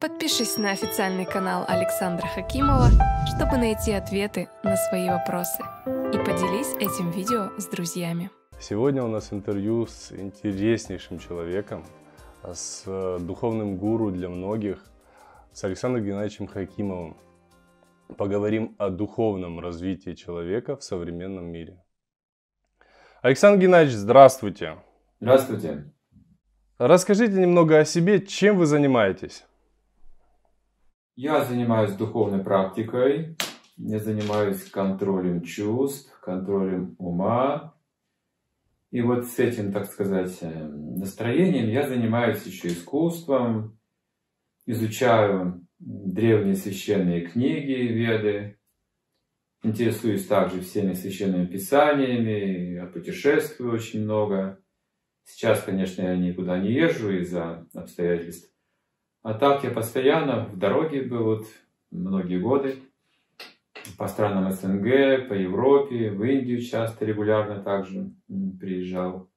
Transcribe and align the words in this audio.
Подпишись 0.00 0.58
на 0.58 0.70
официальный 0.70 1.26
канал 1.26 1.64
Александра 1.66 2.24
Хакимова, 2.28 2.86
чтобы 3.34 3.56
найти 3.56 3.90
ответы 3.90 4.48
на 4.62 4.76
свои 4.76 5.08
вопросы. 5.08 5.60
И 5.86 6.18
поделись 6.18 6.72
этим 6.76 7.10
видео 7.10 7.50
с 7.58 7.66
друзьями. 7.66 8.30
Сегодня 8.60 9.02
у 9.02 9.08
нас 9.08 9.32
интервью 9.32 9.88
с 9.88 10.12
интереснейшим 10.12 11.18
человеком, 11.18 11.84
с 12.44 12.84
духовным 13.18 13.76
гуру 13.76 14.12
для 14.12 14.28
многих, 14.28 14.84
с 15.52 15.64
Александром 15.64 16.04
Геннадьевичем 16.04 16.46
Хакимовым. 16.46 17.16
Поговорим 18.16 18.76
о 18.78 18.90
духовном 18.90 19.58
развитии 19.58 20.14
человека 20.14 20.76
в 20.76 20.84
современном 20.84 21.46
мире. 21.46 21.82
Александр 23.20 23.62
Геннадьевич, 23.62 23.96
здравствуйте. 23.96 24.76
Здравствуйте. 25.18 25.92
Расскажите 26.78 27.32
немного 27.32 27.80
о 27.80 27.84
себе, 27.84 28.24
чем 28.24 28.58
вы 28.58 28.66
занимаетесь? 28.66 29.44
Я 31.20 31.44
занимаюсь 31.44 31.94
духовной 31.94 32.44
практикой, 32.44 33.36
я 33.76 33.98
занимаюсь 33.98 34.62
контролем 34.70 35.42
чувств, 35.42 36.16
контролем 36.20 36.94
ума. 37.00 37.74
И 38.92 39.00
вот 39.02 39.26
с 39.26 39.40
этим, 39.40 39.72
так 39.72 39.86
сказать, 39.86 40.38
э, 40.42 40.68
настроением 40.68 41.70
я 41.70 41.88
занимаюсь 41.88 42.46
еще 42.46 42.68
искусством, 42.68 43.80
изучаю 44.64 45.66
древние 45.80 46.54
священные 46.54 47.26
книги, 47.26 47.72
веды, 47.72 48.56
интересуюсь 49.64 50.24
также 50.24 50.60
всеми 50.60 50.92
священными 50.92 51.46
писаниями, 51.46 52.74
я 52.74 52.86
путешествую 52.86 53.72
очень 53.72 54.04
много. 54.04 54.62
Сейчас, 55.24 55.64
конечно, 55.64 56.00
я 56.00 56.16
никуда 56.16 56.60
не 56.60 56.70
езжу 56.70 57.10
из-за 57.10 57.66
обстоятельств. 57.74 58.54
А 59.22 59.34
так 59.34 59.64
я 59.64 59.70
постоянно 59.70 60.46
в 60.46 60.58
дороге 60.58 61.02
был 61.02 61.24
вот 61.24 61.46
многие 61.90 62.38
годы. 62.38 62.76
По 63.96 64.06
странам 64.06 64.50
СНГ, 64.52 65.28
по 65.28 65.34
Европе, 65.34 66.10
в 66.10 66.22
Индию 66.22 66.60
часто, 66.60 67.04
регулярно 67.04 67.62
также 67.62 68.10
приезжал. 68.60 69.28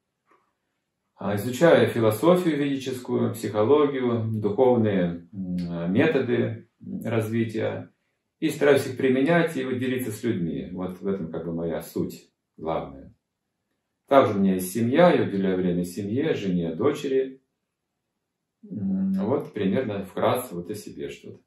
А 1.16 1.36
изучаю 1.36 1.88
философию 1.88 2.58
ведическую, 2.58 3.34
психологию, 3.34 4.30
духовные 4.32 5.28
методы 5.32 6.68
развития 7.04 7.92
и 8.40 8.50
стараюсь 8.50 8.88
их 8.88 8.98
применять 8.98 9.56
и 9.56 9.64
делиться 9.64 10.12
с 10.12 10.24
людьми. 10.24 10.70
Вот 10.72 11.00
в 11.00 11.08
этом 11.08 11.32
как 11.32 11.46
бы 11.46 11.54
моя 11.54 11.82
суть 11.82 12.32
главная. 12.58 13.14
Также 14.08 14.34
у 14.34 14.40
меня 14.40 14.56
есть 14.56 14.74
семья, 14.74 15.14
я 15.14 15.24
уделяю 15.24 15.58
время 15.58 15.86
семье, 15.86 16.34
жене, 16.34 16.76
дочери. 16.76 17.40
Вот 19.20 19.54
примерно 19.54 20.04
вкратце 20.04 20.56
вот 20.56 20.70
о 20.70 20.76
себе 20.76 21.10
что-то. 21.10 21.40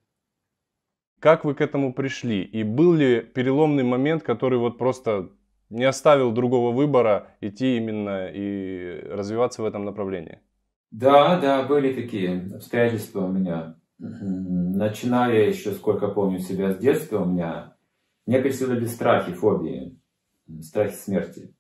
Как 1.21 1.45
вы 1.45 1.55
к 1.55 1.61
этому 1.61 1.95
пришли? 1.95 2.43
И 2.43 2.63
был 2.63 2.93
ли 2.93 3.21
переломный 3.21 3.85
момент, 3.85 4.23
который 4.23 4.59
вот 4.59 4.77
просто 4.77 5.31
не 5.71 5.85
оставил 5.85 6.33
другого 6.33 6.75
выбора 6.75 7.29
идти 7.41 7.77
именно 7.77 8.29
и 8.29 9.01
развиваться 9.09 9.63
в 9.63 9.65
этом 9.65 9.85
направлении? 9.85 10.41
Да, 10.91 11.41
да, 11.41 11.63
были 11.63 11.95
такие 11.95 12.55
обстоятельства 12.55 13.25
у 13.25 13.33
меня. 13.33 13.77
Начиная 13.99 15.49
еще, 15.49 15.73
сколько 15.73 16.09
помню 16.09 16.41
себя 16.41 16.73
с 16.73 16.79
детства, 16.79 17.21
у 17.21 17.27
меня 17.27 17.77
не 18.27 18.39
преследовали 18.41 18.87
страхи, 18.87 19.33
фобии, 19.33 19.99
страхи 20.61 20.95
смерти 20.95 21.55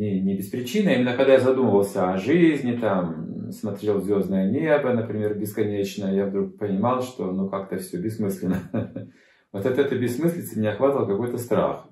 не, 0.00 0.20
не 0.20 0.36
без 0.36 0.48
причины, 0.48 0.88
а 0.88 0.94
именно 0.94 1.16
когда 1.16 1.34
я 1.34 1.40
задумывался 1.40 2.12
о 2.12 2.18
жизни, 2.18 2.72
там, 2.72 3.29
смотрел 3.52 4.00
звездное 4.00 4.50
небо, 4.50 4.92
например, 4.92 5.38
бесконечно, 5.38 6.06
я 6.06 6.26
вдруг 6.26 6.58
понимал, 6.58 7.02
что 7.02 7.30
ну 7.32 7.48
как-то 7.48 7.78
все 7.78 7.98
бессмысленно. 7.98 8.60
Вот 9.52 9.66
от 9.66 9.80
этой 9.80 9.98
бессмыслицы 9.98 10.60
меня 10.60 10.74
охватывал 10.74 11.08
какой-то 11.08 11.36
страх. 11.36 11.88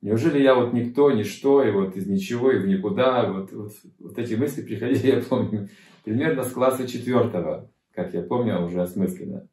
Неужели 0.00 0.40
я 0.42 0.54
вот 0.54 0.72
никто, 0.72 1.10
ничто, 1.10 1.62
и 1.62 1.70
вот 1.70 1.94
из 1.94 2.06
ничего, 2.06 2.52
и 2.52 2.58
в 2.58 2.66
никуда, 2.66 3.30
вот, 3.30 3.52
вот, 3.52 3.72
вот 3.98 4.18
эти 4.18 4.32
мысли 4.32 4.62
приходили, 4.62 5.06
я 5.16 5.20
помню, 5.20 5.68
примерно 6.04 6.42
с 6.42 6.52
класса 6.52 6.88
четвертого, 6.88 7.70
как 7.92 8.14
я 8.14 8.22
помню, 8.22 8.64
уже 8.64 8.80
осмысленно. 8.80 9.46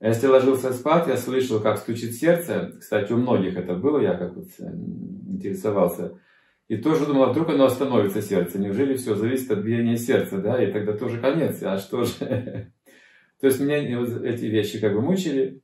Если 0.00 0.26
ложился 0.26 0.72
спать, 0.72 1.06
я 1.06 1.16
слышал, 1.16 1.60
как 1.60 1.78
стучит 1.78 2.14
сердце. 2.14 2.72
Кстати, 2.80 3.12
у 3.12 3.18
многих 3.18 3.56
это 3.56 3.74
было, 3.74 4.00
я 4.00 4.14
как 4.14 4.34
вот 4.34 4.48
э, 4.58 4.64
интересовался. 5.28 6.18
И 6.72 6.78
тоже 6.78 7.04
думал, 7.04 7.24
а 7.24 7.32
вдруг 7.32 7.50
оно 7.50 7.66
остановится 7.66 8.22
сердце. 8.22 8.58
Неужели 8.58 8.96
все 8.96 9.14
зависит 9.14 9.50
от 9.50 9.58
биения 9.58 9.96
сердца, 9.96 10.38
да? 10.38 10.64
И 10.64 10.72
тогда 10.72 10.94
тоже 10.94 11.20
конец. 11.20 11.62
А 11.62 11.76
что 11.76 12.04
же? 12.04 12.14
То 13.40 13.46
есть 13.46 13.60
меня 13.60 13.76
эти 13.76 14.46
вещи 14.46 14.80
как 14.80 14.94
бы 14.94 15.02
мучили. 15.02 15.60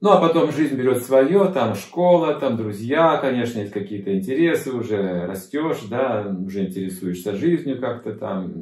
Ну, 0.00 0.10
а 0.10 0.20
потом 0.20 0.52
жизнь 0.52 0.76
берет 0.76 1.02
свое, 1.02 1.50
там 1.52 1.74
школа, 1.74 2.38
там 2.38 2.56
друзья, 2.56 3.16
конечно, 3.16 3.58
есть 3.58 3.72
какие-то 3.72 4.16
интересы, 4.16 4.70
уже 4.70 5.26
растешь, 5.26 5.80
да, 5.90 6.32
уже 6.46 6.66
интересуешься 6.66 7.34
жизнью 7.34 7.80
как-то, 7.80 8.14
там 8.14 8.52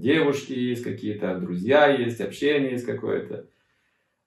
девушки 0.00 0.54
есть 0.54 0.82
какие-то, 0.82 1.38
друзья 1.38 1.86
есть, 1.86 2.20
общение 2.20 2.72
есть 2.72 2.86
какое-то. 2.86 3.46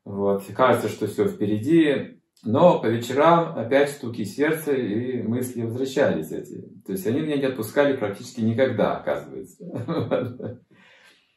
Вот. 0.06 0.46
Кажется, 0.56 0.88
что 0.88 1.08
все 1.08 1.28
впереди, 1.28 2.19
но 2.44 2.80
по 2.80 2.88
вечерам 2.88 3.58
опять 3.58 3.90
стуки 3.90 4.24
сердца 4.24 4.72
и 4.72 5.22
мысли 5.22 5.64
возвращались 5.64 6.32
эти. 6.32 6.62
То 6.86 6.94
есть 6.94 7.06
они 7.06 7.22
меня 7.22 7.38
не 7.38 7.46
отпускали 7.46 7.98
практически 7.98 8.42
никогда, 8.42 8.98
оказывается. 8.98 9.66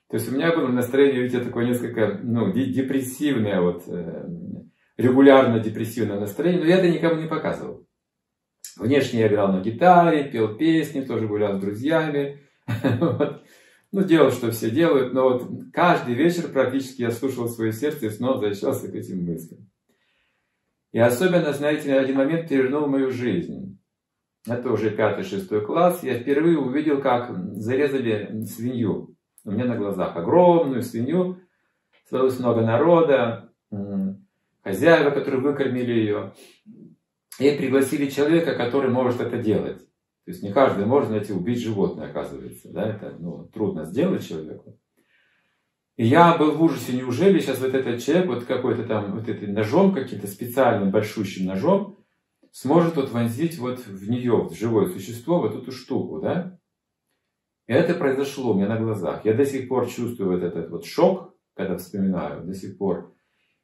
То 0.09 0.17
есть 0.17 0.31
у 0.31 0.35
меня 0.35 0.55
было 0.55 0.69
настроение, 0.69 1.23
видите, 1.23 1.43
такое 1.43 1.65
несколько 1.67 2.21
ну, 2.23 2.53
депрессивное, 2.53 3.62
вот, 3.62 3.85
э, 3.89 4.29
регулярно 4.99 5.59
депрессивное 5.59 6.21
настроение, 6.21 6.61
но 6.61 6.69
я 6.69 6.77
это 6.79 6.91
никому 6.91 7.21
не 7.21 7.27
показывал. 7.27 7.87
Внешне 8.77 9.21
я 9.21 9.29
играл 9.29 9.53
на 9.53 9.61
гитаре, 9.61 10.25
пел 10.25 10.57
песни, 10.57 11.01
тоже 11.01 11.27
гулял 11.27 11.57
с 11.57 11.61
друзьями. 11.61 12.43
ну, 13.93 14.05
делал, 14.05 14.31
что 14.31 14.51
все 14.51 14.71
делают, 14.71 15.15
но 15.15 15.31
вот 15.31 15.51
каждый 15.73 16.15
вечер 16.15 16.49
практически 16.49 17.03
я 17.03 17.11
слушал 17.11 17.49
свое 17.49 17.73
сердце 17.73 18.07
и 18.07 18.11
снова 18.11 18.35
возвращался 18.35 18.93
к 18.93 18.95
этим 18.95 19.25
мыслям. 19.25 19.72
И 20.93 20.99
особенно, 20.99 21.53
знаете, 21.53 21.95
один 21.95 22.17
момент 22.17 22.49
перевернул 22.49 22.87
мою 22.87 23.11
жизнь. 23.11 23.79
Это 24.47 24.71
уже 24.73 24.91
пятый-шестой 24.91 25.65
класс. 25.65 26.03
Я 26.03 26.19
впервые 26.19 26.59
увидел, 26.59 27.01
как 27.01 27.31
зарезали 27.55 28.45
свинью. 28.45 29.17
У 29.45 29.51
меня 29.51 29.65
на 29.65 29.77
глазах 29.77 30.17
огромную 30.17 30.83
свинью. 30.83 31.39
Собралось 32.09 32.39
много 32.39 32.61
народа, 32.61 33.53
хозяева, 34.63 35.11
которые 35.11 35.41
выкормили 35.41 35.93
ее. 35.93 36.33
И 37.39 37.51
пригласили 37.53 38.11
человека, 38.11 38.55
который 38.55 38.91
может 38.91 39.21
это 39.21 39.39
делать. 39.39 39.79
То 40.25 40.31
есть 40.31 40.43
не 40.43 40.53
каждый 40.53 40.87
может, 40.87 41.09
знаете, 41.09 41.33
убить 41.33 41.61
животное, 41.61 42.09
оказывается. 42.09 42.71
Да? 42.73 42.91
Это 42.91 43.17
ну, 43.19 43.49
трудно 43.53 43.85
сделать 43.85 44.27
человеку. 44.27 44.79
И 45.97 46.07
я 46.07 46.37
был 46.39 46.53
в 46.53 46.63
ужасе, 46.63 46.95
неужели 46.95 47.39
сейчас 47.39 47.61
вот 47.61 47.75
этот 47.75 48.03
человек, 48.03 48.27
вот 48.27 48.45
какой-то 48.45 48.85
там, 48.85 49.13
вот 49.15 49.29
этим 49.29 49.53
ножом, 49.53 49.93
каким-то 49.93 50.27
специальным 50.27 50.91
большущим 50.91 51.47
ножом, 51.47 51.99
сможет 52.51 52.97
вот 52.97 53.11
вонзить 53.11 53.59
вот 53.59 53.87
в 53.87 54.09
нее, 54.09 54.49
в 54.49 54.55
живое 54.55 54.89
существо, 54.89 55.41
вот 55.41 55.55
эту 55.55 55.71
штуку, 55.71 56.21
да? 56.21 56.59
И 57.67 57.73
это 57.73 57.95
произошло 57.95 58.53
у 58.53 58.55
меня 58.55 58.69
на 58.69 58.79
глазах. 58.79 59.25
Я 59.25 59.35
до 59.35 59.45
сих 59.45 59.69
пор 59.69 59.89
чувствую 59.89 60.33
вот 60.33 60.43
этот 60.43 60.71
вот 60.71 60.85
шок, 60.87 61.35
когда 61.55 61.77
вспоминаю, 61.77 62.45
до 62.45 62.55
сих 62.55 62.79
пор. 62.79 63.15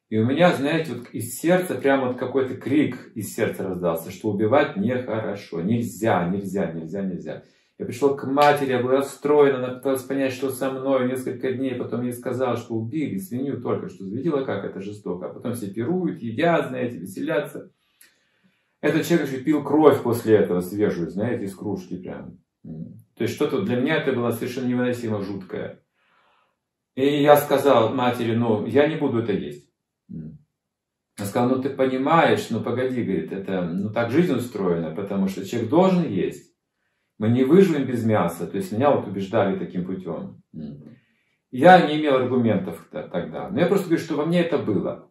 И 0.08 0.18
у 0.18 0.24
меня, 0.24 0.54
знаете, 0.54 0.94
вот 0.94 1.10
из 1.10 1.38
сердца 1.38 1.74
прямо 1.74 2.08
вот 2.08 2.16
какой-то 2.16 2.56
крик 2.56 3.12
из 3.14 3.34
сердца 3.34 3.64
раздался, 3.64 4.10
что 4.10 4.30
убивать 4.30 4.76
нехорошо, 4.76 5.60
нельзя, 5.60 6.26
нельзя, 6.28 6.72
нельзя, 6.72 7.02
нельзя. 7.02 7.42
Я 7.78 7.86
пришел 7.86 8.16
к 8.16 8.24
матери, 8.24 8.70
я 8.70 8.82
был 8.82 8.90
расстроен, 8.90 9.56
она 9.56 9.74
пыталась 9.74 10.02
понять, 10.02 10.32
что 10.32 10.50
со 10.50 10.72
мной 10.72 11.08
несколько 11.08 11.52
дней, 11.52 11.76
потом 11.76 12.02
ей 12.02 12.12
сказала, 12.12 12.56
что 12.56 12.74
убили 12.74 13.18
свинью 13.18 13.60
только 13.60 13.88
что, 13.88 14.04
видела, 14.04 14.44
как 14.44 14.64
это 14.64 14.80
жестоко, 14.80 15.26
а 15.26 15.32
потом 15.32 15.54
все 15.54 15.72
пируют, 15.72 16.20
едят, 16.20 16.70
знаете, 16.70 16.98
веселятся. 16.98 17.70
Этот 18.80 19.06
человек 19.06 19.28
еще 19.28 19.40
пил 19.42 19.62
кровь 19.62 20.02
после 20.02 20.36
этого 20.36 20.60
свежую, 20.60 21.10
знаете, 21.10 21.44
из 21.44 21.54
кружки 21.54 21.96
прям. 21.96 22.38
То 22.64 23.22
есть 23.22 23.34
что-то 23.34 23.62
для 23.62 23.76
меня 23.76 23.96
это 23.96 24.12
было 24.12 24.32
совершенно 24.32 24.66
невыносимо 24.66 25.22
жуткое. 25.22 25.80
И 26.96 27.22
я 27.22 27.36
сказал 27.36 27.94
матери, 27.94 28.34
ну, 28.34 28.66
я 28.66 28.88
не 28.88 28.96
буду 28.96 29.20
это 29.20 29.32
есть. 29.32 29.68
Он 30.10 31.26
сказал, 31.26 31.48
ну 31.48 31.62
ты 31.62 31.70
понимаешь, 31.70 32.48
ну 32.50 32.60
погоди, 32.60 33.02
говорит, 33.02 33.32
это, 33.32 33.62
ну 33.62 33.92
так 33.92 34.10
жизнь 34.10 34.32
устроена, 34.32 34.94
потому 34.94 35.28
что 35.28 35.44
человек 35.44 35.70
должен 35.70 36.08
есть. 36.08 36.47
Мы 37.18 37.28
не 37.28 37.44
выживем 37.44 37.84
без 37.84 38.04
мяса. 38.04 38.46
То 38.46 38.56
есть 38.56 38.72
меня 38.72 38.90
вот 38.90 39.06
убеждали 39.06 39.58
таким 39.58 39.84
путем. 39.84 40.42
Я 41.50 41.86
не 41.86 42.00
имел 42.00 42.16
аргументов 42.16 42.88
тогда. 42.90 43.50
Но 43.50 43.60
я 43.60 43.66
просто 43.66 43.86
говорю, 43.86 44.02
что 44.02 44.16
во 44.16 44.24
мне 44.24 44.40
это 44.40 44.58
было. 44.58 45.10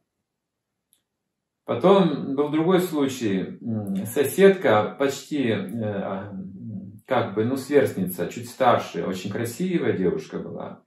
Потом 1.65 2.35
был 2.35 2.49
другой 2.49 2.79
случай. 2.79 3.59
Соседка 4.05 4.95
почти 4.97 5.49
э, 5.49 6.31
как 7.05 7.35
бы, 7.35 7.43
ну, 7.43 7.57
сверстница, 7.57 8.27
чуть 8.27 8.49
старше, 8.49 9.03
очень 9.03 9.29
красивая 9.29 9.91
девушка 9.91 10.39
была. 10.39 10.83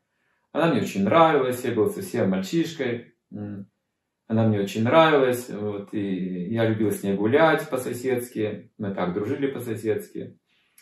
Она 0.52 0.72
мне 0.72 0.80
очень 0.80 1.04
нравилась, 1.04 1.64
я 1.64 1.72
был 1.72 1.90
совсем 1.90 2.30
мальчишкой. 2.30 3.14
Она 3.30 4.46
мне 4.46 4.60
очень 4.60 4.84
нравилась, 4.84 5.50
вот, 5.50 5.92
и 5.92 6.48
я 6.50 6.66
любил 6.68 6.92
с 6.92 7.02
ней 7.02 7.14
гулять 7.14 7.68
по-соседски, 7.68 8.72
мы 8.78 8.94
так 8.94 9.12
дружили 9.12 9.48
по-соседски. 9.48 10.38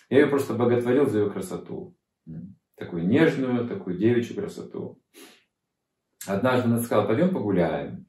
Я 0.09 0.21
ее 0.21 0.27
просто 0.27 0.55
боготворил 0.55 1.07
за 1.07 1.21
ее 1.21 1.31
красоту. 1.31 1.97
Такую 2.77 3.07
нежную, 3.07 3.69
такую 3.69 3.99
девичью 3.99 4.37
красоту. 4.37 5.03
Однажды 6.27 6.69
она 6.69 6.79
сказала, 6.79 7.07
пойдем 7.07 7.35
погуляем. 7.35 8.07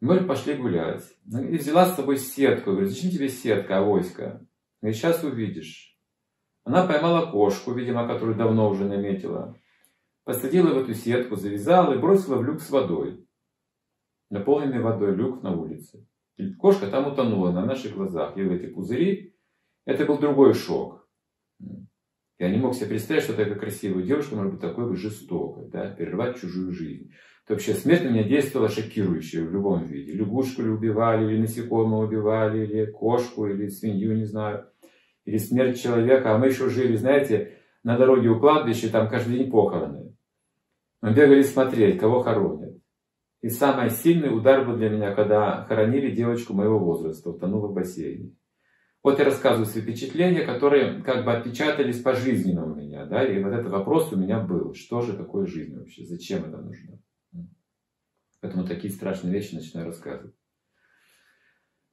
Мы 0.00 0.24
пошли 0.24 0.54
гулять. 0.54 1.04
И 1.26 1.56
взяла 1.56 1.86
с 1.86 1.96
собой 1.96 2.18
сетку. 2.18 2.70
Я 2.70 2.76
говорю, 2.76 2.88
зачем 2.88 3.10
тебе 3.10 3.28
сетка, 3.28 3.78
авоська? 3.78 4.46
Говорит, 4.80 4.98
сейчас 4.98 5.24
увидишь. 5.24 5.98
Она 6.64 6.86
поймала 6.86 7.30
кошку, 7.30 7.72
видимо, 7.72 8.06
которую 8.06 8.36
давно 8.36 8.68
уже 8.68 8.84
наметила. 8.84 9.58
Посадила 10.24 10.74
в 10.74 10.78
эту 10.78 10.94
сетку, 10.94 11.36
завязала 11.36 11.94
и 11.94 11.98
бросила 11.98 12.36
в 12.36 12.44
люк 12.44 12.60
с 12.60 12.70
водой. 12.70 13.26
Наполненный 14.30 14.80
водой 14.80 15.14
люк 15.14 15.42
на 15.42 15.52
улице. 15.54 16.06
И 16.36 16.52
кошка 16.54 16.88
там 16.88 17.12
утонула 17.12 17.52
на 17.52 17.64
наших 17.64 17.94
глазах. 17.94 18.36
И 18.36 18.42
в 18.42 18.50
эти 18.50 18.66
пузыри. 18.66 19.33
Это 19.84 20.06
был 20.06 20.18
другой 20.18 20.54
шок. 20.54 21.08
Я 22.38 22.50
не 22.50 22.58
мог 22.58 22.74
себе 22.74 22.88
представить, 22.88 23.22
что 23.22 23.34
такая 23.34 23.54
красивая 23.54 24.02
девушка 24.02 24.34
может 24.34 24.52
быть 24.52 24.60
такой 24.60 24.88
бы 24.88 24.96
жестокой, 24.96 25.68
да, 25.68 25.90
перерывать 25.90 26.40
чужую 26.40 26.72
жизнь. 26.72 27.12
То 27.46 27.54
вообще 27.54 27.74
смерть 27.74 28.04
на 28.04 28.08
меня 28.08 28.24
действовала 28.24 28.68
шокирующе 28.68 29.42
в 29.42 29.52
любом 29.52 29.86
виде. 29.86 30.12
Лягушку 30.12 30.62
ли 30.62 30.70
убивали, 30.70 31.30
или 31.30 31.42
насекомого 31.42 32.06
убивали, 32.06 32.64
или 32.64 32.86
кошку, 32.86 33.46
или 33.46 33.68
свинью, 33.68 34.16
не 34.16 34.24
знаю. 34.24 34.66
Или 35.26 35.36
смерть 35.36 35.80
человека. 35.80 36.34
А 36.34 36.38
мы 36.38 36.46
еще 36.46 36.70
жили, 36.70 36.96
знаете, 36.96 37.58
на 37.82 37.98
дороге 37.98 38.30
у 38.30 38.40
кладбища, 38.40 38.90
там 38.90 39.08
каждый 39.08 39.38
день 39.38 39.50
похороны. 39.50 40.16
Мы 41.02 41.12
бегали 41.12 41.42
смотреть, 41.42 41.98
кого 41.98 42.22
хоронят. 42.22 42.78
И 43.42 43.50
самый 43.50 43.90
сильный 43.90 44.34
удар 44.34 44.66
был 44.66 44.76
для 44.76 44.88
меня, 44.88 45.14
когда 45.14 45.64
хоронили 45.64 46.14
девочку 46.14 46.54
моего 46.54 46.78
возраста, 46.78 47.28
утонула 47.28 47.68
в 47.68 47.74
бассейне. 47.74 48.34
Вот 49.04 49.18
я 49.18 49.26
рассказываю 49.26 49.66
свои 49.66 49.82
впечатления, 49.82 50.46
которые 50.46 51.02
как 51.02 51.26
бы 51.26 51.32
отпечатались 51.34 52.00
пожизненно 52.00 52.64
у 52.64 52.74
меня. 52.74 53.04
Да? 53.04 53.22
И 53.22 53.40
вот 53.42 53.52
этот 53.52 53.70
вопрос 53.70 54.10
у 54.12 54.16
меня 54.16 54.40
был. 54.40 54.72
Что 54.72 55.02
же 55.02 55.12
такое 55.12 55.46
жизнь 55.46 55.76
вообще? 55.76 56.04
Зачем 56.06 56.46
это 56.46 56.56
нужно? 56.56 56.98
Поэтому 58.40 58.66
такие 58.66 58.90
страшные 58.90 59.34
вещи 59.34 59.54
начинаю 59.54 59.88
рассказывать. 59.88 60.34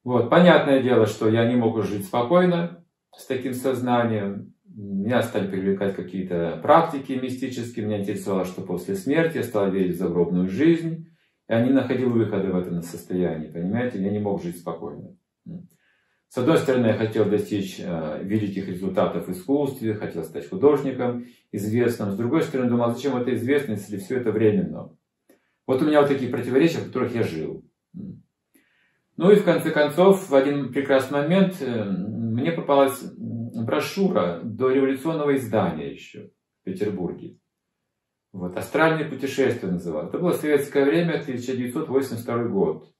Вот, 0.04 0.30
понятное 0.30 0.82
дело, 0.82 1.04
что 1.06 1.28
я 1.28 1.46
не 1.46 1.54
мог 1.54 1.82
жить 1.84 2.06
спокойно 2.06 2.82
с 3.14 3.26
таким 3.26 3.52
сознанием. 3.52 4.54
Меня 4.64 5.22
стали 5.22 5.50
привлекать 5.50 5.94
какие-то 5.94 6.60
практики 6.62 7.12
мистические. 7.12 7.84
Меня 7.84 8.00
интересовало, 8.00 8.46
что 8.46 8.62
после 8.62 8.94
смерти 8.94 9.36
я 9.36 9.42
стал 9.42 9.70
верить 9.70 9.96
в 9.96 9.98
загробную 9.98 10.48
жизнь. 10.48 11.08
Я 11.46 11.62
не 11.62 11.72
находил 11.72 12.08
выхода 12.08 12.50
в 12.50 12.56
этом 12.56 12.80
состоянии, 12.80 13.48
понимаете? 13.48 14.02
Я 14.02 14.10
не 14.10 14.18
мог 14.18 14.42
жить 14.42 14.56
спокойно. 14.56 15.14
С 16.32 16.38
одной 16.38 16.56
стороны, 16.56 16.86
я 16.86 16.94
хотел 16.94 17.26
достичь 17.26 17.78
э, 17.78 18.20
великих 18.22 18.66
результатов 18.66 19.28
в 19.28 19.32
искусстве, 19.32 19.92
хотел 19.92 20.24
стать 20.24 20.48
художником 20.48 21.26
известным. 21.52 22.10
С 22.10 22.16
другой 22.16 22.40
стороны, 22.42 22.70
думал, 22.70 22.86
а 22.86 22.94
зачем 22.94 23.18
эта 23.18 23.34
известность, 23.34 23.90
если 23.90 24.02
все 24.02 24.16
это 24.16 24.32
временно? 24.32 24.96
Вот 25.66 25.82
у 25.82 25.84
меня 25.84 26.00
вот 26.00 26.08
такие 26.08 26.30
противоречия, 26.30 26.78
в 26.78 26.86
которых 26.86 27.14
я 27.14 27.22
жил. 27.22 27.62
Ну 27.92 29.30
и 29.30 29.34
в 29.34 29.44
конце 29.44 29.70
концов, 29.72 30.30
в 30.30 30.34
один 30.34 30.72
прекрасный 30.72 31.20
момент 31.20 31.60
э, 31.60 31.84
мне 31.84 32.52
попалась 32.52 32.98
брошюра 33.12 34.40
до 34.42 34.70
революционного 34.70 35.36
издания 35.36 35.92
еще 35.92 36.30
в 36.62 36.64
Петербурге. 36.64 37.36
Вот, 38.32 38.56
«Астральные 38.56 39.04
путешествия» 39.04 39.68
называлось. 39.68 40.08
Это 40.08 40.18
было 40.18 40.32
советское 40.32 40.86
время, 40.86 41.20
1982 41.20 42.44
год 42.44 42.91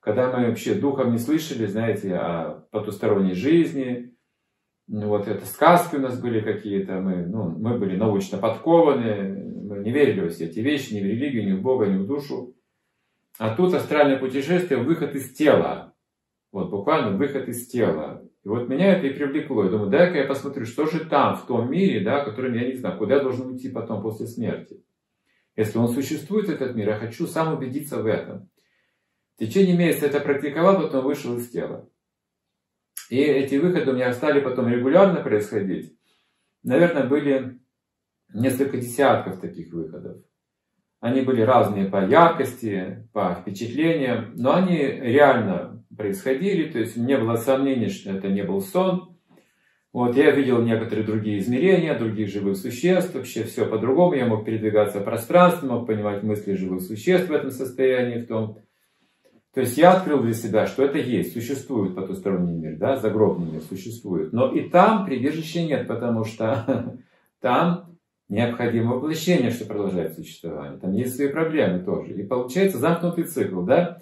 когда 0.00 0.36
мы 0.36 0.48
вообще 0.48 0.74
духом 0.74 1.12
не 1.12 1.18
слышали, 1.18 1.66
знаете, 1.66 2.14
о 2.14 2.66
потусторонней 2.70 3.34
жизни, 3.34 4.14
ну, 4.88 5.08
вот 5.08 5.28
это 5.28 5.46
сказки 5.46 5.96
у 5.96 6.00
нас 6.00 6.20
были 6.20 6.40
какие-то, 6.40 7.00
мы, 7.00 7.24
ну, 7.24 7.50
мы 7.50 7.78
были 7.78 7.96
научно 7.96 8.38
подкованы, 8.38 9.44
мы 9.68 9.78
не 9.84 9.92
верили 9.92 10.22
во 10.22 10.28
все 10.28 10.46
эти 10.46 10.58
вещи, 10.60 10.94
ни 10.94 11.00
в 11.00 11.04
религию, 11.04 11.46
ни 11.46 11.52
в 11.52 11.62
Бога, 11.62 11.86
ни 11.86 11.98
в 11.98 12.06
душу. 12.06 12.56
А 13.38 13.54
тут 13.54 13.72
астральное 13.72 14.18
путешествие, 14.18 14.82
выход 14.82 15.14
из 15.14 15.32
тела. 15.32 15.94
Вот 16.50 16.70
буквально 16.70 17.16
выход 17.16 17.48
из 17.48 17.68
тела. 17.68 18.22
И 18.42 18.48
вот 18.48 18.68
меня 18.68 18.96
это 18.96 19.06
и 19.06 19.12
привлекло. 19.12 19.64
Я 19.64 19.70
думаю, 19.70 19.90
дай-ка 19.90 20.18
я 20.18 20.24
посмотрю, 20.24 20.64
что 20.64 20.86
же 20.86 21.04
там, 21.04 21.36
в 21.36 21.46
том 21.46 21.70
мире, 21.70 22.00
да, 22.00 22.24
которым 22.24 22.54
я 22.54 22.66
не 22.66 22.74
знаю, 22.74 22.98
куда 22.98 23.16
я 23.16 23.22
должен 23.22 23.46
уйти 23.46 23.68
потом 23.68 24.02
после 24.02 24.26
смерти. 24.26 24.82
Если 25.56 25.78
он 25.78 25.88
существует, 25.88 26.48
этот 26.48 26.74
мир, 26.74 26.88
я 26.88 26.96
хочу 26.96 27.26
сам 27.26 27.54
убедиться 27.54 28.02
в 28.02 28.06
этом. 28.06 28.48
Течение 29.40 29.74
месяца 29.74 30.04
это 30.04 30.20
практиковал, 30.20 30.82
потом 30.82 31.02
вышел 31.02 31.34
из 31.38 31.48
тела. 31.48 31.88
И 33.08 33.16
эти 33.16 33.54
выходы 33.54 33.90
у 33.90 33.94
меня 33.94 34.12
стали 34.12 34.38
потом 34.38 34.68
регулярно 34.68 35.22
происходить. 35.22 35.96
Наверное, 36.62 37.04
были 37.04 37.58
несколько 38.34 38.76
десятков 38.76 39.40
таких 39.40 39.72
выходов. 39.72 40.18
Они 41.00 41.22
были 41.22 41.40
разные 41.40 41.86
по 41.86 42.04
яркости, 42.04 43.08
по 43.14 43.34
впечатлениям, 43.34 44.34
но 44.36 44.56
они 44.56 44.76
реально 44.76 45.86
происходили, 45.96 46.70
то 46.70 46.78
есть 46.78 46.98
не 46.98 47.16
было 47.16 47.36
сомнений, 47.36 47.88
что 47.88 48.10
это 48.10 48.28
не 48.28 48.42
был 48.42 48.60
сон. 48.60 49.16
Вот, 49.94 50.16
я 50.16 50.32
видел 50.32 50.60
некоторые 50.60 51.06
другие 51.06 51.38
измерения, 51.38 51.98
других 51.98 52.28
живых 52.28 52.58
существ, 52.58 53.14
вообще 53.14 53.44
все 53.44 53.64
по-другому. 53.64 54.12
Я 54.12 54.26
мог 54.26 54.44
передвигаться 54.44 55.00
в 55.00 55.04
пространстве, 55.04 55.70
мог 55.70 55.86
понимать 55.86 56.22
мысли 56.22 56.52
живых 56.52 56.82
существ 56.82 57.30
в 57.30 57.32
этом 57.32 57.50
состоянии, 57.50 58.20
в 58.20 58.26
том, 58.26 58.58
то 59.52 59.60
есть 59.60 59.76
я 59.76 59.92
открыл 59.94 60.22
для 60.22 60.32
себя, 60.32 60.66
что 60.66 60.84
это 60.84 60.98
есть, 60.98 61.32
существует 61.32 61.96
потусторонний 61.96 62.54
мир, 62.54 62.76
да, 62.76 62.96
загробный 62.96 63.50
мир 63.50 63.62
существует. 63.62 64.32
Но 64.32 64.52
и 64.52 64.68
там 64.68 65.04
прибежища 65.04 65.62
нет, 65.62 65.88
потому 65.88 66.24
что 66.24 66.96
там 67.40 67.98
необходимо 68.28 68.94
воплощение, 68.94 69.50
что 69.50 69.66
продолжает 69.66 70.14
существование. 70.14 70.78
Там 70.78 70.92
есть 70.92 71.16
свои 71.16 71.28
проблемы 71.28 71.80
тоже. 71.80 72.14
И 72.14 72.22
получается 72.22 72.78
замкнутый 72.78 73.24
цикл, 73.24 73.62
да. 73.62 73.98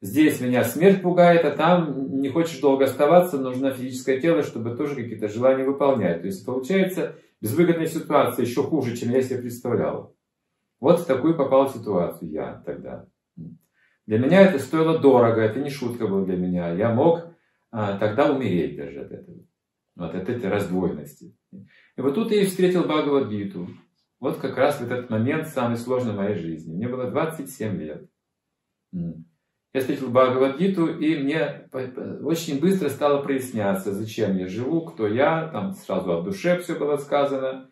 Здесь 0.00 0.40
меня 0.40 0.64
смерть 0.64 1.02
пугает, 1.02 1.44
а 1.44 1.50
там 1.50 2.20
не 2.20 2.30
хочешь 2.30 2.60
долго 2.60 2.84
оставаться, 2.84 3.38
нужно 3.38 3.72
физическое 3.72 4.20
тело, 4.20 4.42
чтобы 4.42 4.76
тоже 4.76 4.94
какие-то 4.94 5.28
желания 5.28 5.64
выполнять. 5.64 6.22
То 6.22 6.26
есть 6.26 6.44
получается 6.46 7.16
безвыгодная 7.42 7.86
ситуация 7.86 8.46
еще 8.46 8.62
хуже, 8.62 8.96
чем 8.96 9.10
я 9.10 9.20
себе 9.22 9.40
представлял. 9.40 10.14
Вот 10.80 11.00
в 11.00 11.06
такую 11.06 11.36
попал 11.36 11.68
ситуацию 11.68 12.30
я 12.30 12.62
тогда. 12.64 13.06
Для 14.06 14.18
меня 14.18 14.42
это 14.42 14.58
стоило 14.58 14.98
дорого, 14.98 15.40
это 15.40 15.58
не 15.58 15.70
шутка 15.70 16.06
была 16.06 16.24
для 16.24 16.36
меня. 16.36 16.72
Я 16.72 16.92
мог 16.92 17.26
а, 17.72 17.98
тогда 17.98 18.30
умереть 18.30 18.76
даже 18.76 19.00
от 19.00 19.12
этого, 19.12 19.38
вот 19.96 20.14
от 20.14 20.28
этой 20.28 20.48
раздвоенности. 20.48 21.36
И 21.52 22.00
вот 22.00 22.14
тут 22.14 22.30
я 22.30 22.42
и 22.42 22.46
встретил 22.46 22.84
Бхагавадгиту. 22.84 23.68
Вот 24.20 24.38
как 24.38 24.56
раз 24.56 24.80
в 24.80 24.84
этот 24.84 25.10
момент 25.10 25.48
самый 25.48 25.76
сложный 25.76 26.12
в 26.12 26.16
моей 26.16 26.36
жизни. 26.36 26.74
Мне 26.74 26.88
было 26.88 27.10
27 27.10 27.80
лет. 27.80 28.08
Я 28.92 29.80
встретил 29.80 30.10
Бхагавадгиту, 30.10 30.98
и 30.98 31.22
мне 31.22 31.68
очень 32.22 32.60
быстро 32.60 32.88
стало 32.88 33.22
проясняться, 33.22 33.92
зачем 33.92 34.36
я 34.38 34.46
живу, 34.46 34.82
кто 34.82 35.08
я. 35.08 35.48
Там 35.48 35.72
сразу 35.72 36.16
о 36.16 36.22
душе 36.22 36.58
все 36.60 36.78
было 36.78 36.96
сказано 36.96 37.70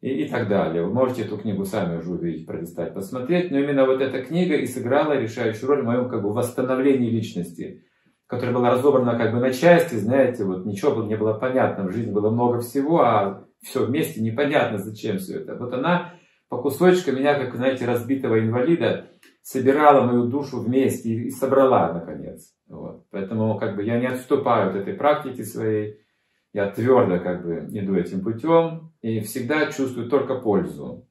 и, 0.00 0.24
и 0.24 0.28
так 0.28 0.48
далее. 0.48 0.84
Вы 0.84 0.92
можете 0.92 1.22
эту 1.22 1.38
книгу 1.38 1.64
сами 1.64 1.98
уже 1.98 2.12
увидеть, 2.12 2.46
пролистать, 2.46 2.94
посмотреть. 2.94 3.50
Но 3.50 3.58
именно 3.58 3.86
вот 3.86 4.00
эта 4.00 4.22
книга 4.22 4.56
и 4.56 4.66
сыграла 4.66 5.18
решающую 5.18 5.68
роль 5.68 5.82
в 5.82 5.86
моем 5.86 6.08
как 6.08 6.22
бы 6.22 6.32
восстановлении 6.32 7.10
личности, 7.10 7.84
которая 8.26 8.54
была 8.54 8.70
разобрана 8.70 9.16
как 9.16 9.32
бы 9.32 9.40
на 9.40 9.52
части, 9.52 9.94
знаете, 9.94 10.44
вот 10.44 10.66
ничего 10.66 11.02
не 11.02 11.16
было 11.16 11.34
понятно, 11.34 11.84
в 11.84 11.92
жизни 11.92 12.12
было 12.12 12.30
много 12.30 12.60
всего, 12.60 13.00
а 13.00 13.44
все 13.62 13.84
вместе 13.84 14.20
непонятно, 14.20 14.78
зачем 14.78 15.18
все 15.18 15.40
это. 15.40 15.56
Вот 15.56 15.72
она 15.72 16.14
по 16.48 16.58
кусочкам 16.58 17.16
меня, 17.16 17.38
как, 17.38 17.54
знаете, 17.54 17.84
разбитого 17.84 18.38
инвалида, 18.38 19.10
собирала 19.42 20.04
мою 20.04 20.24
душу 20.24 20.60
вместе 20.60 21.10
и 21.10 21.30
собрала, 21.30 21.92
наконец. 21.92 22.54
Вот. 22.68 23.04
Поэтому 23.10 23.58
как 23.58 23.76
бы 23.76 23.82
я 23.82 23.98
не 23.98 24.06
отступаю 24.06 24.70
от 24.70 24.76
этой 24.76 24.94
практики 24.94 25.42
своей, 25.42 26.00
я 26.58 26.72
твердо 26.72 27.20
как 27.20 27.44
бы 27.44 27.68
иду 27.70 27.94
этим 27.94 28.20
путем 28.20 28.92
и 29.00 29.20
всегда 29.20 29.70
чувствую 29.70 30.10
только 30.10 30.40
пользу 30.40 31.08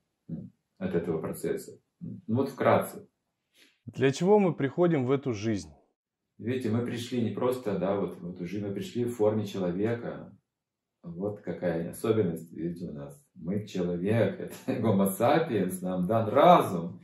от 0.78 0.94
этого 0.94 1.22
процесса. 1.22 1.80
Ну, 2.02 2.36
вот 2.36 2.50
вкратце. 2.50 3.08
Для 3.86 4.12
чего 4.12 4.40
мы 4.40 4.54
приходим 4.54 5.06
в 5.06 5.12
эту 5.12 5.32
жизнь? 5.32 5.70
Видите, 6.38 6.70
мы 6.70 6.86
пришли 6.86 7.22
не 7.22 7.32
просто, 7.32 7.80
да, 7.80 7.96
вот 7.96 8.20
в 8.20 8.30
эту 8.30 8.46
жизнь, 8.46 8.68
мы 8.68 8.74
пришли 8.74 9.06
в 9.06 9.16
форме 9.16 9.46
человека. 9.46 10.38
Вот 11.02 11.40
какая 11.40 11.92
особенность, 11.92 12.52
видите, 12.52 12.90
у 12.90 12.94
нас. 12.94 13.18
Мы 13.34 13.66
человек, 13.66 14.40
это 14.68 14.82
гомо 14.82 15.08
сапиенс, 15.08 15.82
нам 15.82 16.08
дан 16.08 16.28
разум, 16.28 17.02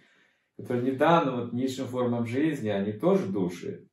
который 0.58 0.84
не 0.84 0.92
дан 0.92 1.34
вот 1.34 1.54
низшим 1.54 1.88
формам 1.88 2.26
жизни, 2.26 2.68
они 2.68 2.92
тоже 2.92 3.32
души. 3.32 3.88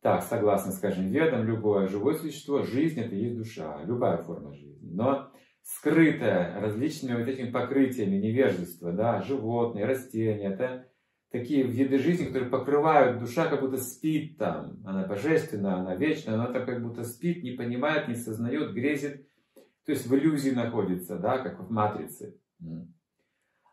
Так, 0.00 0.22
согласно, 0.22 0.72
скажем, 0.72 1.08
ведам, 1.08 1.44
любое 1.44 1.88
живое 1.88 2.14
существо, 2.14 2.62
жизнь 2.62 3.00
это 3.00 3.14
есть 3.16 3.36
душа, 3.36 3.82
любая 3.84 4.18
форма 4.18 4.52
жизни. 4.52 4.90
Но 4.92 5.32
скрытое 5.62 6.60
различными 6.60 7.18
вот 7.18 7.28
этими 7.28 7.50
покрытиями 7.50 8.16
невежества, 8.16 8.92
да, 8.92 9.20
животные, 9.22 9.86
растения, 9.86 10.52
это 10.52 10.88
такие 11.30 11.64
виды 11.64 11.98
жизни, 11.98 12.26
которые 12.26 12.48
покрывают, 12.48 13.18
душа 13.18 13.48
как 13.48 13.60
будто 13.60 13.76
спит 13.76 14.38
там, 14.38 14.80
она 14.84 15.06
божественная, 15.06 15.74
она 15.74 15.94
вечная, 15.94 16.34
она 16.34 16.46
так 16.46 16.64
как 16.64 16.82
будто 16.82 17.02
спит, 17.02 17.42
не 17.42 17.50
понимает, 17.50 18.08
не 18.08 18.14
сознает, 18.14 18.72
грезит, 18.72 19.26
то 19.84 19.92
есть 19.92 20.06
в 20.06 20.14
иллюзии 20.14 20.50
находится, 20.50 21.18
да, 21.18 21.38
как 21.38 21.60
в 21.60 21.70
матрице. 21.70 22.38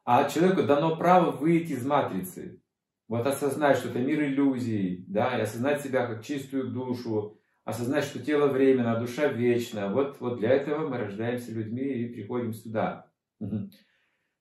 А 0.04 0.30
человеку 0.30 0.64
дано 0.64 0.96
право 0.96 1.32
выйти 1.32 1.74
из 1.74 1.86
матрицы, 1.86 2.62
вот 3.08 3.28
осознать, 3.28 3.78
что 3.78 3.90
это 3.90 4.00
мир 4.00 4.24
иллюзий, 4.24 5.06
да, 5.08 5.38
и 5.38 5.42
осознать 5.42 5.82
себя 5.82 6.08
как 6.08 6.24
чистую 6.24 6.72
душу, 6.72 7.38
осознать, 7.64 8.04
что 8.04 8.20
тело 8.20 8.48
временно, 8.48 8.96
а 8.96 9.00
душа 9.00 9.28
вечна. 9.28 9.90
Вот, 9.90 10.18
вот 10.20 10.40
для 10.40 10.50
этого 10.50 10.88
мы 10.88 10.98
рождаемся 10.98 11.52
людьми 11.52 11.84
и 11.84 12.14
приходим 12.14 12.54
сюда. 12.54 13.12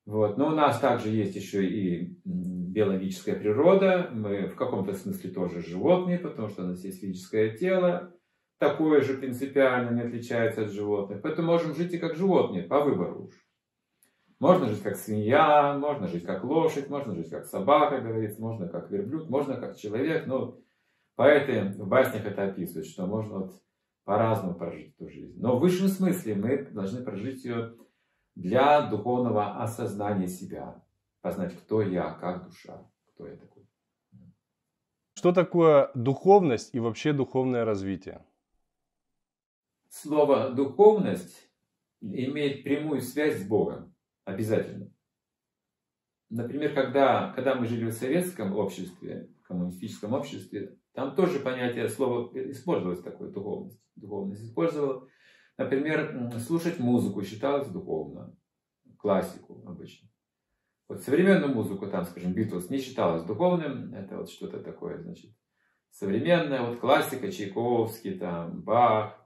Вот. 0.07 0.37
Но 0.37 0.49
у 0.49 0.51
нас 0.51 0.79
также 0.81 1.09
есть 1.09 1.35
еще 1.35 1.67
и 1.67 2.19
биологическая 2.25 3.37
природа. 3.37 4.11
Мы 4.13 4.47
в 4.49 4.55
каком-то 4.55 4.93
смысле 4.93 5.31
тоже 5.31 5.63
животные, 5.63 6.19
потому 6.19 6.49
что 6.49 6.65
у 6.65 6.67
нас 6.67 6.85
есть 6.85 7.01
физическое 7.01 7.57
тело. 7.57 8.15
Такое 8.59 9.01
же 9.01 9.15
принципиально 9.15 9.95
не 9.95 10.03
отличается 10.03 10.63
от 10.63 10.73
животных. 10.73 11.21
Поэтому 11.23 11.53
можем 11.53 11.75
жить 11.75 11.95
и 11.95 11.99
как 11.99 12.17
животные, 12.17 12.63
по 12.63 12.81
выбору 12.85 13.25
уж. 13.25 13.35
Можно 14.45 14.69
жить 14.69 14.83
как 14.83 14.97
свинья, 14.97 15.73
можно 15.79 16.07
жить 16.07 16.27
как 16.27 16.45
лошадь, 16.45 16.91
можно 16.91 17.15
жить 17.15 17.31
как 17.31 17.47
собака, 17.47 18.03
говорится, 18.03 18.43
можно 18.43 18.69
как 18.69 18.91
верблюд, 18.91 19.31
можно 19.31 19.57
как 19.57 19.75
человек. 19.75 20.27
Но 20.27 20.61
поэты 21.15 21.83
в 21.83 21.89
баснях 21.89 22.27
это 22.27 22.45
описывают, 22.45 22.87
что 22.87 23.07
можно 23.07 23.39
вот 23.39 23.63
по-разному 24.05 24.55
прожить 24.55 24.95
эту 24.95 25.09
жизнь. 25.09 25.41
Но 25.41 25.57
в 25.57 25.61
высшем 25.61 25.89
смысле 25.89 26.35
мы 26.35 26.63
должны 26.63 27.03
прожить 27.03 27.43
ее 27.43 27.75
для 28.35 28.83
духовного 28.83 29.63
осознания 29.63 30.29
себя, 30.29 30.85
познать, 31.23 31.57
кто 31.57 31.81
я, 31.81 32.11
как 32.11 32.45
душа, 32.45 32.87
кто 33.15 33.27
я 33.27 33.39
такой. 33.39 33.67
Что 35.15 35.33
такое 35.33 35.91
духовность 35.95 36.75
и 36.75 36.81
вообще 36.81 37.15
духовное 37.15 37.65
развитие? 37.65 38.23
Слово 39.89 40.51
«духовность» 40.51 41.49
имеет 42.03 42.63
прямую 42.63 43.01
связь 43.01 43.41
с 43.41 43.49
Богом. 43.49 43.94
Обязательно. 44.25 44.91
Например, 46.31 46.75
когда, 46.75 47.33
когда 47.33 47.55
мы 47.55 47.67
жили 47.67 47.85
в 47.85 47.93
советском 47.93 48.57
обществе, 48.57 49.31
коммунистическом 49.45 50.15
обществе, 50.15 50.79
там 50.93 51.15
тоже 51.15 51.41
понятие 51.41 51.89
слова 51.89 52.31
использовалось 52.51 53.03
такое, 53.03 53.31
духовность. 53.31 53.81
Духовность 53.95 54.45
использовала. 54.45 55.07
Например, 55.59 56.33
слушать 56.41 56.79
музыку 56.81 57.23
считалось 57.23 57.69
духовно, 57.69 58.35
классику 58.99 59.63
обычно. 59.67 60.09
Вот 60.89 61.03
современную 61.03 61.55
музыку, 61.55 61.87
там, 61.87 62.05
скажем, 62.05 62.33
Битлз 62.35 62.71
не 62.71 62.79
считалось 62.79 63.25
духовным, 63.25 63.95
это 63.95 64.17
вот 64.17 64.31
что-то 64.31 64.61
такое, 64.61 65.01
значит, 65.01 65.31
современная, 65.91 66.63
вот 66.63 66.81
классика, 66.81 67.31
Чайковский, 67.31 68.19
там, 68.19 68.63
Бах, 68.63 69.23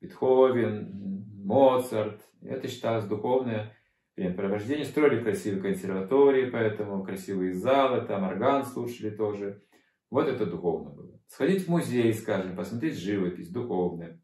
Бетховен, 0.00 1.44
Моцарт, 1.44 2.20
это 2.42 2.68
считалось 2.68 3.06
духовное 3.06 3.74
времяпровождение. 4.20 4.84
Строили 4.84 5.22
красивые 5.22 5.62
консерватории, 5.62 6.50
поэтому 6.50 7.02
красивые 7.04 7.54
залы, 7.54 8.06
там 8.06 8.24
орган 8.24 8.64
слушали 8.64 9.10
тоже. 9.10 9.62
Вот 10.10 10.28
это 10.28 10.46
духовно 10.46 10.90
было. 10.90 11.20
Сходить 11.26 11.66
в 11.66 11.68
музей, 11.68 12.12
скажем, 12.12 12.56
посмотреть 12.56 12.98
живопись, 12.98 13.50
духовное 13.50 14.20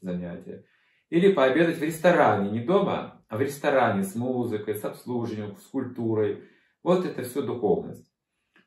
занятие. 0.00 0.64
Или 1.08 1.32
пообедать 1.32 1.78
в 1.78 1.82
ресторане, 1.82 2.50
не 2.50 2.60
дома, 2.60 3.24
а 3.28 3.36
в 3.36 3.40
ресторане 3.40 4.02
с 4.02 4.14
музыкой, 4.14 4.74
с 4.74 4.84
обслуживанием, 4.84 5.56
с 5.56 5.66
культурой. 5.66 6.44
Вот 6.82 7.04
это 7.04 7.22
все 7.22 7.42
духовность. 7.42 8.10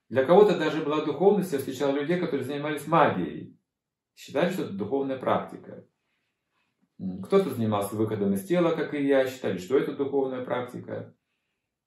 Для 0.09 0.23
кого-то 0.23 0.57
даже 0.57 0.83
была 0.83 1.03
духовность, 1.03 1.51
я 1.51 1.59
встречал 1.59 1.93
людей, 1.93 2.19
которые 2.19 2.45
занимались 2.45 2.87
магией. 2.87 3.59
Считали, 4.15 4.51
что 4.51 4.63
это 4.63 4.73
духовная 4.73 5.17
практика. 5.17 5.85
Кто-то 6.97 7.49
занимался 7.49 7.95
выходом 7.95 8.33
из 8.33 8.45
тела, 8.45 8.75
как 8.75 8.93
и 8.93 9.05
я, 9.05 9.27
считали, 9.27 9.57
что 9.57 9.77
это 9.77 9.95
духовная 9.95 10.45
практика. 10.45 11.13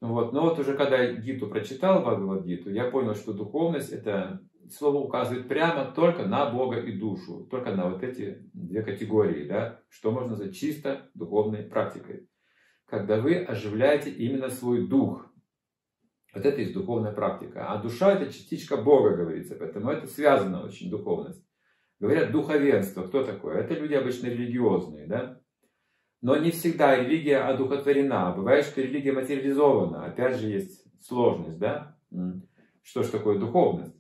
Вот. 0.01 0.33
Но 0.33 0.43
вот 0.43 0.59
уже 0.59 0.77
когда 0.77 1.13
Гиту 1.13 1.49
прочитал 1.49 2.03
Бхагавадгиту, 2.03 2.71
я 2.71 2.91
понял, 2.91 3.15
что 3.15 3.33
духовность 3.33 3.91
это 3.91 4.41
слово 4.71 4.99
указывает 4.99 5.49
прямо 5.49 5.87
только 5.93 6.27
на 6.27 6.51
Бога 6.51 6.79
и 6.79 6.99
душу, 6.99 7.47
только 7.51 7.75
на 7.75 7.89
вот 7.89 8.03
эти 8.03 8.49
две 8.53 8.83
категории, 8.83 9.49
да, 9.49 9.81
что 9.89 10.11
можно 10.11 10.31
назвать 10.31 10.55
чисто 10.55 11.11
духовной 11.15 11.63
практикой. 11.63 12.29
Когда 12.85 13.21
вы 13.21 13.37
оживляете 13.37 14.11
именно 14.11 14.51
свой 14.51 14.87
дух. 14.87 15.27
Вот 16.35 16.45
это 16.45 16.61
есть 16.61 16.75
духовная 16.75 17.13
практика. 17.13 17.73
А 17.73 17.83
душа 17.83 18.13
это 18.13 18.31
частичка 18.33 18.77
Бога, 18.77 19.17
говорится, 19.17 19.57
поэтому 19.59 19.91
это 19.91 20.07
связано 20.07 20.63
очень, 20.63 20.91
духовность. 20.91 21.48
Говорят, 22.01 22.31
духовенство, 22.31 23.03
кто 23.03 23.25
такое? 23.25 23.59
Это 23.59 23.75
люди 23.75 23.95
обычно 23.95 24.27
религиозные, 24.27 25.07
да? 25.07 25.41
Но 26.21 26.37
не 26.37 26.51
всегда 26.51 26.97
религия 26.97 27.39
одухотворена. 27.39 28.35
Бывает, 28.37 28.65
что 28.65 28.83
религия 28.83 29.13
материализована. 29.13 30.07
Опять 30.07 30.37
же, 30.37 30.49
есть 30.49 30.85
сложность, 31.01 31.59
да? 31.59 31.97
Что 32.83 33.03
ж 33.03 33.09
такое 33.09 33.39
духовность? 33.39 33.95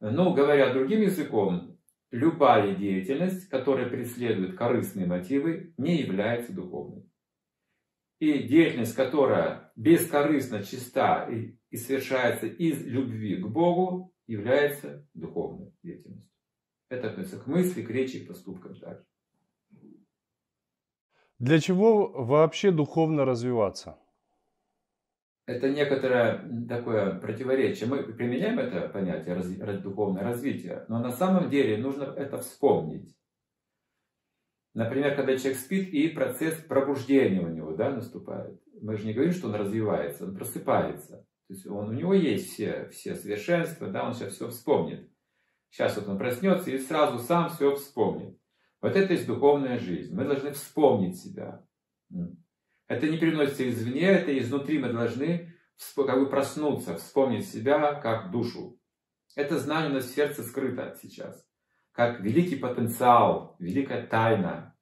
Ну, 0.00 0.34
говоря 0.34 0.72
другим 0.72 1.02
языком, 1.02 1.78
любая 2.10 2.74
деятельность, 2.74 3.48
которая 3.48 3.88
преследует 3.88 4.56
корыстные 4.56 5.06
мотивы, 5.06 5.74
не 5.76 5.96
является 5.98 6.52
духовной. 6.52 7.08
И 8.18 8.44
деятельность, 8.44 8.94
которая 8.94 9.72
бескорыстно 9.76 10.62
чиста 10.62 11.28
и 11.70 11.76
совершается 11.76 12.46
из 12.46 12.84
любви 12.86 13.36
к 13.36 13.46
Богу, 13.46 14.14
является 14.26 15.06
духовной 15.14 15.72
деятельностью. 15.82 16.31
Это 16.92 17.08
относится 17.08 17.38
к 17.38 17.46
мысли, 17.46 17.80
к 17.80 17.88
речи 17.88 18.16
и 18.18 18.26
поступкам 18.26 18.74
также. 18.78 19.06
Для 21.38 21.58
чего 21.58 22.06
вообще 22.06 22.70
духовно 22.70 23.24
развиваться? 23.24 23.98
Это 25.46 25.70
некоторое 25.70 26.46
такое 26.68 27.18
противоречие. 27.18 27.88
Мы 27.88 28.02
применяем 28.02 28.58
это 28.58 28.90
понятие 28.90 29.34
раз, 29.34 29.58
раз, 29.58 29.80
духовное 29.80 30.22
развитие, 30.22 30.84
но 30.88 30.98
на 30.98 31.10
самом 31.12 31.48
деле 31.48 31.78
нужно 31.78 32.04
это 32.04 32.36
вспомнить. 32.36 33.16
Например, 34.74 35.16
когда 35.16 35.38
человек 35.38 35.58
спит 35.58 35.94
и 35.94 36.08
процесс 36.08 36.56
пробуждения 36.56 37.40
у 37.40 37.48
него 37.48 37.72
да, 37.72 37.90
наступает. 37.90 38.60
Мы 38.82 38.98
же 38.98 39.06
не 39.06 39.14
говорим, 39.14 39.32
что 39.32 39.48
он 39.48 39.54
развивается, 39.54 40.26
он 40.26 40.36
просыпается. 40.36 41.26
То 41.48 41.54
есть 41.54 41.66
он, 41.66 41.88
у 41.88 41.92
него 41.92 42.12
есть 42.12 42.52
все, 42.52 42.90
все 42.90 43.14
совершенства, 43.14 43.88
да, 43.88 44.06
он 44.06 44.12
сейчас 44.12 44.34
все 44.34 44.50
вспомнит. 44.50 45.11
Сейчас 45.72 45.96
вот 45.96 46.06
он 46.06 46.18
проснется 46.18 46.70
и 46.70 46.78
сразу 46.78 47.18
сам 47.18 47.48
все 47.48 47.74
вспомнит. 47.74 48.38
Вот 48.82 48.94
это 48.94 49.14
есть 49.14 49.26
духовная 49.26 49.78
жизнь. 49.78 50.14
Мы 50.14 50.26
должны 50.26 50.52
вспомнить 50.52 51.18
себя. 51.18 51.64
Это 52.88 53.08
не 53.08 53.16
переносится 53.16 53.66
извне, 53.70 54.02
это 54.02 54.38
изнутри 54.38 54.78
мы 54.78 54.92
должны 54.92 55.54
как 55.96 56.18
бы 56.18 56.28
проснуться, 56.28 56.96
вспомнить 56.98 57.48
себя 57.48 57.94
как 57.94 58.30
душу. 58.30 58.78
Это 59.34 59.58
знание 59.58 59.90
у 59.90 59.94
нас 59.94 60.04
в 60.04 60.14
сердце 60.14 60.42
скрыто 60.42 60.94
сейчас. 61.00 61.42
Как 61.92 62.20
великий 62.20 62.56
потенциал, 62.56 63.56
великая 63.58 64.06
тайна, 64.06 64.76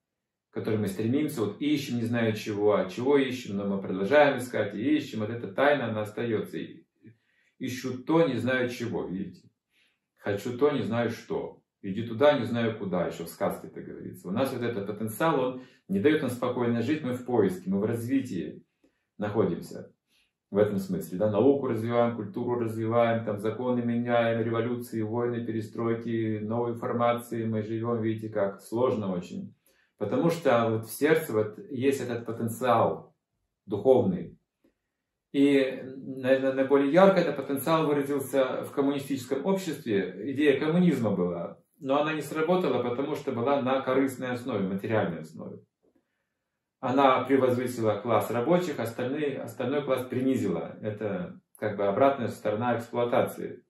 к 0.51 0.55
которой 0.55 0.79
мы 0.79 0.89
стремимся, 0.89 1.43
вот 1.43 1.61
ищем 1.61 1.99
не 1.99 2.05
знаю 2.05 2.35
чего, 2.35 2.75
а 2.75 2.91
чего 2.91 3.17
ищем, 3.17 3.57
но 3.57 3.65
мы 3.65 3.81
продолжаем 3.81 4.39
искать 4.39 4.75
и 4.75 4.97
ищем, 4.97 5.21
вот 5.21 5.31
эта 5.31 5.53
тайна, 5.53 5.91
она 5.91 6.03
остается. 6.03 6.59
Ищу 7.61 8.03
то, 8.03 8.27
не 8.27 8.39
знаю 8.39 8.69
чего, 8.69 9.07
видите. 9.07 9.50
Хочу 10.21 10.57
то, 10.59 10.71
не 10.71 10.83
знаю 10.83 11.11
что. 11.11 11.63
Иди 11.83 12.07
туда, 12.07 12.39
не 12.39 12.45
знаю 12.45 12.79
куда. 12.79 13.07
Еще 13.07 13.25
в 13.25 13.29
сказке 13.29 13.69
это 13.69 13.81
говорится. 13.81 14.29
У 14.29 14.33
нас 14.33 14.53
вот 14.53 14.63
этот 14.63 14.87
потенциал, 14.87 15.41
он 15.41 15.63
не 15.89 15.99
дает 15.99 16.21
нам 16.21 16.31
спокойно 16.31 16.83
жить. 16.83 17.03
Мы 17.03 17.15
в 17.15 17.25
поиске, 17.25 17.71
мы 17.71 17.81
в 17.81 17.85
развитии 17.85 18.63
находимся. 19.17 19.93
В 20.51 20.59
этом 20.59 20.79
смысле. 20.79 21.17
Да? 21.17 21.31
Науку 21.31 21.69
развиваем, 21.69 22.17
культуру 22.17 22.59
развиваем, 22.59 23.25
там 23.25 23.39
законы 23.39 23.83
меняем, 23.83 24.43
революции, 24.43 25.01
войны, 25.01 25.47
перестройки, 25.47 26.41
новой 26.43 26.73
информации. 26.73 27.47
Мы 27.47 27.63
живем, 27.63 28.03
видите, 28.03 28.29
как 28.29 28.61
сложно 28.61 29.15
очень. 29.15 29.55
Потому 29.97 30.29
что 30.29 30.71
вот 30.71 30.87
в 30.87 30.93
сердце 30.93 31.33
вот 31.33 31.59
есть 31.71 32.01
этот 32.01 32.27
потенциал 32.27 33.15
духовный, 33.65 34.40
и, 35.33 35.83
наверное, 35.97 36.53
наиболее 36.53 36.93
ярко 36.93 37.21
этот 37.21 37.37
потенциал 37.37 37.87
выразился 37.87 38.65
в 38.65 38.73
коммунистическом 38.73 39.47
обществе. 39.47 40.33
Идея 40.33 40.59
коммунизма 40.59 41.11
была, 41.13 41.59
но 41.79 42.01
она 42.01 42.15
не 42.15 42.21
сработала, 42.21 42.83
потому 42.83 43.15
что 43.15 43.31
была 43.31 43.63
на 43.63 43.81
корыстной 43.81 44.33
основе, 44.33 44.67
материальной 44.67 45.21
основе. 45.21 45.63
Она 46.81 47.23
превозвысила 47.25 48.01
класс 48.01 48.31
рабочих, 48.31 48.81
остальные, 48.81 49.41
остальной 49.41 49.85
класс 49.85 50.05
принизила. 50.07 50.77
Это 50.81 51.39
как 51.59 51.77
бы 51.77 51.87
обратная 51.87 52.29
сторона 52.29 52.77
эксплуатации. 52.77 53.63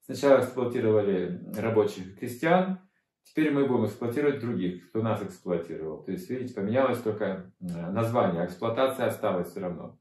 Сначала 0.00 0.38
эксплуатировали 0.38 1.42
рабочих 1.58 2.18
крестьян, 2.18 2.78
теперь 3.24 3.52
мы 3.52 3.66
будем 3.66 3.84
эксплуатировать 3.84 4.40
других, 4.40 4.88
кто 4.88 5.02
нас 5.02 5.22
эксплуатировал. 5.22 6.02
То 6.02 6.12
есть, 6.12 6.30
видите, 6.30 6.54
поменялось 6.54 7.02
только 7.02 7.52
название, 7.60 8.42
а 8.42 8.46
эксплуатация 8.46 9.06
осталась 9.06 9.50
все 9.50 9.60
равно. 9.60 9.98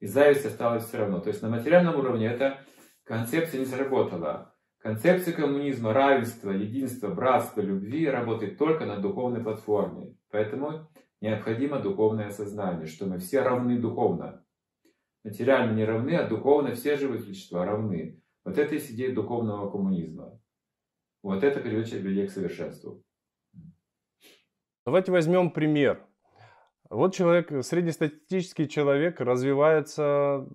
И 0.00 0.06
зависть 0.06 0.44
осталась 0.44 0.84
все 0.84 0.98
равно. 0.98 1.20
То 1.20 1.28
есть 1.28 1.42
на 1.42 1.48
материальном 1.48 1.96
уровне 1.96 2.26
эта 2.26 2.58
концепция 3.04 3.60
не 3.60 3.66
сработала. 3.66 4.54
Концепция 4.78 5.34
коммунизма, 5.34 5.92
равенства, 5.92 6.50
единства, 6.50 7.08
братства, 7.08 7.60
любви 7.60 8.08
работает 8.08 8.58
только 8.58 8.86
на 8.86 8.98
духовной 8.98 9.42
платформе. 9.42 10.14
Поэтому 10.30 10.88
необходимо 11.20 11.80
духовное 11.80 12.30
сознание, 12.30 12.86
что 12.86 13.06
мы 13.06 13.18
все 13.18 13.42
равны 13.42 13.78
духовно. 13.78 14.44
Материально 15.24 15.72
не 15.72 15.84
равны, 15.84 16.14
а 16.14 16.28
духовно 16.28 16.74
все 16.74 16.96
живые 16.96 17.20
существа 17.20 17.64
равны. 17.64 18.22
Вот 18.44 18.58
это 18.58 18.76
и 18.76 18.78
идея 18.78 19.12
духовного 19.12 19.68
коммунизма. 19.70 20.40
Вот 21.22 21.42
это 21.42 21.58
приведет 21.58 22.00
людей 22.02 22.28
к 22.28 22.30
совершенству. 22.30 23.02
Давайте 24.84 25.10
возьмем 25.10 25.50
пример. 25.50 26.06
Вот 26.90 27.14
человек, 27.14 27.64
среднестатистический 27.64 28.68
человек 28.68 29.20
развивается 29.20 30.46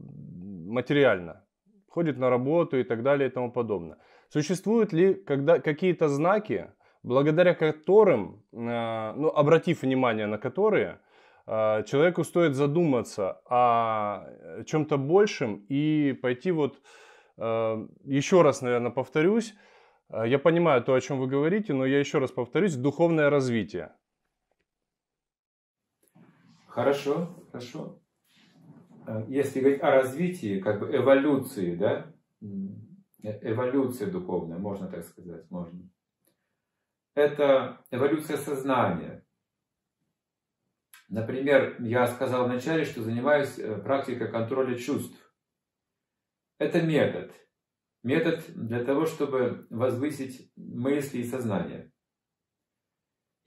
материально, 0.65 1.43
ходит 1.88 2.17
на 2.17 2.29
работу 2.29 2.77
и 2.77 2.83
так 2.83 3.03
далее 3.03 3.29
и 3.29 3.31
тому 3.31 3.51
подобное. 3.51 3.97
Существуют 4.29 4.93
ли 4.93 5.13
когда, 5.13 5.59
какие-то 5.59 6.07
знаки, 6.07 6.71
благодаря 7.03 7.53
которым, 7.53 8.43
э, 8.53 9.13
ну, 9.15 9.27
обратив 9.29 9.81
внимание 9.81 10.25
на 10.25 10.38
которые, 10.38 11.00
э, 11.47 11.83
человеку 11.83 12.23
стоит 12.23 12.55
задуматься 12.55 13.41
о 13.50 14.25
чем-то 14.65 14.97
большем 14.97 15.65
и 15.67 16.13
пойти 16.21 16.51
вот, 16.51 16.81
э, 17.38 17.88
еще 18.05 18.41
раз, 18.41 18.61
наверное, 18.61 18.91
повторюсь, 18.91 19.53
я 20.25 20.39
понимаю 20.39 20.83
то, 20.83 20.93
о 20.93 21.01
чем 21.01 21.19
вы 21.19 21.27
говорите, 21.27 21.73
но 21.73 21.85
я 21.85 22.00
еще 22.00 22.19
раз 22.19 22.31
повторюсь, 22.31 22.75
духовное 22.75 23.29
развитие. 23.29 23.91
Хорошо, 26.71 27.45
хорошо. 27.51 28.01
Э, 29.05 29.25
если 29.27 29.59
говорить 29.59 29.81
о 29.81 29.91
развитии, 29.91 30.61
как 30.61 30.79
бы 30.79 30.95
эволюции, 30.95 31.75
да, 31.75 32.13
э, 32.41 32.45
эволюция 33.41 34.09
духовная, 34.09 34.57
можно 34.57 34.87
так 34.87 35.03
сказать, 35.03 35.51
можно. 35.51 35.81
Это 37.13 37.83
эволюция 37.91 38.37
сознания. 38.37 39.25
Например, 41.09 41.75
я 41.81 42.07
сказал 42.07 42.45
вначале, 42.45 42.85
что 42.85 43.01
занимаюсь 43.01 43.59
э, 43.59 43.77
практикой 43.81 44.31
контроля 44.31 44.77
чувств. 44.77 45.19
Это 46.57 46.81
метод. 46.81 47.33
Метод 48.01 48.45
для 48.55 48.85
того, 48.85 49.05
чтобы 49.05 49.67
возвысить 49.69 50.49
мысли 50.55 51.17
и 51.17 51.25
сознание. 51.25 51.90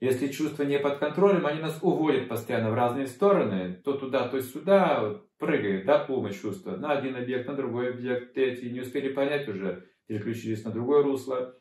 Если 0.01 0.27
чувства 0.27 0.63
не 0.63 0.77
под 0.77 0.99
контролем, 0.99 1.45
они 1.45 1.61
нас 1.61 1.79
уводят 1.81 2.27
постоянно 2.27 2.71
в 2.71 2.75
разные 2.75 3.07
стороны, 3.07 3.81
то 3.83 3.93
туда, 3.93 4.27
то 4.27 4.41
сюда, 4.41 5.01
вот, 5.01 5.29
прыгает, 5.37 5.85
да, 5.85 6.05
ум 6.09 6.29
чувства, 6.31 6.75
на 6.75 6.91
один 6.91 7.15
объект, 7.15 7.47
на 7.47 7.55
другой 7.55 7.91
объект, 7.91 8.33
третий, 8.33 8.71
не 8.71 8.81
успели 8.81 9.13
понять 9.13 9.47
уже, 9.47 9.87
переключились 10.07 10.65
на 10.65 10.71
другое 10.71 11.01
русло, 11.01 11.57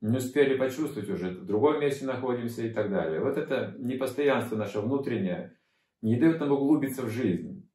не 0.00 0.16
успели 0.16 0.56
почувствовать 0.56 1.10
уже, 1.10 1.30
в 1.30 1.44
другом 1.44 1.80
месте 1.80 2.06
находимся 2.06 2.62
и 2.62 2.70
так 2.70 2.90
далее. 2.90 3.20
Вот 3.20 3.36
это 3.36 3.74
непостоянство 3.78 4.56
наше 4.56 4.80
внутреннее 4.80 5.58
не 6.00 6.16
дает 6.16 6.40
нам 6.40 6.52
углубиться 6.52 7.02
в 7.02 7.10
жизнь. 7.10 7.68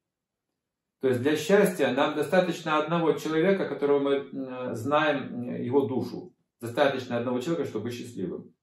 То 1.00 1.08
есть 1.08 1.20
для 1.22 1.36
счастья 1.36 1.92
нам 1.92 2.16
достаточно 2.16 2.78
одного 2.78 3.12
человека, 3.12 3.68
которого 3.68 4.00
мы 4.00 4.74
знаем 4.74 5.54
его 5.62 5.86
душу. 5.86 6.34
Достаточно 6.60 7.18
одного 7.18 7.40
человека, 7.40 7.68
чтобы 7.68 7.84
быть 7.84 7.94
счастливым. 7.94 8.54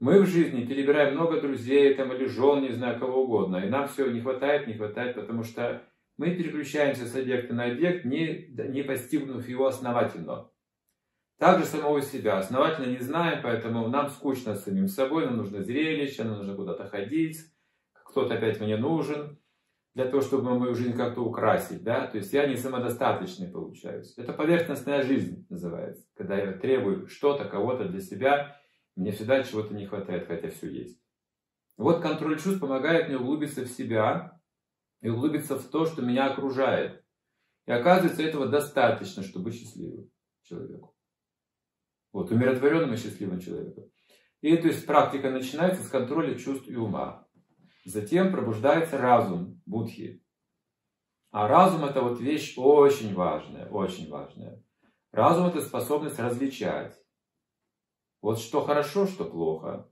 Мы 0.00 0.22
в 0.22 0.26
жизни 0.26 0.64
перебираем 0.64 1.14
много 1.14 1.42
друзей 1.42 1.94
там, 1.94 2.10
или 2.12 2.24
жен, 2.24 2.62
не 2.62 2.70
знаю, 2.70 2.98
кого 2.98 3.24
угодно. 3.24 3.58
И 3.58 3.68
нам 3.68 3.86
все 3.86 4.10
не 4.10 4.22
хватает, 4.22 4.66
не 4.66 4.72
хватает, 4.74 5.14
потому 5.14 5.44
что 5.44 5.82
мы 6.16 6.34
переключаемся 6.34 7.06
с 7.06 7.14
объекта 7.14 7.54
на 7.54 7.66
объект, 7.66 8.06
не, 8.06 8.48
не 8.48 8.82
постигнув 8.82 9.46
его 9.46 9.66
основательно. 9.66 10.50
Также 11.38 11.66
самого 11.66 12.00
себя 12.00 12.38
основательно 12.38 12.86
не 12.86 12.98
знаем, 12.98 13.40
поэтому 13.42 13.88
нам 13.88 14.08
скучно 14.08 14.54
с 14.54 14.64
самим 14.64 14.88
собой, 14.88 15.26
нам 15.26 15.36
нужно 15.36 15.62
зрелище, 15.62 16.24
нам 16.24 16.38
нужно 16.38 16.54
куда-то 16.54 16.86
ходить, 16.86 17.38
кто-то 17.92 18.34
опять 18.34 18.60
мне 18.60 18.76
нужен, 18.76 19.38
для 19.94 20.04
того, 20.06 20.22
чтобы 20.22 20.54
мою 20.54 20.74
жизнь 20.74 20.96
как-то 20.96 21.22
украсить, 21.22 21.82
да, 21.82 22.06
то 22.06 22.18
есть 22.18 22.32
я 22.32 22.46
не 22.46 22.56
самодостаточный 22.56 23.48
получаюсь. 23.48 24.16
Это 24.16 24.32
поверхностная 24.32 25.02
жизнь 25.02 25.46
называется, 25.48 26.06
когда 26.14 26.36
я 26.36 26.52
требую 26.52 27.08
что-то, 27.08 27.46
кого-то 27.46 27.86
для 27.86 28.00
себя, 28.00 28.59
мне 29.00 29.12
всегда 29.12 29.42
чего-то 29.42 29.72
не 29.72 29.86
хватает, 29.86 30.26
хотя 30.26 30.50
все 30.50 30.70
есть. 30.70 31.00
Вот 31.78 32.02
контроль 32.02 32.38
чувств 32.38 32.60
помогает 32.60 33.08
мне 33.08 33.16
углубиться 33.16 33.62
в 33.62 33.68
себя 33.68 34.38
и 35.00 35.08
углубиться 35.08 35.58
в 35.58 35.66
то, 35.70 35.86
что 35.86 36.02
меня 36.02 36.30
окружает. 36.30 37.02
И 37.64 37.72
оказывается, 37.72 38.22
этого 38.22 38.46
достаточно, 38.46 39.22
чтобы 39.22 39.46
быть 39.46 39.54
счастливым 39.54 40.10
человеку. 40.42 40.94
Вот, 42.12 42.30
умиротворенным 42.30 42.92
и 42.92 42.98
счастливым 42.98 43.40
человеком. 43.40 43.84
И 44.42 44.54
то 44.58 44.68
есть 44.68 44.84
практика 44.84 45.30
начинается 45.30 45.82
с 45.82 45.88
контроля 45.88 46.34
чувств 46.34 46.68
и 46.68 46.76
ума. 46.76 47.26
Затем 47.86 48.30
пробуждается 48.30 48.98
разум, 48.98 49.62
будхи. 49.64 50.22
А 51.30 51.48
разум 51.48 51.86
это 51.86 52.02
вот 52.02 52.20
вещь 52.20 52.52
очень 52.58 53.14
важная, 53.14 53.66
очень 53.70 54.10
важная. 54.10 54.62
Разум 55.10 55.46
это 55.46 55.62
способность 55.62 56.18
различать 56.18 56.99
вот 58.20 58.38
что 58.38 58.62
хорошо, 58.62 59.06
что 59.06 59.24
плохо, 59.24 59.90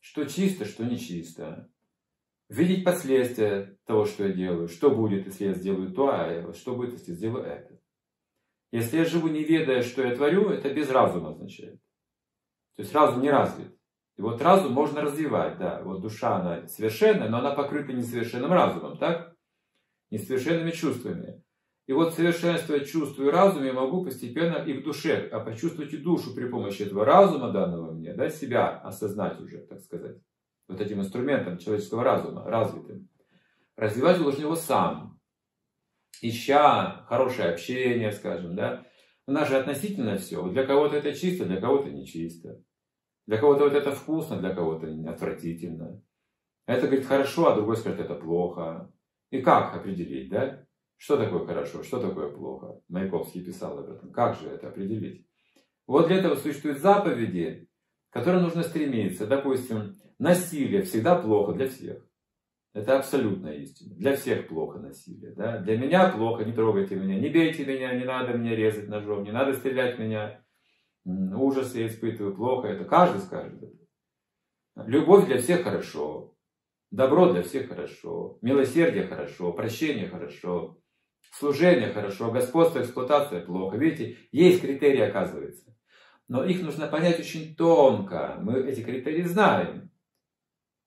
что 0.00 0.24
чисто, 0.24 0.64
что 0.64 0.84
нечисто. 0.84 1.70
Видеть 2.48 2.84
последствия 2.84 3.76
того, 3.86 4.04
что 4.04 4.26
я 4.26 4.32
делаю, 4.32 4.68
что 4.68 4.90
будет, 4.90 5.26
если 5.26 5.46
я 5.46 5.54
сделаю 5.54 5.92
то, 5.92 6.10
а 6.10 6.52
что 6.52 6.76
будет, 6.76 6.92
если 6.92 7.12
я 7.12 7.16
сделаю 7.16 7.44
это. 7.44 7.80
Если 8.70 8.98
я 8.98 9.04
живу 9.04 9.28
не 9.28 9.42
ведая, 9.42 9.82
что 9.82 10.02
я 10.02 10.14
творю, 10.14 10.50
это 10.50 10.72
без 10.72 10.90
разума 10.90 11.30
означает. 11.30 11.80
То 12.76 12.82
есть 12.82 12.94
разум 12.94 13.22
не 13.22 13.30
развит. 13.30 13.76
И 14.16 14.22
вот 14.22 14.40
разум 14.40 14.72
можно 14.72 15.02
развивать, 15.02 15.58
да. 15.58 15.82
Вот 15.82 16.00
душа, 16.00 16.36
она 16.36 16.66
совершенная, 16.68 17.28
но 17.28 17.38
она 17.38 17.54
покрыта 17.54 17.92
несовершенным 17.92 18.52
разумом, 18.52 18.98
так? 18.98 19.34
Несовершенными 20.10 20.70
чувствами. 20.70 21.42
И 21.86 21.92
вот 21.92 22.14
совершенствуя 22.14 22.80
чувство 22.80 23.22
и 23.24 23.30
разум, 23.30 23.64
я 23.64 23.72
могу 23.72 24.04
постепенно 24.04 24.56
и 24.56 24.72
в 24.72 24.82
душе, 24.82 25.28
а 25.30 25.38
почувствовать 25.38 25.92
и 25.92 25.98
душу 25.98 26.34
при 26.34 26.48
помощи 26.48 26.82
этого 26.82 27.04
разума 27.04 27.52
данного 27.52 27.92
мне, 27.92 28.12
да, 28.12 28.28
себя 28.28 28.78
осознать 28.78 29.40
уже, 29.40 29.58
так 29.58 29.80
сказать, 29.80 30.16
вот 30.66 30.80
этим 30.80 31.00
инструментом 31.00 31.58
человеческого 31.58 32.02
разума, 32.02 32.44
развитым. 32.44 33.08
Развивать 33.76 34.18
должен 34.18 34.40
его 34.42 34.56
сам, 34.56 35.20
ища 36.20 37.04
хорошее 37.08 37.50
общение, 37.50 38.10
скажем, 38.10 38.56
да. 38.56 38.84
У 39.28 39.32
нас 39.32 39.48
же 39.48 39.56
относительно 39.56 40.16
все. 40.16 40.42
Для 40.48 40.64
кого-то 40.64 40.96
это 40.96 41.12
чисто, 41.12 41.44
для 41.44 41.60
кого-то 41.60 41.90
не 41.90 42.04
чисто. 42.04 42.60
Для 43.26 43.38
кого-то 43.38 43.64
вот 43.64 43.74
это 43.74 43.92
вкусно, 43.92 44.38
для 44.38 44.54
кого-то 44.54 44.88
отвратительно. 45.08 46.02
Это 46.66 46.86
говорит 46.86 47.06
хорошо, 47.06 47.48
а 47.48 47.54
другой 47.54 47.76
скажет 47.76 48.00
это 48.00 48.14
плохо. 48.14 48.92
И 49.30 49.40
как 49.40 49.76
определить, 49.76 50.30
да? 50.30 50.65
Что 50.96 51.16
такое 51.16 51.44
хорошо, 51.44 51.82
что 51.82 52.00
такое 52.00 52.30
плохо? 52.30 52.80
Маяковский 52.88 53.44
писал 53.44 53.78
об 53.78 53.90
этом. 53.90 54.12
Как 54.12 54.38
же 54.38 54.48
это 54.48 54.68
определить? 54.68 55.26
Вот 55.86 56.08
для 56.08 56.16
этого 56.16 56.34
существуют 56.36 56.78
заповеди, 56.78 57.68
к 58.10 58.14
которым 58.14 58.42
нужно 58.42 58.62
стремиться. 58.62 59.26
Допустим, 59.26 59.94
насилие 60.18 60.82
всегда 60.82 61.16
плохо 61.16 61.52
для 61.52 61.68
всех. 61.68 62.06
Это 62.72 62.98
абсолютная 62.98 63.54
истина. 63.54 63.94
Для 63.94 64.16
всех 64.16 64.48
плохо 64.48 64.78
насилие. 64.78 65.32
Да? 65.34 65.58
Для 65.58 65.78
меня 65.78 66.10
плохо, 66.10 66.44
не 66.44 66.52
трогайте 66.52 66.94
меня, 66.94 67.18
не 67.18 67.30
бейте 67.30 67.64
меня, 67.64 67.94
не 67.94 68.04
надо 68.04 68.36
меня 68.36 68.54
резать 68.54 68.88
ножом, 68.88 69.24
не 69.24 69.32
надо 69.32 69.54
стрелять 69.54 69.98
меня. 69.98 70.44
Ужас 71.04 71.74
я 71.74 71.86
испытываю, 71.86 72.34
плохо 72.34 72.68
это. 72.68 72.84
Каждый 72.84 73.20
скажет. 73.20 73.62
Любовь 74.76 75.26
для 75.26 75.38
всех 75.38 75.62
хорошо. 75.62 76.34
Добро 76.90 77.32
для 77.32 77.42
всех 77.42 77.68
хорошо. 77.68 78.38
Милосердие 78.42 79.06
хорошо. 79.06 79.52
Прощение 79.52 80.08
хорошо. 80.08 80.78
Служение 81.32 81.92
хорошо, 81.92 82.30
господство, 82.30 82.80
эксплуатация 82.80 83.44
плохо. 83.44 83.76
Видите, 83.76 84.16
есть 84.32 84.60
критерии, 84.60 85.00
оказывается. 85.00 85.76
Но 86.28 86.44
их 86.44 86.62
нужно 86.62 86.86
понять 86.86 87.20
очень 87.20 87.54
тонко. 87.54 88.38
Мы 88.40 88.60
эти 88.60 88.82
критерии 88.82 89.22
знаем. 89.22 89.90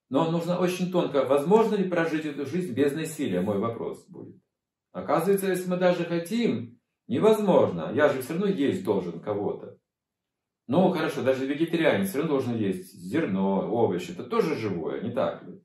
Но 0.09 0.31
нужно 0.31 0.59
очень 0.59 0.91
тонко. 0.91 1.25
Возможно 1.25 1.75
ли 1.75 1.87
прожить 1.87 2.25
эту 2.25 2.45
жизнь 2.45 2.73
без 2.73 2.93
насилия? 2.93 3.41
Мой 3.41 3.59
вопрос 3.59 4.05
будет. 4.07 4.41
Оказывается, 4.91 5.47
если 5.47 5.69
мы 5.69 5.77
даже 5.77 6.03
хотим, 6.03 6.79
невозможно. 7.07 7.91
Я 7.93 8.09
же 8.09 8.21
все 8.21 8.33
равно 8.33 8.47
есть 8.47 8.83
должен 8.83 9.19
кого-то. 9.19 9.77
Ну, 10.67 10.91
хорошо, 10.91 11.23
даже 11.23 11.45
вегетарианец 11.45 12.09
все 12.09 12.19
равно 12.19 12.33
должен 12.33 12.55
есть 12.55 12.93
зерно, 12.93 13.71
овощи. 13.71 14.11
Это 14.11 14.23
тоже 14.23 14.55
живое, 14.55 15.01
не 15.01 15.11
так 15.11 15.43
ли? 15.43 15.63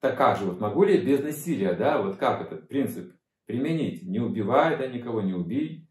Так 0.00 0.16
как 0.16 0.38
же, 0.38 0.46
вот 0.46 0.60
могу 0.60 0.82
ли 0.82 0.96
я 0.96 1.04
без 1.04 1.22
насилия, 1.22 1.74
да? 1.74 2.02
Вот 2.02 2.16
как 2.16 2.40
этот 2.40 2.66
принцип 2.66 3.14
применить. 3.52 4.02
Не 4.02 4.18
убивай, 4.18 4.78
да, 4.78 4.86
никого 4.86 5.20
не 5.20 5.34
убей. 5.34 5.86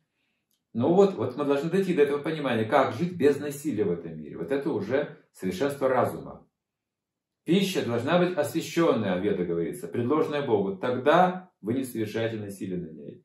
Ну 0.74 0.93
вот, 0.93 1.13
вот 1.13 1.38
мы 1.38 1.45
должны 1.45 1.69
дойти 1.69 1.93
до 1.93 2.02
этого 2.02 2.17
понимания, 2.17 2.65
как 2.65 2.95
жить 2.95 3.15
без 3.15 3.39
насилия 3.39 3.84
в 3.84 3.91
этом 3.91 4.17
мире. 4.17 4.38
Вот 4.38 4.52
это 4.52 4.71
уже 4.71 5.17
совершенство 5.32 5.88
разума. 5.88 6.47
Пища 7.43 7.86
должна 7.86 8.17
быть 8.17 8.36
освященная, 8.36 9.19
Веда 9.19 9.45
говорится, 9.45 9.88
предложенная 9.88 10.41
Богу. 10.41 10.78
Тогда 10.78 11.52
вы 11.62 11.76
не 11.76 11.84
совершаете 11.84 12.38
насилие 12.38 12.80
на 12.80 12.89
ней. 12.89 13.24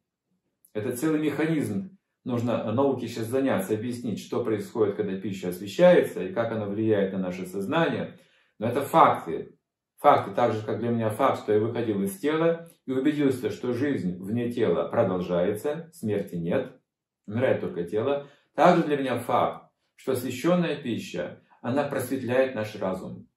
Это 0.75 0.95
целый 0.95 1.21
механизм. 1.21 1.97
Нужно 2.25 2.71
науке 2.73 3.09
сейчас 3.09 3.29
заняться, 3.29 3.73
объяснить, 3.73 4.21
что 4.21 4.45
происходит, 4.45 4.97
когда 4.97 5.19
пища 5.19 5.49
освещается 5.49 6.25
и 6.25 6.35
как 6.35 6.53
она 6.53 6.67
влияет 6.67 7.13
на 7.13 7.19
наше 7.21 7.47
сознание. 7.47 8.19
Но 8.59 8.69
это 8.69 8.83
факты. 8.83 9.57
Факты, 9.99 10.35
так 10.35 10.53
же, 10.53 10.63
как 10.67 10.81
для 10.81 10.91
меня 10.91 11.09
факт, 11.09 11.43
что 11.43 11.55
я 11.55 11.61
выходил 11.61 12.03
из 12.03 12.19
тела 12.19 12.69
и 12.87 12.93
убедился, 12.93 13.51
что 13.51 13.73
жизнь 13.73 14.17
вне 14.23 14.51
тела 14.51 14.89
продолжается, 14.89 15.91
смерти 15.93 16.37
нет, 16.37 16.81
умирает 17.27 17.61
только 17.61 17.85
тело. 17.85 18.29
Также 18.55 18.85
для 18.85 18.97
меня 18.97 19.19
факт, 19.19 19.71
что 19.97 20.13
освященная 20.13 20.77
пища, 20.77 21.43
она 21.61 21.85
просветляет 21.85 22.55
наш 22.55 22.77
разум. 22.77 23.29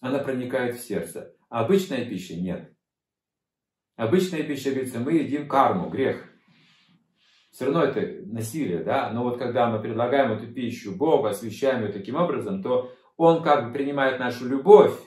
Она 0.00 0.18
проникает 0.18 0.76
в 0.76 0.80
сердце. 0.80 1.34
А 1.48 1.64
обычная 1.64 2.04
пища 2.04 2.34
нет. 2.34 2.74
Обычная 3.96 4.42
пища, 4.42 4.70
говорится, 4.70 5.00
мы 5.00 5.14
едим 5.14 5.48
карму, 5.48 5.88
грех. 5.88 6.28
Все 7.50 7.66
равно 7.66 7.84
это 7.84 8.26
насилие, 8.26 8.82
да? 8.82 9.10
Но 9.12 9.22
вот 9.22 9.38
когда 9.38 9.68
мы 9.70 9.80
предлагаем 9.80 10.32
эту 10.32 10.52
пищу 10.52 10.96
Богу, 10.96 11.26
освещаем 11.26 11.84
ее 11.84 11.92
таким 11.92 12.16
образом, 12.16 12.62
то 12.62 12.90
Он 13.16 13.42
как 13.42 13.66
бы 13.66 13.72
принимает 13.72 14.18
нашу 14.18 14.48
любовь 14.48 14.98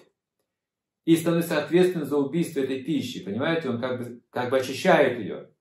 и 1.05 1.15
становится 1.15 1.63
ответственным 1.63 2.07
за 2.07 2.17
убийство 2.17 2.59
этой 2.59 2.83
пищи. 2.83 3.23
Понимаете? 3.23 3.69
Он 3.69 3.79
как 3.79 3.99
бы, 3.99 4.21
как 4.29 4.49
бы 4.49 4.57
очищает 4.57 5.19
ее. 5.19 5.51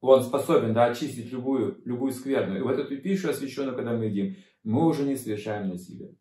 Он 0.00 0.22
способен 0.22 0.72
да, 0.72 0.86
очистить 0.86 1.30
любую, 1.30 1.80
любую 1.84 2.12
скверную. 2.12 2.60
И 2.60 2.62
вот 2.62 2.78
эту 2.78 2.96
пищу, 2.96 3.28
освященную, 3.28 3.76
когда 3.76 3.92
мы 3.92 4.06
едим, 4.06 4.34
мы 4.64 4.86
уже 4.86 5.02
не 5.02 5.16
совершаем 5.16 5.68
насилие. 5.68 6.16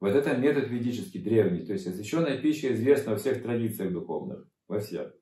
Вот 0.00 0.14
это 0.14 0.34
метод 0.34 0.68
ведический, 0.68 1.22
древний. 1.22 1.64
То 1.64 1.74
есть 1.74 1.86
освященная 1.86 2.38
пища 2.38 2.72
известна 2.72 3.12
во 3.12 3.18
всех 3.18 3.42
традициях 3.42 3.92
духовных. 3.92 4.48
Во 4.66 4.80
всех. 4.80 5.12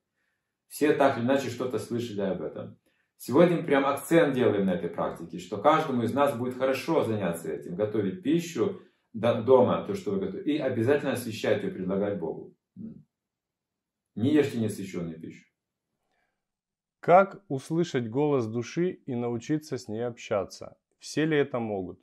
Все 0.69 0.93
так 0.93 1.19
или 1.19 1.25
иначе 1.25 1.51
что-то 1.51 1.81
слышали 1.81 2.21
об 2.21 2.43
этом. 2.43 2.79
Сегодня 3.16 3.57
мы 3.57 3.64
прям 3.64 3.85
акцент 3.85 4.35
делаем 4.35 4.66
на 4.66 4.75
этой 4.75 4.88
практике, 4.88 5.38
что 5.38 5.59
каждому 5.59 6.05
из 6.05 6.14
нас 6.14 6.35
будет 6.38 6.57
хорошо 6.57 7.05
заняться 7.05 7.53
этим, 7.53 7.75
готовить 7.75 8.23
пищу 8.23 8.81
дома, 9.12 9.85
то, 9.87 9.94
что 9.94 10.12
вы 10.12 10.20
готовите, 10.20 10.53
и 10.53 10.59
обязательно 10.59 11.12
освещать 11.12 11.62
ее, 11.62 11.70
предлагать 11.70 12.18
Богу. 12.18 12.55
Не 14.14 14.33
ешьте 14.33 14.59
неосвященную 14.59 15.20
пищу. 15.20 15.46
Как 17.01 17.42
услышать 17.49 18.11
голос 18.11 18.46
души 18.46 18.90
и 18.90 19.14
научиться 19.14 19.79
с 19.79 19.88
ней 19.88 20.07
общаться? 20.07 20.77
Все 20.99 21.25
ли 21.25 21.37
это 21.37 21.59
могут? 21.59 21.99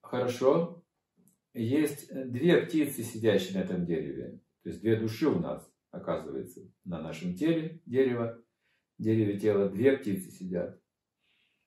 Хорошо. 0.00 0.84
Есть 1.52 2.08
две 2.30 2.62
птицы, 2.62 3.02
сидящие 3.02 3.58
на 3.58 3.64
этом 3.64 3.84
дереве. 3.84 4.40
То 4.62 4.68
есть 4.68 4.80
две 4.80 4.96
души 4.96 5.26
у 5.26 5.40
нас, 5.40 5.68
оказывается, 5.90 6.60
на 6.84 7.02
нашем 7.02 7.34
теле 7.34 7.82
дерева 7.86 8.40
дереве 8.98 9.38
тела 9.38 9.68
две 9.68 9.96
птицы 9.96 10.30
сидят. 10.30 10.80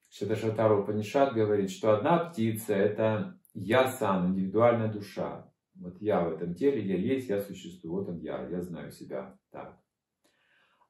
Шаташатару 0.10 0.86
Панишат 0.86 1.34
говорит, 1.34 1.72
что 1.72 1.98
одна 1.98 2.30
птица– 2.30 2.74
это 2.76 3.39
я 3.54 3.88
сам, 3.88 4.32
индивидуальная 4.32 4.92
душа. 4.92 5.52
Вот 5.76 6.02
я 6.02 6.24
в 6.24 6.34
этом 6.34 6.54
теле, 6.54 6.86
я 6.86 6.98
есть, 6.98 7.30
я 7.30 7.42
существую, 7.42 7.94
вот 7.94 8.10
он 8.10 8.20
я, 8.20 8.48
я 8.48 8.62
знаю 8.62 8.92
себя. 8.92 9.38
Так. 9.52 9.80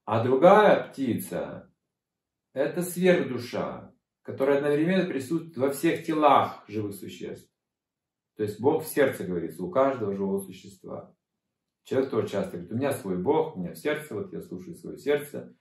А 0.06 0.24
другая 0.24 0.90
птица– 0.90 1.72
это 2.54 2.82
сверхдуша, 2.82 3.94
которая 4.22 4.58
одновременно 4.58 5.06
присутствует 5.06 5.58
во 5.58 5.72
всех 5.72 6.06
телах 6.06 6.66
живых 6.68 6.96
существ. 6.96 7.50
То 8.36 8.44
есть 8.44 8.60
Бог 8.60 8.84
в 8.84 8.88
сердце 8.88 9.24
говорится, 9.24 9.64
у 9.64 9.70
каждого 9.70 10.16
живого 10.16 10.40
существа. 10.40 11.16
Человек 11.84 12.10
тоже 12.10 12.28
часто 12.28 12.52
говорит, 12.54 12.72
у 12.72 12.76
меня 12.76 12.92
свой 12.92 13.22
Бог, 13.22 13.56
у 13.56 13.60
меня 13.60 13.74
в 13.74 13.78
сердце, 13.78 14.16
вот 14.16 14.34
я 14.34 14.42
слушаю 14.42 14.76
свое 14.76 14.98
сердце. 14.98 15.56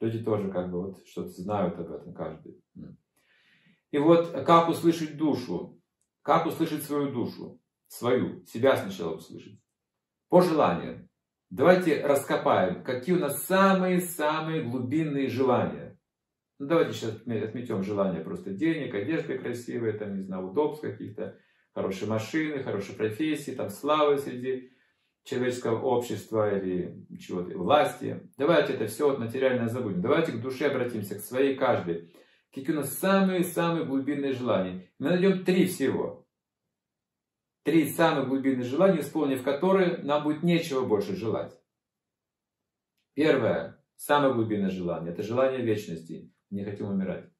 Люди 0.00 0.22
тоже 0.22 0.50
как 0.50 0.70
бы 0.70 0.82
вот 0.82 1.06
что-то 1.06 1.30
знают 1.30 1.78
об 1.78 1.90
этом 1.90 2.12
каждый. 2.12 2.62
И 3.92 3.98
вот 3.98 4.30
как 4.44 4.68
услышать 4.68 5.16
душу? 5.16 5.75
Как 6.26 6.44
услышать 6.44 6.82
свою 6.82 7.12
душу? 7.12 7.60
Свою, 7.86 8.44
себя 8.46 8.76
сначала 8.76 9.14
услышать. 9.14 9.60
По 10.28 10.42
желанию. 10.42 11.08
Давайте 11.50 12.04
раскопаем, 12.04 12.82
какие 12.82 13.14
у 13.14 13.20
нас 13.20 13.44
самые-самые 13.44 14.64
глубинные 14.64 15.28
желания. 15.28 15.96
Ну, 16.58 16.66
давайте 16.66 16.94
сейчас 16.94 17.10
отметем 17.24 17.84
желания 17.84 18.22
просто 18.22 18.50
денег, 18.50 18.92
одежды 18.92 19.38
красивые, 19.38 19.92
там, 19.92 20.16
не 20.16 20.24
знаю, 20.24 20.48
удобств 20.48 20.82
каких-то, 20.82 21.38
хорошей 21.72 22.08
машины, 22.08 22.64
хорошей 22.64 22.96
профессии, 22.96 23.52
там, 23.52 23.70
славы 23.70 24.18
среди 24.18 24.72
человеческого 25.22 25.80
общества 25.80 26.58
или 26.58 27.06
чего-то, 27.20 27.56
власти. 27.56 28.28
Давайте 28.36 28.72
это 28.72 28.88
все 28.88 29.08
вот 29.08 29.20
материальное 29.20 29.68
забудем. 29.68 30.02
Давайте 30.02 30.32
к 30.32 30.40
душе 30.40 30.66
обратимся, 30.66 31.14
к 31.14 31.20
своей 31.20 31.54
каждой. 31.54 32.12
Какие 32.56 32.74
у 32.74 32.78
нас 32.78 32.98
самые-самые 32.98 33.84
глубинные 33.84 34.32
желания. 34.32 34.90
Мы 34.98 35.10
найдем 35.10 35.44
три 35.44 35.66
всего. 35.66 36.26
Три 37.64 37.86
самых 37.86 38.28
глубинных 38.28 38.64
желания, 38.64 39.00
исполнив 39.00 39.42
которые, 39.42 39.98
нам 39.98 40.24
будет 40.24 40.42
нечего 40.42 40.86
больше 40.86 41.14
желать. 41.16 41.52
Первое, 43.12 43.84
самое 43.96 44.32
глубинное 44.32 44.70
желание, 44.70 45.12
это 45.12 45.22
желание 45.22 45.60
вечности. 45.60 46.32
Не 46.48 46.64
хотим 46.64 46.86
умирать. 46.86 47.30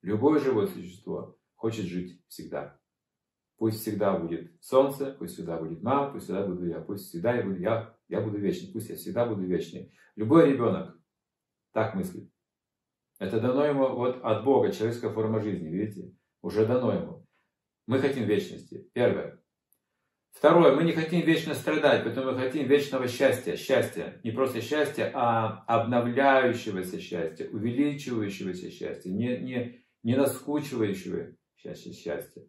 Любое 0.00 0.40
живое 0.40 0.66
существо 0.66 1.38
хочет 1.54 1.84
жить 1.84 2.20
всегда. 2.26 2.80
Пусть 3.56 3.82
всегда 3.82 4.18
будет 4.18 4.50
солнце, 4.60 5.14
пусть 5.16 5.34
всегда 5.34 5.58
будет 5.58 5.80
мама, 5.80 6.10
пусть 6.10 6.24
всегда 6.24 6.44
буду 6.44 6.66
я, 6.66 6.80
пусть 6.80 7.06
всегда 7.06 7.34
я 7.36 7.44
буду 7.44 7.60
я, 7.60 7.96
я 8.08 8.20
буду 8.20 8.38
вечный, 8.38 8.72
пусть 8.72 8.88
я 8.88 8.96
всегда 8.96 9.26
буду 9.26 9.42
вечный. 9.42 9.94
Любой 10.16 10.50
ребенок 10.50 11.00
так 11.70 11.94
мыслит. 11.94 12.32
Это 13.22 13.40
дано 13.40 13.64
ему 13.64 13.94
вот 13.94 14.18
от 14.24 14.42
Бога, 14.42 14.72
человеческая 14.72 15.10
форма 15.10 15.40
жизни, 15.40 15.68
видите? 15.68 16.12
Уже 16.40 16.66
дано 16.66 16.92
ему. 16.92 17.26
Мы 17.86 18.00
хотим 18.00 18.24
вечности. 18.24 18.90
Первое. 18.94 19.40
Второе, 20.32 20.74
мы 20.74 20.82
не 20.82 20.90
хотим 20.90 21.20
вечно 21.20 21.54
страдать, 21.54 22.02
поэтому 22.02 22.32
мы 22.32 22.38
хотим 22.38 22.66
вечного 22.66 23.06
счастья. 23.06 23.54
Счастья. 23.54 24.20
Не 24.24 24.32
просто 24.32 24.60
счастья, 24.60 25.12
а 25.14 25.62
обновляющегося 25.68 26.98
счастья, 26.98 27.48
увеличивающегося 27.48 28.72
счастья, 28.72 29.10
не, 29.10 29.36
не, 29.38 29.84
не 30.02 30.16
наскучивающего 30.16 31.36
счастья. 31.54 31.92
счастья 31.92 32.42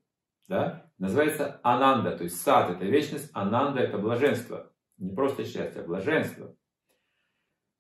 да, 0.48 0.92
называется 0.98 1.60
ананда, 1.64 2.18
то 2.18 2.24
есть 2.24 2.42
сад 2.42 2.72
это 2.72 2.86
вечность, 2.86 3.30
ананда 3.34 3.82
это 3.82 4.00
блаженство. 4.00 4.74
Не 4.98 5.14
просто 5.14 5.46
счастье, 5.46 5.82
а 5.82 5.86
блаженство. 5.86 6.56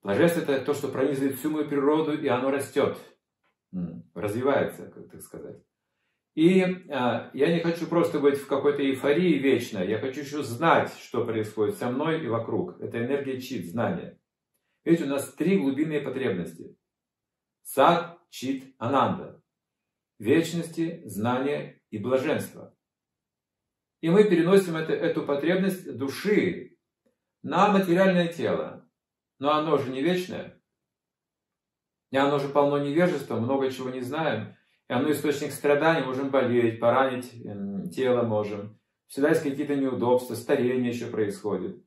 Блаженство 0.04 0.42
это 0.42 0.66
то, 0.66 0.74
что 0.74 0.90
пронизывает 0.90 1.38
всю 1.38 1.50
мою 1.50 1.68
природу, 1.68 2.14
и 2.14 2.28
оно 2.28 2.52
растет, 2.52 2.98
развивается, 4.14 4.88
как 4.88 5.10
так 5.10 5.22
сказать. 5.22 5.64
И 6.36 6.62
а, 6.90 7.30
я 7.34 7.54
не 7.54 7.62
хочу 7.62 7.88
просто 7.88 8.20
быть 8.20 8.38
в 8.38 8.48
какой-то 8.48 8.84
эйфории 8.84 9.38
вечно, 9.38 9.80
я 9.80 10.00
хочу 10.00 10.22
еще 10.22 10.44
знать, 10.44 10.94
что 10.98 11.26
происходит 11.26 11.78
со 11.78 11.90
мной 11.90 12.24
и 12.24 12.28
вокруг. 12.28 12.82
Это 12.82 12.98
энергия 12.98 13.40
чит, 13.40 13.70
знания. 13.70 14.20
Видите, 14.84 15.06
у 15.06 15.10
нас 15.10 15.32
три 15.36 15.58
глубинные 15.58 16.02
потребности. 16.02 16.76
Сад, 17.62 18.20
чит, 18.30 18.76
ананда. 18.80 19.42
Вечности, 20.20 21.02
знания 21.06 21.82
и 21.92 21.98
блаженство. 21.98 22.76
И 24.02 24.10
мы 24.10 24.26
переносим 24.26 24.76
это, 24.76 24.92
эту 24.92 25.24
потребность 25.24 25.96
души 25.96 26.78
на 27.42 27.72
материальное 27.72 28.28
тело. 28.28 28.83
Но 29.40 29.52
оно 29.54 29.78
же 29.78 29.92
не 29.92 30.02
вечное. 30.02 30.62
И 32.12 32.18
оно 32.18 32.38
же 32.38 32.50
полно 32.50 32.78
невежества, 32.78 33.40
много 33.40 33.72
чего 33.72 33.90
не 33.90 34.02
знаем. 34.02 34.56
И 34.88 34.94
оно 34.94 35.12
источник 35.12 35.52
страданий, 35.52 36.06
можем 36.06 36.30
болеть, 36.30 36.80
поранить 36.80 37.34
эм, 37.44 37.90
тело 37.90 38.22
можем. 38.24 38.80
Всегда 39.08 39.30
есть 39.30 39.44
какие-то 39.44 39.76
неудобства, 39.76 40.36
старение 40.36 40.92
еще 40.92 41.08
происходит. 41.08 41.84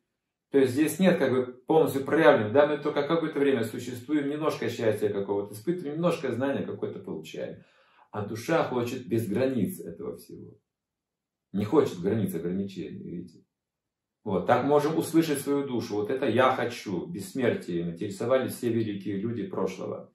То 0.51 0.59
есть 0.59 0.73
здесь 0.73 0.99
нет 0.99 1.19
как 1.19 1.31
бы 1.31 1.45
полностью 1.67 2.05
проявлено. 2.05 2.51
Да, 2.53 2.67
мы 2.67 2.79
только 2.79 3.07
какое-то 3.07 3.39
время 3.39 3.63
существуем, 3.65 4.29
немножко 4.29 4.69
счастья 4.69 5.09
какого-то 5.09 5.55
испытываем, 5.55 5.95
немножко 5.95 6.33
знания 6.33 6.65
какое-то 6.65 6.99
получаем. 6.99 7.63
А 8.11 8.25
душа 8.25 8.65
хочет 8.65 9.07
без 9.07 9.29
границ 9.29 9.81
этого 9.81 10.17
всего. 10.17 10.59
Не 11.53 11.65
хочет 11.65 12.01
границ 12.01 12.35
ограничений, 12.35 13.03
видите. 13.03 13.46
Вот, 14.27 14.49
так 14.49 14.65
можем 14.65 14.99
услышать 14.99 15.41
свою 15.41 15.69
душу. 15.69 15.95
Вот 15.95 16.11
это 16.11 16.27
я 16.27 16.51
хочу, 16.51 17.07
бессмертие. 17.07 17.83
Интересовались 17.93 18.55
все 18.55 18.71
великие 18.71 19.19
люди 19.19 19.47
прошлого. 19.47 20.13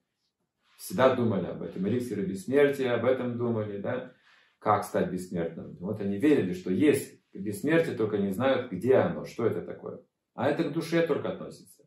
Всегда 0.76 1.16
думали 1.16 1.46
об 1.46 1.62
этом. 1.62 1.88
Эликсиры 1.88 2.26
бессмертия, 2.26 2.92
об 2.94 3.06
этом 3.06 3.38
думали, 3.38 3.78
да. 3.78 4.12
Как 4.58 4.84
стать 4.84 5.10
бессмертным. 5.10 5.78
Вот 5.80 6.02
они 6.02 6.18
верили, 6.18 6.52
что 6.52 6.70
есть 6.70 7.22
бессмертие, 7.32 7.96
только 7.96 8.18
не 8.18 8.32
знают, 8.32 8.70
где 8.70 8.96
оно, 8.96 9.24
что 9.24 9.46
это 9.46 9.62
такое. 9.62 10.02
А 10.34 10.50
это 10.50 10.64
к 10.64 10.74
душе 10.74 11.06
только 11.06 11.30
относится. 11.30 11.82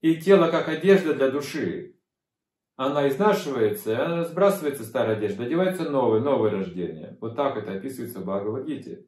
И 0.00 0.16
тело 0.16 0.50
как 0.50 0.68
одежда 0.68 1.12
для 1.12 1.30
души. 1.30 1.98
она 2.76 3.10
изнашивается, 3.10 4.06
она 4.06 4.24
сбрасывается 4.24 4.84
старая 4.84 5.18
одежда, 5.18 5.44
одевается 5.44 5.90
новое, 5.90 6.20
новое 6.20 6.52
рождение. 6.52 7.18
Вот 7.20 7.36
так 7.36 7.58
это 7.58 7.72
описывается 7.72 8.20
в 8.20 8.24
Бхагавадгите. 8.24 9.04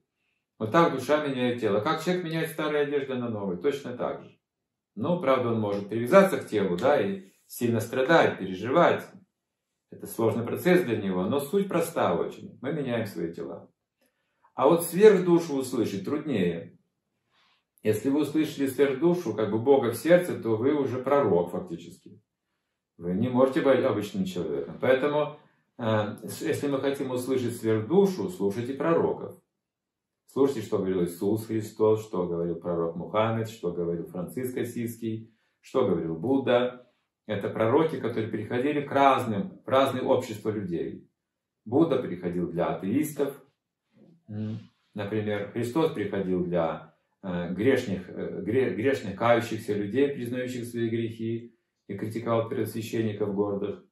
Вот 0.58 0.72
так 0.72 0.92
душа 0.92 1.24
меняет 1.24 1.60
тело. 1.60 1.80
Как 1.80 2.02
человек 2.02 2.24
меняет 2.24 2.50
старые 2.50 2.82
одежды 2.82 3.14
на 3.14 3.28
новые, 3.28 3.58
точно 3.58 3.96
так 3.96 4.24
же. 4.24 4.38
Ну, 4.96 5.20
правда, 5.20 5.50
он 5.50 5.60
может 5.60 5.88
привязаться 5.88 6.38
к 6.38 6.48
телу, 6.48 6.76
да, 6.76 7.00
и 7.00 7.30
сильно 7.46 7.80
страдать, 7.80 8.38
переживать. 8.38 9.06
Это 9.90 10.06
сложный 10.06 10.44
процесс 10.44 10.82
для 10.82 10.96
него, 10.96 11.24
но 11.24 11.38
суть 11.38 11.68
проста 11.68 12.14
очень. 12.14 12.58
Мы 12.60 12.72
меняем 12.72 13.06
свои 13.06 13.32
тела. 13.32 13.70
А 14.54 14.68
вот 14.68 14.84
сверхдушу 14.84 15.54
услышать 15.54 16.04
труднее. 16.04 16.76
Если 17.84 18.10
вы 18.10 18.22
услышали 18.22 18.66
сверхдушу, 18.66 19.34
как 19.34 19.52
бы 19.52 19.60
Бога 19.60 19.92
в 19.92 19.96
сердце, 19.96 20.38
то 20.38 20.56
вы 20.56 20.74
уже 20.74 20.98
пророк 20.98 21.52
фактически. 21.52 22.20
Вы 22.96 23.14
не 23.14 23.28
можете 23.28 23.60
быть 23.60 23.84
обычным 23.84 24.24
человеком. 24.24 24.76
Поэтому, 24.80 25.38
э, 25.78 26.16
если 26.40 26.66
мы 26.66 26.80
хотим 26.80 27.12
услышать 27.12 27.56
сверхдушу, 27.56 28.28
слушайте 28.30 28.74
пророков. 28.74 29.40
Слушайте, 30.30 30.60
что 30.60 30.76
говорил 30.76 31.04
Иисус 31.04 31.46
Христос, 31.46 32.06
что 32.06 32.26
говорил 32.26 32.56
пророк 32.56 32.96
Мухаммед, 32.96 33.48
что 33.48 33.72
говорил 33.72 34.04
Франциск 34.06 34.58
Осийский, 34.58 35.34
что 35.60 35.86
говорил 35.86 36.16
Будда. 36.16 36.86
Это 37.26 37.48
пророки, 37.48 37.98
которые 37.98 38.28
приходили 38.28 38.82
к 38.82 38.92
разным, 38.92 39.58
в 39.64 39.68
разные 39.68 40.04
общества 40.04 40.50
людей. 40.50 41.10
Будда 41.64 42.02
приходил 42.02 42.50
для 42.50 42.66
атеистов, 42.66 43.42
например, 44.94 45.50
Христос 45.52 45.92
приходил 45.92 46.44
для 46.44 46.94
э, 47.22 47.54
грешных, 47.54 48.10
э, 48.10 48.42
грешных 48.42 49.16
кающихся 49.16 49.72
людей, 49.72 50.08
признающих 50.08 50.66
свои 50.66 50.90
грехи, 50.90 51.58
и 51.86 51.96
критиковал 51.96 52.50
первосвященников 52.50 53.34
гордых. 53.34 53.82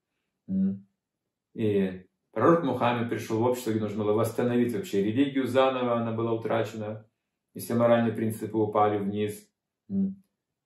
И 1.55 2.06
пророк 2.37 2.65
Мухаммед 2.65 3.09
пришел 3.09 3.39
в 3.39 3.45
общество, 3.45 3.71
где 3.71 3.81
нужно 3.81 4.05
было 4.05 4.13
восстановить 4.13 4.75
вообще 4.75 5.03
религию 5.03 5.47
заново, 5.47 5.97
она 5.97 6.13
была 6.13 6.35
утрачена, 6.35 7.09
и 7.55 7.61
все 7.61 7.75
моральные 7.75 8.13
принципы 8.13 8.59
упали 8.59 8.99
вниз. 8.99 9.49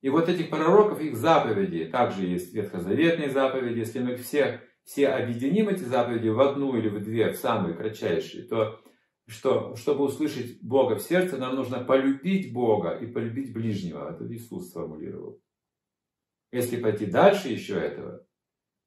И 0.01 0.09
вот 0.09 0.27
этих 0.27 0.49
пророков, 0.49 0.99
их 0.99 1.15
заповеди, 1.15 1.85
также 1.85 2.25
есть 2.25 2.53
ветхозаветные 2.53 3.29
заповеди, 3.29 3.79
если 3.79 3.99
мы 3.99 4.17
все, 4.17 4.59
все 4.83 5.07
объединим 5.07 5.69
эти 5.69 5.83
заповеди 5.83 6.27
в 6.27 6.41
одну 6.41 6.75
или 6.75 6.89
в 6.89 7.01
две, 7.01 7.31
в 7.31 7.37
самые 7.37 7.73
кратчайшие, 7.73 8.49
то 8.49 8.81
что, 9.27 9.73
чтобы 9.77 10.03
услышать 10.03 10.61
Бога 10.61 10.97
в 10.97 11.01
сердце, 11.01 11.37
нам 11.37 11.55
нужно 11.55 11.85
полюбить 11.85 12.51
Бога 12.51 12.97
и 12.97 13.05
полюбить 13.05 13.53
ближнего. 13.53 14.13
Это 14.13 14.29
Иисус 14.29 14.71
сформулировал. 14.71 15.41
Если 16.51 16.81
пойти 16.81 17.05
дальше 17.05 17.47
еще 17.47 17.75
этого, 17.75 18.25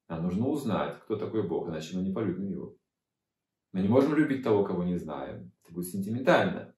нам 0.09 0.23
нужно 0.23 0.47
узнать, 0.49 0.99
кто 1.01 1.17
такой 1.17 1.47
Бог, 1.47 1.69
иначе 1.69 1.97
мы 1.97 2.03
не 2.03 2.13
полюбим 2.13 2.49
Его. 2.49 2.77
Мы 3.73 3.81
не 3.81 3.89
можем 3.89 4.15
любить 4.15 4.45
того, 4.45 4.65
кого 4.65 4.85
не 4.85 4.97
знаем. 4.97 5.53
Это 5.63 5.75
будет 5.75 5.89
сентиментально. 5.89 6.75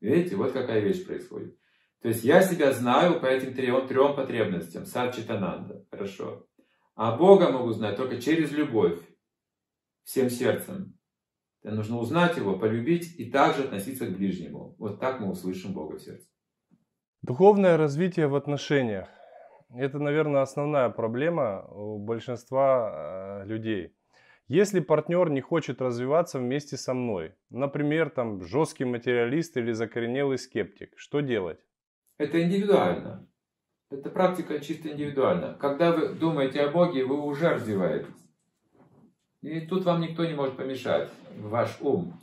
Видите, 0.00 0.36
вот 0.36 0.52
какая 0.52 0.80
вещь 0.80 1.06
происходит. 1.06 1.58
То 2.02 2.08
есть 2.08 2.22
я 2.22 2.42
себя 2.42 2.72
знаю 2.72 3.20
по 3.20 3.26
этим 3.26 3.54
трем, 3.54 3.88
трем 3.88 4.14
потребностям. 4.14 4.84
Садчитананда. 4.84 5.86
Хорошо. 5.90 6.46
А 6.94 7.16
Бога 7.16 7.50
могу 7.50 7.72
знать 7.72 7.96
только 7.96 8.20
через 8.20 8.52
любовь. 8.52 9.00
Всем 10.04 10.30
сердцем. 10.30 10.98
Нужно 11.62 11.98
узнать 11.98 12.36
Его, 12.36 12.58
полюбить 12.58 13.18
и 13.18 13.30
также 13.30 13.64
относиться 13.64 14.06
к 14.06 14.16
ближнему. 14.16 14.76
Вот 14.78 15.00
так 15.00 15.20
мы 15.20 15.30
услышим 15.30 15.72
Бога 15.72 15.96
в 15.96 16.02
сердце. 16.02 16.28
Духовное 17.22 17.76
развитие 17.76 18.28
в 18.28 18.36
отношениях. 18.36 19.08
Это, 19.74 19.98
наверное, 19.98 20.42
основная 20.42 20.88
проблема 20.90 21.66
у 21.68 21.98
большинства 21.98 23.42
э, 23.42 23.46
людей. 23.46 23.94
Если 24.48 24.78
партнер 24.78 25.28
не 25.28 25.40
хочет 25.40 25.82
развиваться 25.82 26.38
вместе 26.38 26.76
со 26.76 26.94
мной, 26.94 27.34
например, 27.50 28.10
там 28.10 28.44
жесткий 28.44 28.84
материалист 28.84 29.56
или 29.56 29.72
закоренелый 29.72 30.38
скептик, 30.38 30.92
что 30.96 31.20
делать? 31.20 31.58
Это 32.16 32.40
индивидуально. 32.40 33.28
Это 33.90 34.08
практика 34.08 34.60
чисто 34.60 34.90
индивидуальна. 34.90 35.54
Когда 35.54 35.92
вы 35.92 36.10
думаете 36.10 36.60
о 36.60 36.70
Боге, 36.70 37.04
вы 37.04 37.20
уже 37.20 37.50
развиваетесь. 37.50 38.14
И 39.42 39.60
тут 39.66 39.84
вам 39.84 40.00
никто 40.00 40.24
не 40.24 40.34
может 40.34 40.56
помешать, 40.56 41.10
ваш 41.38 41.78
ум. 41.80 42.14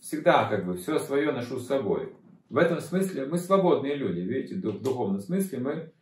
Всегда 0.00 0.48
как 0.48 0.66
бы 0.66 0.76
все 0.76 0.98
свое 0.98 1.32
ношу 1.32 1.58
с 1.58 1.66
собой. 1.66 2.12
В 2.48 2.58
этом 2.58 2.80
смысле 2.80 3.26
мы 3.26 3.38
свободные 3.38 3.94
люди, 3.94 4.20
видите, 4.20 4.54
в 4.56 4.82
духовном 4.82 5.20
смысле 5.20 5.58
мы 5.58 5.92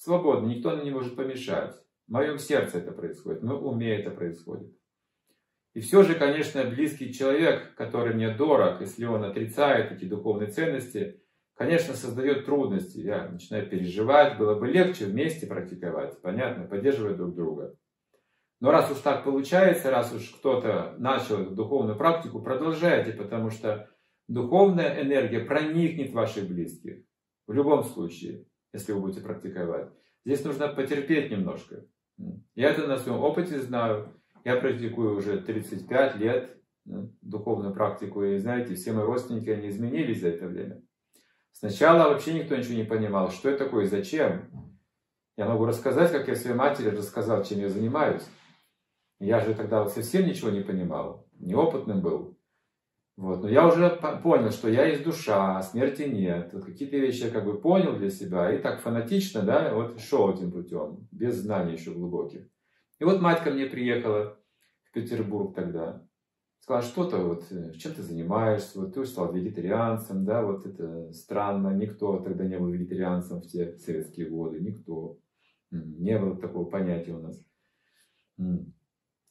свободно, 0.00 0.46
никто 0.46 0.74
не 0.82 0.90
может 0.90 1.14
помешать. 1.14 1.74
В 2.08 2.12
моем 2.12 2.38
сердце 2.38 2.78
это 2.78 2.92
происходит, 2.92 3.42
в 3.42 3.44
моем 3.44 3.64
уме 3.64 3.96
это 3.96 4.10
происходит. 4.10 4.74
И 5.74 5.80
все 5.80 6.02
же, 6.02 6.14
конечно, 6.14 6.64
близкий 6.64 7.12
человек, 7.12 7.74
который 7.76 8.14
мне 8.14 8.34
дорог, 8.34 8.80
если 8.80 9.04
он 9.04 9.22
отрицает 9.22 9.92
эти 9.92 10.06
духовные 10.06 10.50
ценности, 10.50 11.22
конечно, 11.54 11.94
создает 11.94 12.46
трудности. 12.46 12.98
Я 12.98 13.28
начинаю 13.28 13.68
переживать, 13.68 14.36
было 14.36 14.58
бы 14.58 14.66
легче 14.66 15.04
вместе 15.04 15.46
практиковать, 15.46 16.20
понятно, 16.22 16.64
поддерживать 16.64 17.18
друг 17.18 17.36
друга. 17.36 17.76
Но 18.58 18.72
раз 18.72 18.90
уж 18.90 18.98
так 18.98 19.22
получается, 19.24 19.90
раз 19.90 20.12
уж 20.12 20.30
кто-то 20.30 20.96
начал 20.98 21.50
духовную 21.50 21.96
практику, 21.96 22.42
продолжайте, 22.42 23.12
потому 23.12 23.50
что 23.50 23.88
духовная 24.26 25.02
энергия 25.02 25.40
проникнет 25.40 26.10
в 26.10 26.14
ваших 26.14 26.48
близких. 26.48 27.04
В 27.46 27.52
любом 27.52 27.84
случае 27.84 28.46
если 28.72 28.92
вы 28.92 29.00
будете 29.00 29.20
практиковать. 29.20 29.88
Здесь 30.24 30.44
нужно 30.44 30.68
потерпеть 30.68 31.30
немножко. 31.30 31.84
Я 32.54 32.70
это 32.70 32.86
на 32.86 32.98
своем 32.98 33.20
опыте 33.20 33.58
знаю. 33.60 34.14
Я 34.44 34.56
практикую 34.56 35.16
уже 35.16 35.40
35 35.40 36.16
лет 36.16 36.56
духовную 36.84 37.74
практику. 37.74 38.22
И 38.24 38.38
знаете, 38.38 38.74
все 38.74 38.92
мои 38.92 39.04
родственники, 39.04 39.50
они 39.50 39.68
изменились 39.68 40.20
за 40.20 40.28
это 40.28 40.46
время. 40.46 40.82
Сначала 41.52 42.10
вообще 42.10 42.34
никто 42.34 42.56
ничего 42.56 42.74
не 42.74 42.84
понимал, 42.84 43.30
что 43.30 43.50
это 43.50 43.64
такое 43.64 43.86
зачем. 43.86 44.50
Я 45.36 45.46
могу 45.46 45.64
рассказать, 45.64 46.12
как 46.12 46.28
я 46.28 46.36
своей 46.36 46.56
матери 46.56 46.90
рассказал, 46.90 47.42
чем 47.44 47.60
я 47.60 47.68
занимаюсь. 47.68 48.24
Я 49.18 49.40
же 49.40 49.54
тогда 49.54 49.86
совсем 49.88 50.26
ничего 50.26 50.50
не 50.50 50.60
понимал, 50.60 51.26
неопытным 51.38 52.00
был. 52.00 52.38
Вот. 53.20 53.42
Но 53.42 53.50
я 53.50 53.68
уже 53.68 53.90
понял, 54.22 54.50
что 54.50 54.70
я 54.70 54.86
есть 54.86 55.04
душа, 55.04 55.58
а 55.58 55.62
смерти 55.62 56.04
нет. 56.04 56.54
Вот 56.54 56.64
какие-то 56.64 56.96
вещи 56.96 57.24
я 57.24 57.30
как 57.30 57.44
бы 57.44 57.60
понял 57.60 57.94
для 57.94 58.08
себя. 58.08 58.50
И 58.50 58.62
так 58.62 58.80
фанатично, 58.80 59.42
да, 59.42 59.74
вот 59.74 60.00
шел 60.00 60.32
этим 60.32 60.50
путем, 60.50 61.06
без 61.12 61.36
знаний 61.36 61.74
еще 61.74 61.90
глубоких. 61.90 62.48
И 62.98 63.04
вот 63.04 63.20
мать 63.20 63.44
ко 63.44 63.50
мне 63.50 63.66
приехала 63.66 64.38
в 64.84 64.92
Петербург 64.92 65.54
тогда. 65.54 66.02
Сказала, 66.60 66.82
что-то 66.82 67.18
вот, 67.18 67.44
э, 67.50 67.72
чем 67.74 67.92
ты 67.92 68.00
занимаешься, 68.00 68.80
вот 68.80 68.94
ты 68.94 69.04
стал 69.04 69.34
вегетарианцем, 69.34 70.24
да, 70.24 70.42
вот 70.42 70.64
это 70.64 71.12
странно, 71.12 71.76
никто 71.76 72.20
тогда 72.20 72.44
не 72.44 72.58
был 72.58 72.68
вегетарианцем 72.68 73.42
в 73.42 73.46
те 73.46 73.76
советские 73.76 74.30
годы, 74.30 74.60
никто. 74.60 75.18
Не 75.70 76.18
было 76.18 76.36
такого 76.36 76.64
понятия 76.64 77.12
у 77.12 77.20
нас 77.20 77.38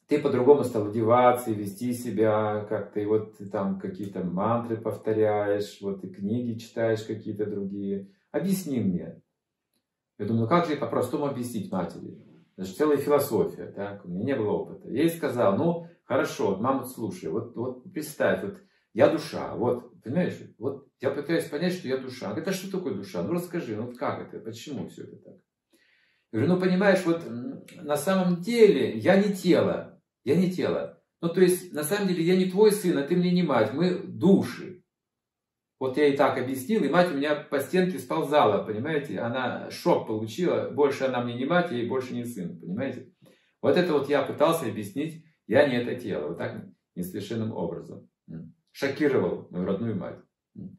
ты 0.09 0.17
по-другому 0.17 0.63
стал 0.63 0.87
одеваться 0.87 1.51
и 1.51 1.53
вести 1.53 1.93
себя 1.93 2.65
как-то, 2.67 2.99
и 2.99 3.05
вот 3.05 3.37
ты 3.37 3.45
там 3.45 3.79
какие-то 3.79 4.23
мантры 4.23 4.75
повторяешь, 4.75 5.77
вот 5.81 6.03
и 6.03 6.09
книги 6.09 6.57
читаешь 6.57 7.03
какие-то 7.03 7.45
другие. 7.45 8.09
Объясни 8.31 8.79
мне. 8.79 9.21
Я 10.17 10.25
думаю, 10.25 10.43
ну 10.43 10.49
как 10.49 10.65
же 10.65 10.75
по-простому 10.77 11.27
объяснить 11.27 11.71
матери? 11.71 12.25
Это 12.57 12.65
же 12.65 12.73
целая 12.73 12.97
философия, 12.97 13.67
так? 13.67 14.03
У 14.03 14.09
меня 14.09 14.23
не 14.23 14.35
было 14.35 14.51
опыта. 14.53 14.89
Я 14.89 15.03
ей 15.03 15.11
сказал, 15.11 15.55
ну, 15.55 15.87
хорошо, 16.05 16.47
вот, 16.47 16.59
мама, 16.59 16.85
слушай, 16.85 17.29
вот, 17.29 17.55
вот 17.55 17.83
представь, 17.93 18.43
вот 18.43 18.57
я 18.93 19.09
душа, 19.09 19.55
вот, 19.55 20.01
понимаешь, 20.01 20.39
вот 20.57 20.87
я 20.99 21.11
пытаюсь 21.11 21.45
понять, 21.45 21.73
что 21.73 21.87
я 21.87 21.97
душа. 21.97 22.25
Она 22.25 22.35
говорит, 22.35 22.49
а 22.49 22.57
что 22.57 22.71
такое 22.71 22.95
душа? 22.95 23.21
Ну, 23.21 23.33
расскажи, 23.33 23.75
ну, 23.75 23.93
как 23.93 24.27
это, 24.27 24.43
почему 24.43 24.89
все 24.89 25.03
это 25.03 25.17
так? 25.17 25.35
Я 26.31 26.39
говорю, 26.39 26.53
ну, 26.55 26.59
понимаешь, 26.59 27.05
вот 27.05 27.23
на 27.75 27.95
самом 27.95 28.41
деле 28.41 28.97
я 28.97 29.21
не 29.21 29.33
тело, 29.33 29.88
я 30.23 30.35
не 30.35 30.51
тело. 30.51 31.01
Ну, 31.21 31.29
то 31.29 31.41
есть, 31.41 31.73
на 31.73 31.83
самом 31.83 32.07
деле, 32.07 32.23
я 32.23 32.35
не 32.35 32.49
твой 32.49 32.71
сын, 32.71 32.97
а 32.97 33.03
ты 33.03 33.15
мне 33.15 33.31
не 33.31 33.43
мать. 33.43 33.73
Мы 33.73 33.99
души. 33.99 34.83
Вот 35.79 35.97
я 35.97 36.07
и 36.07 36.17
так 36.17 36.37
объяснил, 36.37 36.83
и 36.83 36.89
мать 36.89 37.11
у 37.11 37.15
меня 37.15 37.35
по 37.35 37.59
стенке 37.59 37.99
сползала, 37.99 38.63
понимаете? 38.63 39.19
Она 39.19 39.71
шок 39.71 40.07
получила. 40.07 40.69
Больше 40.69 41.05
она 41.05 41.21
мне 41.21 41.35
не 41.35 41.45
мать, 41.45 41.71
я 41.71 41.77
ей 41.77 41.87
больше 41.87 42.13
не 42.13 42.25
сын, 42.25 42.59
понимаете? 42.59 43.13
Вот 43.61 43.77
это 43.77 43.93
вот 43.93 44.09
я 44.09 44.21
пытался 44.23 44.65
объяснить. 44.65 45.23
Я 45.47 45.67
не 45.67 45.77
это 45.77 45.95
тело. 45.95 46.29
Вот 46.29 46.37
так 46.37 46.65
несовершенным 46.95 47.53
образом. 47.53 48.09
Шокировал 48.71 49.47
мою 49.51 49.65
родную 49.65 49.95
мать. 49.95 50.19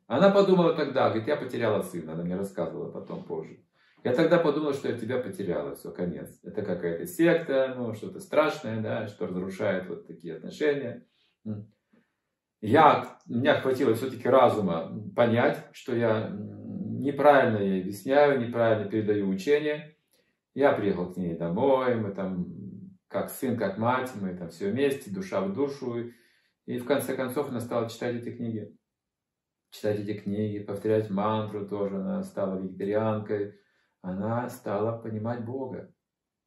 Она 0.07 0.31
подумала 0.31 0.75
тогда, 0.75 1.09
говорит, 1.09 1.29
я 1.29 1.37
потеряла 1.37 1.83
сына. 1.83 2.13
Она 2.13 2.25
мне 2.25 2.37
рассказывала 2.37 2.91
потом 2.91 3.25
позже. 3.25 3.65
Я 4.03 4.15
тогда 4.15 4.39
подумал, 4.39 4.73
что 4.73 4.89
я 4.89 4.97
тебя 4.97 5.19
потеряла, 5.19 5.75
все, 5.75 5.91
конец. 5.93 6.39
Это 6.43 6.63
какая-то 6.63 7.07
секта, 7.07 7.75
ну, 7.77 7.93
что-то 7.93 8.21
страшное, 8.21 8.81
да, 8.81 9.09
что 9.09 9.27
разрушает 9.27 9.89
вот 9.89 10.07
такие 10.07 10.37
отношения. 10.37 11.07
Я, 12.63 13.19
меня 13.27 13.61
хватило 13.61 13.95
все-таки 13.95 14.29
разума 14.29 14.93
понять, 15.15 15.65
что 15.73 15.95
я 15.95 16.31
неправильно 16.31 17.59
ей 17.59 17.83
объясняю, 17.83 18.41
неправильно 18.41 18.91
передаю 18.91 19.29
учение. 19.29 19.97
Я 20.55 20.73
приехал 20.73 21.13
к 21.13 21.17
ней 21.17 21.37
домой, 21.37 21.95
мы 21.95 22.13
там 22.13 22.47
как 23.09 23.31
сын, 23.31 23.57
как 23.57 23.77
мать, 23.77 24.13
мы 24.21 24.35
там 24.35 24.51
все 24.51 24.71
вместе, 24.71 25.11
душа 25.11 25.41
в 25.41 25.53
душу. 25.53 26.11
И 26.67 26.79
в 26.79 26.85
конце 26.85 27.17
концов 27.17 27.49
она 27.49 27.61
стала 27.61 27.89
читать 27.89 28.17
эти 28.17 28.31
книги. 28.35 28.77
Читать 29.71 30.01
эти 30.01 30.19
книги, 30.19 30.59
повторять 30.59 31.11
мантру 31.11 31.67
тоже. 31.67 31.97
Она 31.97 32.23
стала 32.23 32.61
вегетарианкой. 32.61 33.60
Она 34.03 34.49
стала 34.49 34.99
понимать 34.99 35.45
Бога. 35.45 35.93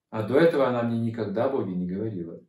А 0.10 0.24
до 0.24 0.38
этого 0.38 0.68
она 0.68 0.84
мне 0.84 1.00
никогда 1.00 1.46
о 1.46 1.50
Боге 1.50 1.74
не 1.74 1.88
говорила. 1.88 2.39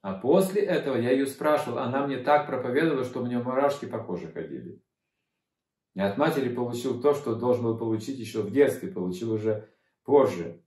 А 0.00 0.14
после 0.14 0.62
этого 0.62 0.96
я 0.96 1.10
ее 1.10 1.26
спрашивал, 1.26 1.78
она 1.78 2.06
мне 2.06 2.18
так 2.18 2.46
проповедовала, 2.46 3.04
что 3.04 3.22
у 3.22 3.26
нее 3.26 3.42
мурашки 3.42 3.86
по 3.86 3.98
коже 4.02 4.28
ходили. 4.28 4.80
И 5.94 6.00
от 6.00 6.16
матери 6.16 6.54
получил 6.54 7.00
то, 7.00 7.14
что 7.14 7.34
должен 7.34 7.64
был 7.64 7.78
получить 7.78 8.18
еще 8.18 8.42
в 8.42 8.52
детстве, 8.52 8.92
получил 8.92 9.32
уже 9.32 9.68
позже. 10.04 10.62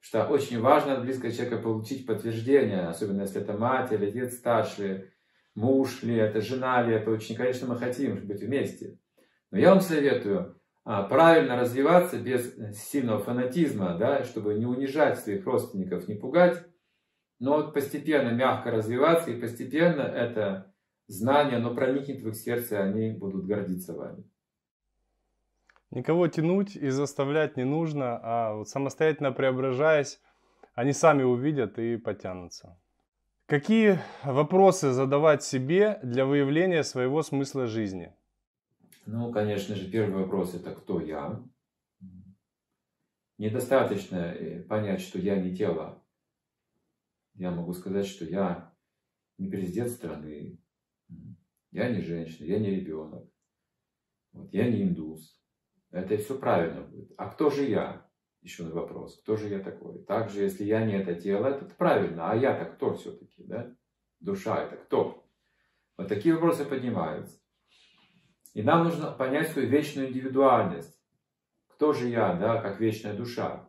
Что 0.00 0.26
очень 0.26 0.60
важно 0.60 0.94
от 0.94 1.02
близкого 1.02 1.30
человека 1.30 1.58
получить 1.58 2.06
подтверждение, 2.06 2.86
особенно 2.86 3.22
если 3.22 3.42
это 3.42 3.52
мать 3.52 3.92
или 3.92 4.06
отец 4.06 4.38
старший, 4.38 5.10
муж 5.54 6.02
ли 6.02 6.14
это, 6.14 6.40
жена 6.40 6.82
ли 6.82 6.94
это. 6.94 7.10
Очень, 7.10 7.36
конечно, 7.36 7.68
мы 7.68 7.76
хотим 7.76 8.26
быть 8.26 8.40
вместе. 8.40 8.98
Но 9.50 9.58
я 9.58 9.70
вам 9.70 9.82
советую 9.82 10.59
правильно 10.84 11.56
развиваться 11.56 12.18
без 12.18 12.54
сильного 12.76 13.20
фанатизма, 13.20 13.96
да, 13.98 14.24
чтобы 14.24 14.54
не 14.54 14.66
унижать 14.66 15.18
своих 15.18 15.44
родственников, 15.46 16.08
не 16.08 16.14
пугать, 16.14 16.64
но 17.38 17.56
вот 17.56 17.74
постепенно 17.74 18.30
мягко 18.30 18.70
развиваться, 18.70 19.30
и 19.30 19.40
постепенно 19.40 20.02
это 20.02 20.74
знание, 21.06 21.56
оно 21.56 21.74
проникнет 21.74 22.22
в 22.22 22.28
их 22.28 22.36
сердце, 22.36 22.76
и 22.76 22.78
они 22.78 23.10
будут 23.10 23.46
гордиться 23.46 23.94
вами. 23.94 24.24
Никого 25.90 26.28
тянуть 26.28 26.76
и 26.76 26.88
заставлять 26.88 27.56
не 27.56 27.64
нужно, 27.64 28.20
а 28.22 28.54
вот 28.54 28.68
самостоятельно 28.68 29.32
преображаясь, 29.32 30.20
они 30.74 30.92
сами 30.92 31.24
увидят 31.24 31.78
и 31.78 31.96
потянутся. 31.96 32.78
Какие 33.46 33.98
вопросы 34.22 34.92
задавать 34.92 35.42
себе 35.42 35.98
для 36.04 36.24
выявления 36.26 36.84
своего 36.84 37.22
смысла 37.22 37.66
жизни? 37.66 38.14
Ну, 39.06 39.32
конечно 39.32 39.74
же, 39.74 39.90
первый 39.90 40.22
вопрос 40.22 40.54
это 40.54 40.74
кто 40.74 41.00
я? 41.00 41.42
Недостаточно 43.38 44.16
э, 44.16 44.62
понять, 44.64 45.00
что 45.00 45.18
я 45.18 45.40
не 45.40 45.56
тело, 45.56 46.04
я 47.34 47.50
могу 47.50 47.72
сказать, 47.72 48.06
что 48.06 48.26
я 48.26 48.76
не 49.38 49.48
президент 49.48 49.90
страны, 49.90 50.58
я 51.70 51.88
не 51.88 52.02
женщина, 52.02 52.44
я 52.46 52.58
не 52.58 52.70
ребенок, 52.70 53.26
вот, 54.32 54.52
я 54.52 54.70
не 54.70 54.82
индус. 54.82 55.40
Это 55.90 56.16
все 56.18 56.38
правильно 56.38 56.82
будет. 56.82 57.12
А 57.16 57.30
кто 57.30 57.50
же 57.50 57.64
я? 57.64 58.06
Еще 58.42 58.62
на 58.64 58.70
вопрос. 58.74 59.20
Кто 59.22 59.36
же 59.36 59.48
я 59.48 59.58
такой? 59.58 60.04
Также, 60.04 60.42
если 60.42 60.64
я 60.64 60.84
не 60.84 60.94
это 60.94 61.14
тело, 61.14 61.46
это 61.46 61.64
правильно. 61.74 62.30
А 62.30 62.36
я-то 62.36 62.64
кто 62.66 62.94
все-таки? 62.94 63.44
Да? 63.44 63.74
Душа 64.20 64.64
это 64.64 64.76
кто? 64.76 65.28
Вот 65.96 66.08
такие 66.08 66.34
вопросы 66.34 66.64
поднимаются. 66.64 67.39
И 68.52 68.62
нам 68.62 68.84
нужно 68.84 69.12
понять 69.12 69.48
свою 69.48 69.68
вечную 69.68 70.08
индивидуальность. 70.08 70.98
Кто 71.68 71.92
же 71.92 72.08
я, 72.08 72.34
да, 72.34 72.60
как 72.60 72.80
вечная 72.80 73.14
душа? 73.14 73.68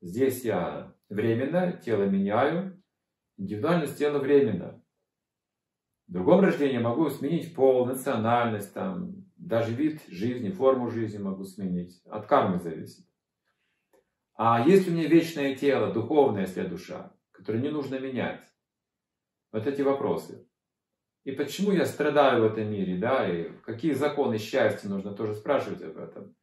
Здесь 0.00 0.44
я 0.44 0.94
временно, 1.08 1.72
тело 1.72 2.04
меняю, 2.04 2.76
Индивидуальность 3.38 3.98
тела 3.98 4.18
временно. 4.18 4.82
В 6.08 6.12
другом 6.12 6.40
рождении 6.40 6.78
могу 6.78 7.10
сменить 7.10 7.54
пол, 7.54 7.84
национальность, 7.84 8.72
там, 8.72 9.26
даже 9.36 9.74
вид 9.74 10.00
жизни, 10.08 10.50
форму 10.50 10.90
жизни 10.90 11.18
могу 11.18 11.44
сменить. 11.44 12.00
От 12.06 12.26
кармы 12.26 12.58
зависит. 12.58 13.06
А 14.34 14.66
есть 14.66 14.88
у 14.88 14.92
меня 14.92 15.06
вечное 15.06 15.54
тело, 15.54 15.92
духовная, 15.92 16.42
если 16.42 16.66
душа, 16.66 17.14
которое 17.30 17.60
не 17.60 17.70
нужно 17.70 17.98
менять? 17.98 18.42
Вот 19.52 19.66
эти 19.66 19.82
вопросы. 19.82 20.48
И 21.26 21.32
почему 21.32 21.72
я 21.72 21.84
страдаю 21.86 22.42
в 22.42 22.52
этом 22.52 22.70
мире, 22.70 22.96
да, 22.98 23.28
и 23.28 23.50
какие 23.64 23.94
законы 23.94 24.38
счастья 24.38 24.88
нужно 24.88 25.12
тоже 25.12 25.34
спрашивать 25.34 25.82
об 25.82 25.98
этом. 25.98 26.36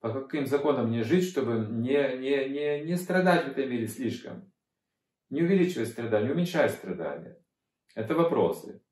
По 0.00 0.10
каким 0.10 0.46
законам 0.46 0.88
мне 0.88 1.04
жить, 1.04 1.28
чтобы 1.28 1.66
не, 1.70 2.16
не, 2.16 2.48
не, 2.48 2.80
не 2.80 2.96
страдать 2.96 3.44
в 3.44 3.48
этом 3.48 3.68
мире 3.70 3.86
слишком 3.86 4.50
не 5.28 5.42
увеличивать 5.42 5.88
страдания, 5.88 6.30
уменьшать 6.30 6.72
страдания. 6.72 7.38
Это 7.94 8.14
вопросы. 8.14 8.82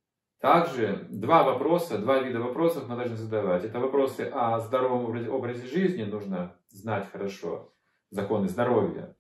Также 0.40 1.06
два 1.08 1.42
вопроса, 1.42 1.98
два 1.98 2.20
вида 2.20 2.40
вопросов 2.40 2.86
мы 2.86 2.96
должны 2.96 3.16
задавать. 3.16 3.64
Это 3.64 3.80
вопросы 3.80 4.30
о 4.32 4.58
здоровом 4.58 5.28
образе 5.30 5.66
жизни, 5.66 6.02
нужно 6.04 6.54
знать 6.68 7.10
хорошо, 7.10 7.72
законы 8.10 8.48
здоровья. 8.48 9.16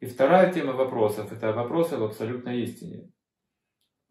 И 0.00 0.06
вторая 0.06 0.52
тема 0.52 0.72
вопросов, 0.74 1.32
это 1.32 1.52
вопросы 1.52 1.94
об 1.94 2.02
абсолютной 2.02 2.62
истине. 2.62 3.10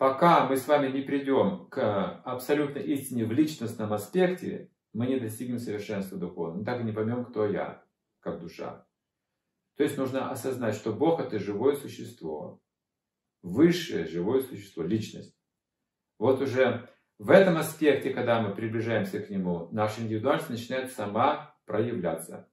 Пока 0.01 0.47
мы 0.47 0.57
с 0.57 0.67
вами 0.67 0.91
не 0.91 1.03
придем 1.03 1.67
к 1.69 2.23
абсолютной 2.23 2.81
истине 2.81 3.23
в 3.23 3.31
личностном 3.31 3.93
аспекте, 3.93 4.71
мы 4.93 5.05
не 5.05 5.19
достигнем 5.19 5.59
совершенства 5.59 6.17
духовного. 6.17 6.57
Мы 6.57 6.65
так 6.65 6.81
и 6.81 6.83
не 6.83 6.91
поймем, 6.91 7.23
кто 7.23 7.45
я, 7.45 7.85
как 8.19 8.39
душа. 8.39 8.87
То 9.77 9.83
есть 9.83 9.99
нужно 9.99 10.31
осознать, 10.31 10.73
что 10.73 10.91
Бог 10.91 11.19
это 11.19 11.37
живое 11.37 11.75
существо, 11.75 12.59
высшее 13.43 14.07
живое 14.07 14.41
существо, 14.41 14.81
личность. 14.81 15.37
Вот 16.17 16.41
уже 16.41 16.89
в 17.19 17.29
этом 17.29 17.57
аспекте, 17.57 18.09
когда 18.09 18.41
мы 18.41 18.55
приближаемся 18.55 19.19
к 19.19 19.29
Нему, 19.29 19.69
наша 19.71 20.01
индивидуальность 20.01 20.49
начинает 20.49 20.91
сама 20.91 21.55
проявляться. 21.65 22.49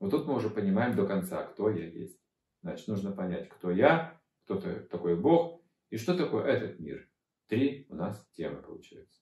Вот 0.00 0.10
тут 0.10 0.26
мы 0.26 0.36
уже 0.36 0.48
понимаем 0.48 0.96
до 0.96 1.06
конца, 1.06 1.42
кто 1.42 1.68
я 1.68 1.84
есть. 1.86 2.18
Значит, 2.62 2.88
нужно 2.88 3.12
понять, 3.12 3.50
кто 3.50 3.70
я, 3.70 4.18
кто 4.46 4.58
такой 4.58 5.20
Бог 5.20 5.61
и 5.92 5.98
что 5.98 6.16
такое 6.16 6.44
этот 6.44 6.80
мир. 6.80 7.06
Три 7.48 7.86
у 7.90 7.94
нас 7.94 8.26
темы 8.32 8.62
получается. 8.62 9.20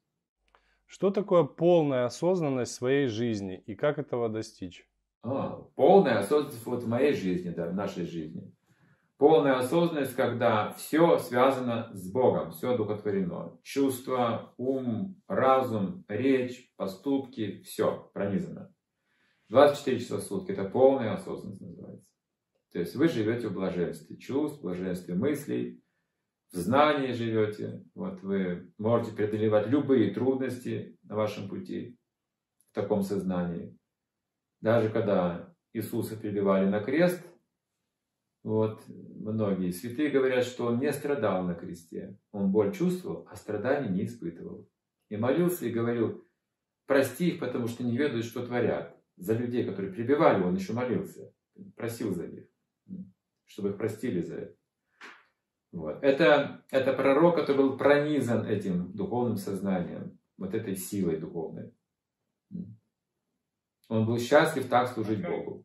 Что 0.87 1.11
такое 1.11 1.43
полная 1.43 2.05
осознанность 2.05 2.73
своей 2.73 3.09
жизни 3.09 3.61
и 3.67 3.75
как 3.75 3.99
этого 3.99 4.29
достичь? 4.29 4.89
А, 5.23 5.63
полная 5.75 6.21
осознанность 6.21 6.65
вот 6.65 6.85
в 6.85 6.89
моей 6.89 7.13
жизни, 7.13 7.51
да, 7.51 7.67
в 7.67 7.75
нашей 7.75 8.07
жизни. 8.07 8.55
Полная 9.19 9.59
осознанность, 9.59 10.15
когда 10.15 10.73
все 10.75 11.19
связано 11.19 11.91
с 11.93 12.11
Богом, 12.11 12.53
все 12.53 12.73
одухотворено. 12.75 13.59
Чувства, 13.65 14.55
ум, 14.57 15.21
разум, 15.27 16.05
речь, 16.07 16.73
поступки, 16.77 17.63
все 17.63 18.11
пронизано. 18.15 18.73
24 19.49 19.99
часа 19.99 20.17
в 20.19 20.23
сутки– 20.23 20.53
это 20.53 20.65
полная 20.65 21.15
осознанность 21.15 21.61
называется. 21.61 22.07
То 22.73 22.79
есть 22.79 22.95
вы 22.95 23.09
живете 23.09 23.49
в 23.49 23.55
блаженстве 23.55 24.17
чувств, 24.17 24.63
блаженстве 24.63 25.17
мыслей, 25.17 25.83
в 26.53 26.57
знании 26.57 27.13
живете. 27.13 27.85
Вот 27.95 28.23
вы 28.23 28.73
можете 28.79 29.15
преодолевать 29.15 29.69
любые 29.69 30.13
трудности 30.13 30.99
на 31.05 31.17
вашем 31.17 31.49
пути 31.49 31.99
в 32.71 32.75
таком 32.75 33.03
сознании. 33.03 33.77
Даже 34.61 34.91
когда 34.91 35.55
Иисуса 35.73 36.17
прибивали 36.17 36.69
на 36.69 36.81
крест, 36.81 37.25
вот 38.43 38.83
многие 38.89 39.71
святые 39.71 40.11
говорят, 40.11 40.45
что 40.45 40.67
он 40.67 40.81
не 40.81 40.93
страдал 40.93 41.45
на 41.45 41.55
кресте. 41.55 42.19
Он 42.33 42.51
боль 42.51 42.73
чувствовал, 42.73 43.27
а 43.31 43.37
страданий 43.37 43.91
не 43.91 44.05
испытывал. 44.07 44.69
И 45.09 45.17
молился 45.17 45.67
и 45.67 45.73
говорил, 45.73 46.27
прости 46.87 47.31
их, 47.31 47.41
потому 47.41 47.69
что 47.69 47.85
не 47.85 47.97
ведают, 47.97 48.25
что 48.25 48.45
творят. 48.45 48.97
За 49.17 49.35
людей, 49.35 49.65
которые 49.65 49.93
прибивали, 49.93 50.43
он 50.43 50.55
еще 50.55 50.73
молился, 50.73 51.33
просил 51.77 52.15
за 52.15 52.27
них, 52.27 52.49
чтобы 53.45 53.71
их 53.71 53.77
простили 53.77 54.23
за 54.23 54.37
это. 54.37 54.60
Вот. 55.73 56.03
Это, 56.03 56.65
это 56.71 56.93
пророк, 56.93 57.37
который 57.37 57.57
был 57.57 57.77
пронизан 57.77 58.47
этим 58.47 58.93
духовным 58.93 59.37
сознанием, 59.37 60.19
вот 60.37 60.55
этой 60.55 60.75
силой 60.75 61.19
духовной. 61.19 61.73
Он 63.89 64.07
был 64.07 64.19
счастлив 64.19 64.69
так 64.69 64.89
служить 64.89 65.27
Богу. 65.27 65.65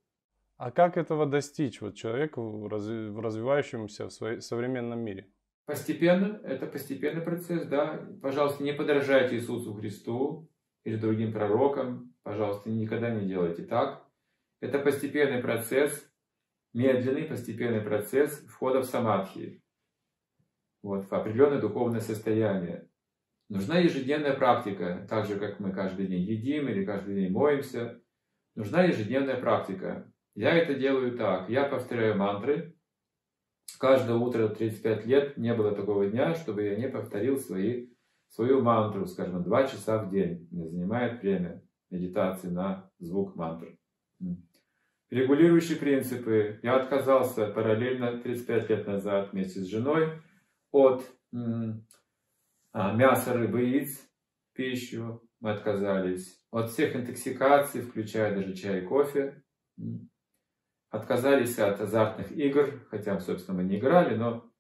А 0.57 0.71
как 0.71 0.97
этого 0.97 1.25
достичь 1.25 1.81
вот 1.81 1.95
человеку 1.95 2.41
в 2.41 3.19
развивающемся 3.19 4.07
в 4.07 4.11
своей, 4.11 4.41
современном 4.41 4.99
мире? 4.99 5.29
Постепенно, 5.65 6.39
это 6.43 6.65
постепенный 6.67 7.21
процесс, 7.21 7.65
да. 7.67 8.07
Пожалуйста, 8.21 8.63
не 8.63 8.73
подражайте 8.73 9.35
Иисусу 9.35 9.73
Христу 9.73 10.49
или 10.83 10.95
другим 10.95 11.33
пророкам. 11.33 12.13
Пожалуйста, 12.23 12.69
никогда 12.69 13.09
не 13.09 13.27
делайте 13.27 13.63
так. 13.63 14.07
Это 14.61 14.79
постепенный 14.79 15.41
процесс, 15.41 16.09
медленный 16.73 17.23
постепенный 17.23 17.81
процесс 17.81 18.39
входа 18.47 18.79
в 18.79 18.85
самадхи. 18.85 19.61
Вот, 20.85 21.09
в 21.09 21.13
определенное 21.13 21.59
духовное 21.59 21.99
состояние. 21.99 22.87
Нужна 23.49 23.79
ежедневная 23.79 24.35
практика, 24.35 25.07
так 25.09 25.25
же, 25.25 25.39
как 25.39 25.59
мы 25.59 25.71
каждый 25.71 26.05
день 26.05 26.21
едим 26.21 26.67
или 26.67 26.85
каждый 26.85 27.15
день 27.15 27.31
моемся. 27.31 27.99
Нужна 28.53 28.83
ежедневная 28.83 29.37
практика. 29.37 30.13
Я 30.35 30.53
это 30.53 30.75
делаю 30.75 31.17
так. 31.17 31.49
Я 31.49 31.63
повторяю 31.63 32.19
мантры. 32.19 32.77
Каждое 33.79 34.15
утро 34.15 34.47
35 34.47 35.07
лет 35.07 35.37
не 35.37 35.55
было 35.55 35.75
такого 35.75 36.05
дня, 36.05 36.35
чтобы 36.35 36.61
я 36.61 36.75
не 36.75 36.87
повторил 36.87 37.39
свои, 37.39 37.87
свою 38.27 38.61
мантру, 38.61 39.07
скажем, 39.07 39.41
два 39.41 39.65
часа 39.65 40.03
в 40.03 40.11
день. 40.11 40.47
Мне 40.51 40.69
занимает 40.69 41.19
время 41.19 41.63
медитации 41.89 42.49
на 42.49 42.91
звук 42.99 43.35
мантры. 43.35 43.79
регулирующие 45.09 45.79
принципы. 45.79 46.59
Я 46.61 46.75
отказался 46.75 47.47
параллельно 47.47 48.19
35 48.19 48.69
лет 48.69 48.85
назад 48.85 49.31
вместе 49.31 49.61
с 49.61 49.65
женой 49.65 50.21
от 50.75 51.05
а, 52.73 52.91
мяса, 52.91 53.33
рыбы, 53.33 53.61
яиц, 53.61 53.97
пищу. 54.53 55.21
Мы 55.39 55.51
отказались 55.51 56.41
от 56.51 56.69
всех 56.69 56.95
интоксикаций, 56.95 57.81
включая 57.81 58.35
даже 58.35 58.53
чай 58.53 58.83
и 58.83 58.85
кофе. 58.85 59.41
Отказались 60.89 61.57
от 61.59 61.79
азартных 61.79 62.31
игр, 62.31 62.85
хотя, 62.89 63.17
собственно, 63.19 63.57
мы 63.57 63.63
не 63.63 63.79
играли, 63.79 64.15
но 64.15 64.51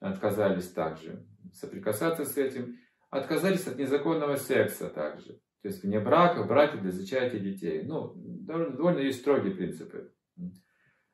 отказались 0.00 0.72
также 0.72 1.24
соприкасаться 1.52 2.24
с 2.24 2.36
этим. 2.36 2.76
Отказались 3.10 3.66
от 3.68 3.78
незаконного 3.78 4.34
секса 4.34 4.90
также. 4.90 5.34
То 5.62 5.68
есть 5.68 5.84
вне 5.84 6.00
брака, 6.00 6.42
в 6.42 6.48
браке 6.48 6.78
для 6.78 6.90
зачатия 6.90 7.38
детей. 7.38 7.84
Ну, 7.84 8.12
довольно, 8.16 8.76
довольно 8.76 8.98
есть 8.98 9.20
строгие 9.20 9.54
принципы. 9.54 10.12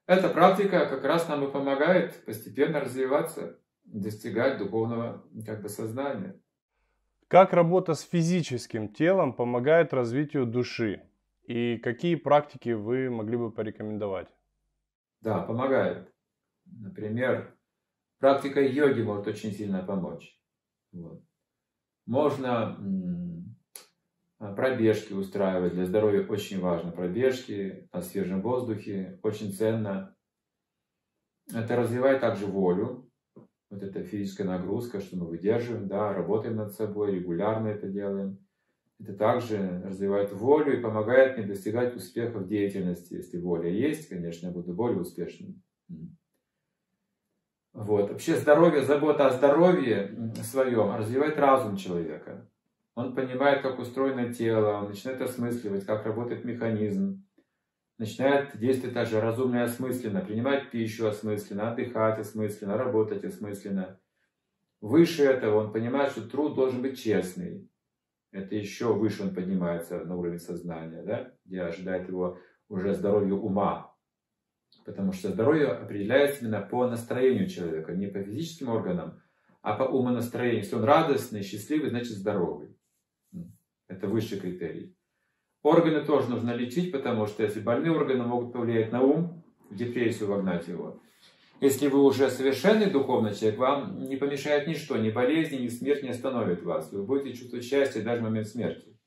Эта 0.06 0.28
практика 0.30 0.86
как 0.86 1.04
раз 1.04 1.28
нам 1.28 1.46
и 1.46 1.52
помогает 1.52 2.24
постепенно 2.24 2.80
развиваться, 2.80 3.59
достигать 3.92 4.58
духовного 4.58 5.24
как 5.44 5.62
бы, 5.62 5.68
сознания. 5.68 6.40
Как 7.28 7.52
работа 7.52 7.94
с 7.94 8.02
физическим 8.02 8.92
телом 8.92 9.32
помогает 9.32 9.92
развитию 9.92 10.46
души? 10.46 11.02
И 11.44 11.78
какие 11.78 12.14
практики 12.14 12.70
вы 12.70 13.10
могли 13.10 13.36
бы 13.36 13.52
порекомендовать? 13.52 14.28
Да, 15.20 15.40
помогает. 15.40 16.12
Например, 16.64 17.56
практика 18.18 18.60
йоги 18.60 19.02
может 19.02 19.26
очень 19.26 19.52
сильно 19.52 19.82
помочь. 19.82 20.40
Вот. 20.92 21.22
Можно 22.06 22.78
пробежки 24.38 25.12
устраивать. 25.12 25.74
Для 25.74 25.84
здоровья 25.84 26.26
очень 26.26 26.60
важно 26.60 26.92
пробежки 26.92 27.88
на 27.92 28.00
свежем 28.00 28.42
воздухе. 28.42 29.18
Очень 29.22 29.52
ценно. 29.52 30.16
Это 31.52 31.76
развивает 31.76 32.20
также 32.20 32.46
волю. 32.46 33.09
Вот 33.70 33.84
эта 33.84 34.02
физическая 34.02 34.46
нагрузка, 34.46 35.00
что 35.00 35.16
мы 35.16 35.26
выдерживаем, 35.26 35.86
да, 35.86 36.12
работаем 36.12 36.56
над 36.56 36.72
собой, 36.72 37.12
регулярно 37.12 37.68
это 37.68 37.88
делаем. 37.88 38.38
Это 38.98 39.14
также 39.14 39.80
развивает 39.84 40.32
волю 40.32 40.76
и 40.76 40.82
помогает 40.82 41.38
мне 41.38 41.46
достигать 41.46 41.96
успеха 41.96 42.38
в 42.38 42.48
деятельности. 42.48 43.14
Если 43.14 43.38
воля 43.38 43.70
есть, 43.70 44.08
конечно, 44.08 44.48
я 44.48 44.52
буду 44.52 44.74
более 44.74 45.00
успешным. 45.00 45.62
Вот. 47.72 48.10
Вообще 48.10 48.36
здоровье, 48.36 48.82
забота 48.82 49.28
о 49.28 49.30
здоровье 49.30 50.32
своем 50.42 50.94
развивает 50.96 51.38
разум 51.38 51.76
человека. 51.76 52.50
Он 52.96 53.14
понимает, 53.14 53.62
как 53.62 53.78
устроено 53.78 54.34
тело, 54.34 54.80
он 54.80 54.88
начинает 54.88 55.22
осмысливать, 55.22 55.86
как 55.86 56.04
работает 56.04 56.44
механизм, 56.44 57.24
начинает 58.00 58.58
действовать 58.58 58.94
также 58.94 59.20
разумно 59.20 59.56
и 59.56 59.64
осмысленно, 59.64 60.22
принимать 60.22 60.70
пищу 60.70 61.06
осмысленно, 61.06 61.70
отдыхать 61.70 62.18
осмысленно, 62.18 62.78
работать 62.78 63.22
осмысленно. 63.24 64.00
Выше 64.80 65.24
этого 65.24 65.66
он 65.66 65.70
понимает, 65.70 66.12
что 66.12 66.26
труд 66.26 66.54
должен 66.54 66.80
быть 66.80 66.98
честный. 66.98 67.70
Это 68.32 68.54
еще 68.54 68.94
выше 68.94 69.22
он 69.22 69.34
поднимается 69.34 70.02
на 70.02 70.16
уровень 70.16 70.38
сознания, 70.38 71.02
да? 71.02 71.34
где 71.44 71.60
ожидает 71.60 72.08
его 72.08 72.38
уже 72.70 72.94
здоровье 72.94 73.34
ума. 73.34 73.94
Потому 74.86 75.12
что 75.12 75.28
здоровье 75.28 75.66
определяется 75.66 76.40
именно 76.40 76.62
по 76.62 76.88
настроению 76.88 77.50
человека, 77.50 77.92
не 77.92 78.06
по 78.06 78.22
физическим 78.22 78.70
органам, 78.70 79.20
а 79.60 79.74
по 79.74 79.82
умонастроению. 79.82 80.62
Если 80.62 80.74
он 80.74 80.84
радостный, 80.84 81.42
счастливый, 81.42 81.90
значит 81.90 82.12
здоровый. 82.12 82.74
Это 83.88 84.08
высший 84.08 84.40
критерий. 84.40 84.96
Органы 85.62 86.04
тоже 86.04 86.28
нужно 86.28 86.54
лечить, 86.54 86.90
потому 86.90 87.26
что 87.26 87.42
если 87.42 87.60
больные 87.60 87.92
органы 87.92 88.24
могут 88.24 88.52
повлиять 88.52 88.92
на 88.92 89.02
ум, 89.02 89.44
в 89.70 89.76
депрессию 89.76 90.28
вогнать 90.28 90.66
его. 90.68 91.00
Если 91.60 91.88
вы 91.88 92.02
уже 92.02 92.30
совершенный 92.30 92.90
духовный 92.90 93.34
человек, 93.34 93.58
вам 93.58 93.98
не 93.98 94.16
помешает 94.16 94.66
ничто, 94.66 94.96
ни 94.96 95.10
болезни, 95.10 95.56
ни 95.58 95.68
смерть 95.68 96.02
не 96.02 96.08
остановит 96.08 96.62
вас. 96.62 96.90
Вы 96.90 97.04
будете 97.04 97.36
чувствовать 97.36 97.66
счастье 97.66 98.02
даже 98.02 98.20
в 98.20 98.24
момент 98.24 98.48
смерти. 98.48 98.98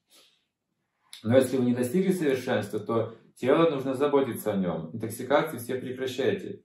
Но 1.24 1.36
если 1.36 1.58
вы 1.58 1.66
не 1.66 1.74
достигли 1.74 2.12
совершенства, 2.12 2.80
то 2.80 3.16
тело 3.36 3.70
нужно 3.72 3.96
заботиться 3.96 4.54
о 4.54 4.58
нем. 4.58 4.92
Интоксикации 4.94 5.58
все 5.58 5.76
прекращайте. 5.76 6.64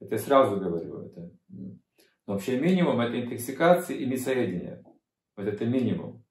Это 0.00 0.14
я 0.14 0.18
сразу 0.20 0.60
говорю. 0.60 1.06
Это. 1.06 1.30
Но 1.48 2.34
вообще 2.34 2.60
минимум 2.60 3.00
это 3.00 3.20
интоксикации 3.20 3.98
и 3.98 4.06
мясоедение. 4.06 4.84
Вот 5.36 5.46
это 5.46 5.64
минимум. 5.64 6.21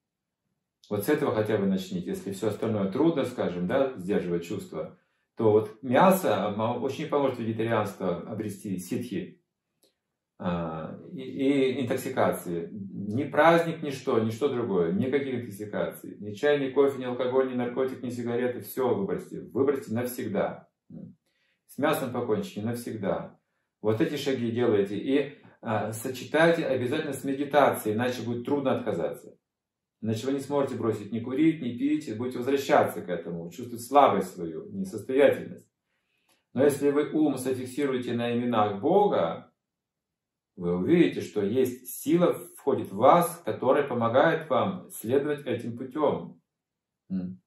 Вот 0.90 1.06
с 1.06 1.10
этого 1.10 1.34
хотя 1.34 1.58
бы 1.58 1.66
начните. 1.66 2.10
Если 2.10 2.32
все 2.32 2.48
остальное 2.48 2.92
трудно, 2.92 3.26
скажем, 3.26 3.68
да, 3.68 3.94
сдерживать 3.98 4.46
чувства, 4.46 4.98
то 5.38 5.52
вот 5.52 5.82
мясо 5.82 6.54
очень 6.82 7.08
поможет 7.08 7.40
вегетарианство 7.40 8.18
обрести 8.30 8.78
ситхи 8.78 9.42
а, 10.38 11.00
и, 11.14 11.22
и 11.22 11.82
интоксикации. 11.84 12.70
Ни 12.72 13.24
праздник, 13.24 13.84
ни 13.84 13.92
что 13.92 14.50
другое, 14.50 14.92
никаких 14.92 15.36
интоксикаций. 15.36 16.18
Ни 16.20 16.34
чай, 16.34 16.60
ни 16.60 16.72
кофе, 16.72 17.00
ни 17.00 17.06
алкоголь, 17.06 17.52
ни 17.52 17.56
наркотик, 17.56 18.04
ни 18.04 18.10
сигареты, 18.10 18.62
все 18.62 18.94
выбросьте. 18.94 19.42
Выбросьте 19.54 19.94
навсегда. 19.94 20.68
С 21.68 21.78
мясом 21.78 22.12
покончите 22.12 22.62
навсегда. 22.62 23.40
Вот 23.82 24.02
эти 24.02 24.16
шаги 24.16 24.52
делайте 24.52 24.98
и 24.98 25.38
а, 25.62 25.92
сочетайте 25.92 26.66
обязательно 26.66 27.14
с 27.14 27.24
медитацией, 27.24 27.96
иначе 27.96 28.24
будет 28.24 28.46
трудно 28.46 28.78
отказаться. 28.78 29.38
Иначе 30.02 30.26
вы 30.26 30.34
не 30.34 30.40
сможете 30.40 30.76
бросить 30.76 31.12
ни 31.12 31.20
курить, 31.20 31.62
ни 31.62 31.78
пить, 31.78 32.08
и 32.08 32.14
будете 32.14 32.40
возвращаться 32.40 33.02
к 33.02 33.10
этому, 33.10 33.52
чувствовать 33.52 33.86
слабость 33.86 34.34
свою, 34.34 34.70
несостоятельность. 34.72 35.70
Но 36.54 36.64
если 36.64 36.90
вы 36.90 37.12
ум 37.12 37.38
зафиксируете 37.38 38.14
на 38.14 38.36
именах 38.36 38.82
Бога, 38.82 39.54
вы 40.56 40.76
увидите, 40.76 41.22
что 41.22 41.44
есть 41.44 41.88
сила 41.88 42.34
входит 42.58 42.92
в 42.92 42.98
вас, 42.98 43.42
которая 43.46 43.88
помогает 43.88 44.50
вам 44.50 44.90
следовать 44.90 45.46
этим 45.46 45.78
путем. 45.78 46.42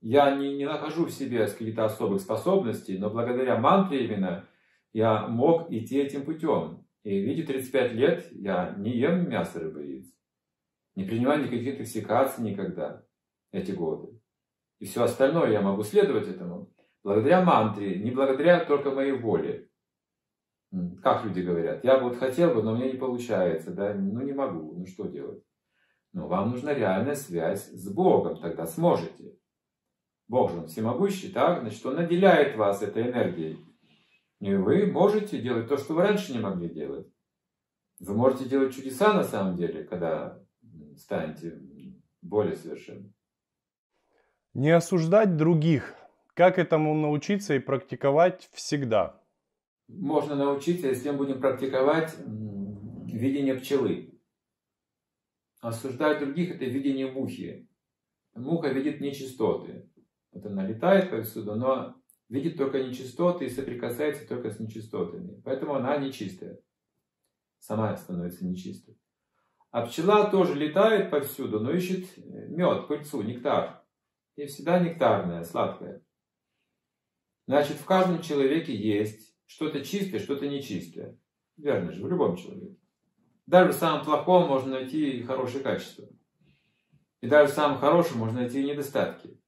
Я 0.00 0.36
не, 0.36 0.56
не 0.56 0.66
нахожу 0.66 1.06
в 1.06 1.10
себе 1.10 1.46
каких-то 1.46 1.86
особых 1.86 2.20
способностей, 2.20 2.98
но 2.98 3.10
благодаря 3.10 3.58
мантре 3.58 4.04
именно 4.04 4.46
я 4.92 5.26
мог 5.26 5.70
идти 5.72 5.98
этим 5.98 6.24
путем. 6.24 6.86
И 7.02 7.20
в 7.20 7.24
виде 7.24 7.42
35 7.42 7.92
лет 7.92 8.28
я 8.32 8.74
не 8.78 8.90
ем 8.96 9.28
мясо, 9.28 9.60
рыбы, 9.60 9.86
не 10.94 11.04
принимаю 11.04 11.42
никаких 11.42 11.74
интоксикаций 11.74 12.44
никогда 12.44 13.04
эти 13.52 13.72
годы. 13.72 14.20
И 14.78 14.86
все 14.86 15.04
остальное 15.04 15.50
я 15.50 15.60
могу 15.60 15.82
следовать 15.82 16.28
этому 16.28 16.72
благодаря 17.02 17.42
мантре, 17.42 17.98
не 17.98 18.10
благодаря 18.10 18.64
только 18.64 18.90
моей 18.90 19.12
воле. 19.12 19.70
Как 21.02 21.24
люди 21.24 21.40
говорят, 21.40 21.84
я 21.84 21.98
бы 21.98 22.08
вот 22.08 22.18
хотел 22.18 22.52
бы, 22.52 22.62
но 22.62 22.74
мне 22.74 22.90
не 22.90 22.98
получается, 22.98 23.70
да, 23.70 23.94
ну 23.94 24.22
не 24.22 24.32
могу, 24.32 24.74
ну 24.76 24.86
что 24.86 25.06
делать? 25.06 25.44
Но 26.12 26.26
вам 26.26 26.50
нужна 26.50 26.74
реальная 26.74 27.14
связь 27.14 27.68
с 27.68 27.92
Богом, 27.92 28.40
тогда 28.40 28.66
сможете. 28.66 29.36
Бог 30.26 30.50
же 30.50 30.58
он 30.58 30.66
всемогущий, 30.66 31.30
так? 31.30 31.60
Значит, 31.60 31.84
он 31.86 31.96
наделяет 31.96 32.56
вас 32.56 32.82
этой 32.82 33.10
энергией. 33.10 33.64
И 34.40 34.54
вы 34.54 34.86
можете 34.86 35.40
делать 35.40 35.68
то, 35.68 35.76
что 35.76 35.94
вы 35.94 36.02
раньше 36.02 36.32
не 36.32 36.38
могли 36.38 36.68
делать. 36.68 37.06
Вы 38.00 38.14
можете 38.14 38.48
делать 38.48 38.74
чудеса 38.74 39.12
на 39.12 39.22
самом 39.22 39.56
деле, 39.56 39.84
когда 39.84 40.43
станете 40.96 41.60
более 42.22 42.56
совершенным. 42.56 43.14
Не 44.54 44.70
осуждать 44.70 45.36
других. 45.36 45.94
Как 46.34 46.58
этому 46.58 46.94
научиться 46.94 47.54
и 47.54 47.60
практиковать 47.60 48.48
всегда? 48.52 49.20
Можно 49.88 50.34
научиться, 50.34 50.88
если 50.88 51.10
мы 51.10 51.18
будем 51.18 51.40
практиковать 51.40 52.16
видение 52.18 53.54
пчелы. 53.54 54.18
Осуждать 55.60 56.20
других– 56.20 56.50
это 56.54 56.64
видение 56.64 57.10
мухи. 57.10 57.68
Муха 58.34 58.68
видит 58.68 59.00
нечистоты. 59.00 59.88
Вот 60.32 60.44
она 60.46 60.66
летает 60.66 61.10
повсюду, 61.10 61.54
но 61.54 61.94
видит 62.28 62.56
только 62.56 62.82
нечистоты 62.82 63.46
и 63.46 63.50
соприкасается 63.50 64.26
только 64.28 64.50
с 64.50 64.58
нечистотами. 64.58 65.40
Поэтому 65.44 65.74
она 65.74 65.96
нечистая. 65.96 66.58
Сама 67.60 67.96
становится 67.96 68.44
нечистой. 68.44 68.98
А 69.74 69.84
пчела 69.84 70.30
тоже 70.30 70.54
летает 70.54 71.10
повсюду, 71.10 71.58
но 71.58 71.72
ищет 71.72 72.06
э, 72.16 72.46
мед, 72.46 72.86
пыльцу, 72.86 73.22
нектар. 73.22 73.82
И 74.36 74.46
всегда 74.46 74.78
нектарная, 74.78 75.42
сладкая. 75.42 76.00
Значит, 77.48 77.78
в 77.78 77.84
каждом 77.84 78.22
человеке 78.22 78.72
есть 78.72 79.34
что-то 79.46 79.84
чистое, 79.84 80.20
что-то 80.20 80.46
нечистое. 80.46 81.18
Верно 81.56 81.90
же, 81.90 82.04
в 82.04 82.08
любом 82.08 82.36
человеке. 82.36 82.78
Даже 83.46 83.72
в 83.72 83.74
самом 83.74 84.04
плохом 84.04 84.46
можно 84.46 84.78
найти 84.78 85.24
хорошие 85.24 85.64
качества. 85.64 86.08
И 87.20 87.26
даже 87.26 87.50
в 87.50 87.56
самом 87.56 87.78
хорошем 87.78 88.18
можно 88.18 88.42
найти 88.42 88.62
недостатки. 88.62 89.40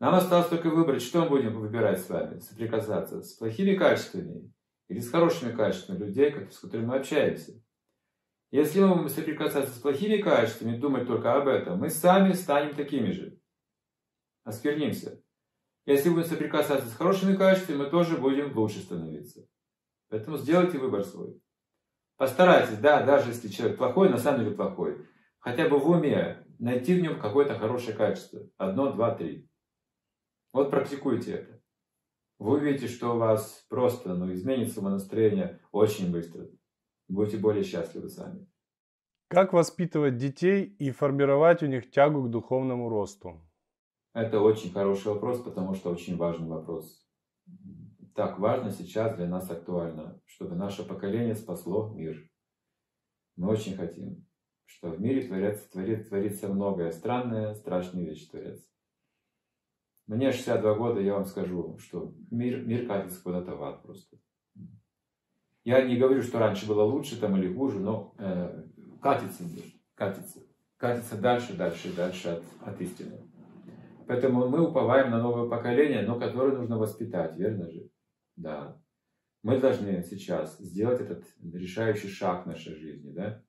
Нам 0.00 0.16
осталось 0.16 0.48
только 0.48 0.68
выбрать, 0.68 1.00
что 1.00 1.22
мы 1.22 1.30
будем 1.30 1.58
выбирать 1.58 2.02
с 2.02 2.10
вами, 2.10 2.40
соприкасаться 2.40 3.22
с 3.22 3.32
плохими 3.32 3.74
качествами 3.74 4.52
или 4.88 5.00
с 5.00 5.10
хорошими 5.10 5.56
качествами 5.56 5.96
людей, 5.96 6.30
с 6.50 6.58
которыми 6.58 6.88
мы 6.88 6.96
общаемся. 6.96 7.54
Если 8.50 8.80
мы 8.80 8.96
будем 8.96 9.08
соприкасаться 9.08 9.72
с 9.72 9.78
плохими 9.78 10.16
качествами, 10.20 10.76
думать 10.76 11.06
только 11.06 11.34
об 11.34 11.46
этом, 11.46 11.78
мы 11.78 11.88
сами 11.88 12.32
станем 12.32 12.74
такими 12.74 13.12
же. 13.12 13.38
Осквернимся. 14.42 15.22
Если 15.86 16.10
будем 16.10 16.24
соприкасаться 16.24 16.88
с 16.88 16.96
хорошими 16.96 17.36
качествами, 17.36 17.78
мы 17.78 17.86
тоже 17.86 18.18
будем 18.18 18.56
лучше 18.56 18.80
становиться. 18.80 19.46
Поэтому 20.08 20.36
сделайте 20.36 20.78
выбор 20.78 21.04
свой. 21.04 21.40
Постарайтесь, 22.16 22.78
да, 22.78 23.04
даже 23.04 23.30
если 23.30 23.48
человек 23.48 23.78
плохой, 23.78 24.10
на 24.10 24.18
самом 24.18 24.40
деле 24.40 24.56
плохой, 24.56 25.06
хотя 25.38 25.68
бы 25.68 25.78
в 25.78 25.88
уме 25.88 26.44
найти 26.58 26.98
в 26.98 27.02
нем 27.02 27.20
какое-то 27.20 27.58
хорошее 27.58 27.96
качество. 27.96 28.40
Одно, 28.56 28.92
два, 28.92 29.14
три. 29.14 29.48
Вот 30.52 30.70
практикуйте 30.70 31.32
это. 31.32 31.62
Вы 32.38 32.56
увидите, 32.56 32.88
что 32.88 33.14
у 33.14 33.18
вас 33.18 33.64
просто 33.68 34.14
ну, 34.14 34.32
изменится 34.32 34.82
настроение 34.82 35.60
очень 35.70 36.10
быстро. 36.10 36.48
Будете 37.10 37.38
более 37.38 37.64
счастливы 37.64 38.08
сами. 38.08 38.46
Как 39.26 39.52
воспитывать 39.52 40.16
детей 40.16 40.64
и 40.64 40.92
формировать 40.92 41.60
у 41.62 41.66
них 41.66 41.90
тягу 41.90 42.22
к 42.22 42.30
духовному 42.30 42.88
росту? 42.88 43.40
Это 44.14 44.40
очень 44.40 44.70
хороший 44.70 45.08
вопрос, 45.08 45.42
потому 45.42 45.74
что 45.74 45.90
очень 45.90 46.16
важный 46.16 46.48
вопрос. 46.48 47.04
Так 48.14 48.38
важно 48.38 48.70
сейчас 48.70 49.16
для 49.16 49.26
нас 49.26 49.50
актуально, 49.50 50.20
чтобы 50.24 50.54
наше 50.54 50.86
поколение 50.86 51.34
спасло 51.34 51.92
мир. 51.92 52.30
Мы 53.36 53.48
очень 53.48 53.74
хотим, 53.74 54.24
что 54.66 54.90
в 54.90 55.00
мире 55.00 55.22
творится, 55.22 55.68
творит, 55.68 56.08
творится 56.08 56.46
многое 56.46 56.92
странное, 56.92 57.54
страшные 57.54 58.06
вещи 58.06 58.30
творятся. 58.30 58.70
Мне 60.06 60.30
62 60.30 60.74
года, 60.74 61.00
я 61.00 61.14
вам 61.14 61.24
скажу, 61.24 61.76
что 61.78 62.14
мир, 62.30 62.64
мир 62.64 62.86
катится 62.86 63.20
куда-то 63.20 63.56
в 63.56 63.64
ад 63.64 63.82
просто. 63.82 64.16
Я 65.64 65.82
не 65.82 65.96
говорю, 65.96 66.22
что 66.22 66.38
раньше 66.38 66.66
было 66.66 66.82
лучше 66.82 67.20
там 67.20 67.36
или 67.36 67.52
хуже, 67.52 67.78
но 67.78 68.14
э, 68.18 68.64
катится 69.02 69.44
катится. 69.94 70.40
Катится 70.78 71.20
дальше, 71.20 71.54
дальше, 71.54 71.94
дальше 71.94 72.28
от, 72.28 72.42
от 72.66 72.80
истины. 72.80 73.20
Поэтому 74.06 74.48
мы 74.48 74.66
уповаем 74.66 75.10
на 75.10 75.22
новое 75.22 75.48
поколение, 75.48 76.02
но 76.02 76.18
которое 76.18 76.56
нужно 76.56 76.78
воспитать, 76.78 77.36
верно 77.36 77.70
же? 77.70 77.90
Да. 78.36 78.80
Мы 79.42 79.60
должны 79.60 80.02
сейчас 80.02 80.56
сделать 80.58 81.00
этот 81.00 81.24
решающий 81.42 82.08
шаг 82.08 82.44
в 82.44 82.48
нашей 82.48 82.74
жизни, 82.74 83.12
да? 83.12 83.44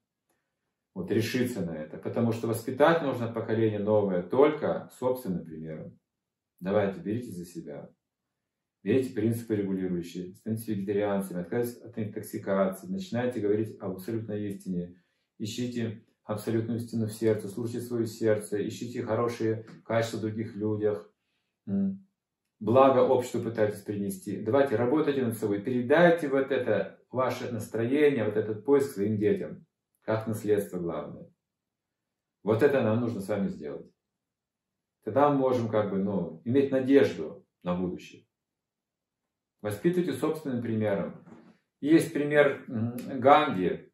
Вот 0.93 1.09
решиться 1.09 1.61
на 1.61 1.71
это. 1.71 1.97
Потому 1.97 2.33
что 2.33 2.47
воспитать 2.47 3.01
нужно 3.01 3.31
поколение 3.31 3.79
новое 3.79 4.23
только 4.23 4.91
собственным 4.99 5.45
примером. 5.45 5.97
Давайте, 6.59 6.99
берите 6.99 7.31
за 7.31 7.45
себя. 7.45 7.89
Берите 8.83 9.13
принципы 9.13 9.55
регулирующие, 9.55 10.33
станьте 10.33 10.73
вегетарианцами, 10.73 11.41
отказывайтесь 11.41 11.81
от 11.83 11.99
интоксикации, 11.99 12.87
начинайте 12.87 13.39
говорить 13.39 13.77
об 13.79 13.91
абсолютной 13.91 14.43
истине, 14.47 14.95
ищите 15.37 16.03
абсолютную 16.23 16.79
истину 16.79 17.05
в 17.05 17.13
сердце, 17.13 17.47
слушайте 17.47 17.81
свое 17.81 18.07
сердце, 18.07 18.67
ищите 18.67 19.03
хорошие 19.03 19.67
качества 19.85 20.17
в 20.17 20.21
других 20.21 20.55
людях, 20.55 21.13
благо 22.59 22.99
обществу 22.99 23.41
пытайтесь 23.41 23.81
принести. 23.81 24.41
Давайте, 24.41 24.77
работайте 24.77 25.23
над 25.23 25.37
собой, 25.37 25.61
передайте 25.61 26.27
вот 26.27 26.51
это 26.51 26.99
ваше 27.11 27.51
настроение, 27.51 28.25
вот 28.25 28.35
этот 28.35 28.65
поиск 28.65 28.93
своим 28.93 29.17
детям, 29.17 29.63
как 30.01 30.25
наследство 30.25 30.79
главное. 30.79 31.29
Вот 32.41 32.63
это 32.63 32.81
нам 32.81 32.99
нужно 32.99 33.21
с 33.21 33.27
вами 33.27 33.47
сделать. 33.47 33.85
Тогда 35.03 35.29
мы 35.29 35.37
можем 35.37 35.69
как 35.69 35.91
бы, 35.91 35.99
ну, 35.99 36.41
иметь 36.45 36.71
надежду 36.71 37.45
на 37.61 37.75
будущее. 37.75 38.25
Воспитывайте 39.61 40.13
собственным 40.13 40.61
примером. 40.61 41.23
Есть 41.81 42.13
пример 42.13 42.65
Ганди. 42.67 43.91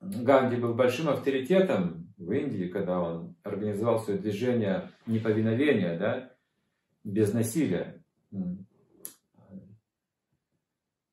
Ганди 0.00 0.56
был 0.56 0.74
большим 0.74 1.08
авторитетом 1.08 2.12
в 2.16 2.30
Индии, 2.30 2.68
когда 2.68 3.00
он 3.00 3.36
организовал 3.42 3.98
свое 3.98 4.18
движение 4.18 4.90
неповиновения, 5.06 5.98
да, 5.98 6.32
без 7.02 7.32
насилия. 7.32 8.04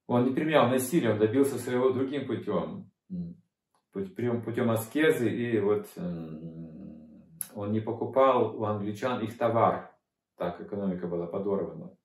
Он 0.08 0.26
не 0.26 0.34
применял 0.34 0.68
насилие, 0.68 1.14
он 1.14 1.20
добился 1.20 1.58
своего 1.58 1.92
другим 1.92 2.28
путем, 2.28 2.92
путем 3.94 4.70
аскезы 4.70 5.30
и 5.30 5.60
вот 5.60 5.88
он 7.56 7.72
не 7.72 7.80
покупал 7.80 8.60
у 8.60 8.66
англичан 8.66 9.24
их 9.24 9.38
товар. 9.38 9.96
Так 10.38 10.60
экономика 10.62 11.08
была 11.08 11.28
подорвана. 11.28 11.96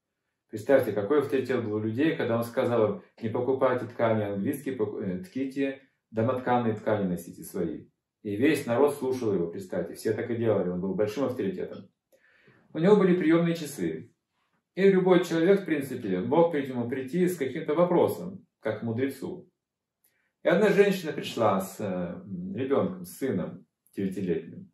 Представьте, 0.49 0.93
какой 0.93 1.21
авторитет 1.21 1.65
был 1.65 1.75
у 1.75 1.79
людей, 1.81 2.17
когда 2.17 2.37
он 2.37 2.45
сказал 2.45 2.95
им, 2.95 3.03
не 3.21 3.29
покупайте 3.29 3.87
ткани 3.87 4.23
английские, 4.23 4.77
э, 4.77 5.25
тките 5.25 5.83
домотканные 6.11 6.75
ткани 6.75 7.09
носите 7.09 7.43
свои. 7.43 7.87
И 8.23 8.37
весь 8.37 8.65
народ 8.67 8.95
слушал 8.95 9.35
его, 9.35 9.49
представьте, 9.49 9.95
все 9.95 10.13
так 10.13 10.31
и 10.31 10.37
делали, 10.37 10.69
он 10.69 10.81
был 10.81 10.95
большим 10.95 11.25
авторитетом. 11.25 11.89
У 12.73 12.79
него 12.79 12.97
были 12.97 13.17
приемные 13.17 13.55
часы. 13.55 14.13
И 14.75 14.89
любой 14.89 15.25
человек, 15.25 15.63
в 15.63 15.65
принципе, 15.65 16.21
мог 16.21 16.53
к 16.53 16.55
нему 16.55 16.89
прийти 16.89 17.27
с 17.27 17.37
каким-то 17.37 17.75
вопросом, 17.75 18.47
как 18.61 18.83
мудрецу. 18.83 19.51
И 20.43 20.49
одна 20.49 20.71
женщина 20.71 21.13
пришла 21.13 21.61
с 21.61 21.81
э, 21.81 22.23
ребенком, 22.55 23.05
с 23.05 23.17
сыном 23.17 23.67
девятилетним 23.97 24.71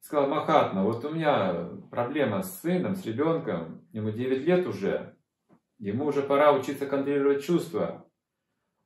сказал, 0.00 0.28
Махатма, 0.28 0.82
вот 0.82 1.04
у 1.04 1.10
меня 1.10 1.70
проблема 1.90 2.42
с 2.42 2.60
сыном, 2.60 2.96
с 2.96 3.04
ребенком, 3.04 3.86
ему 3.92 4.10
9 4.10 4.46
лет 4.46 4.66
уже, 4.66 5.16
ему 5.78 6.06
уже 6.06 6.22
пора 6.22 6.52
учиться 6.52 6.86
контролировать 6.86 7.44
чувства, 7.44 8.06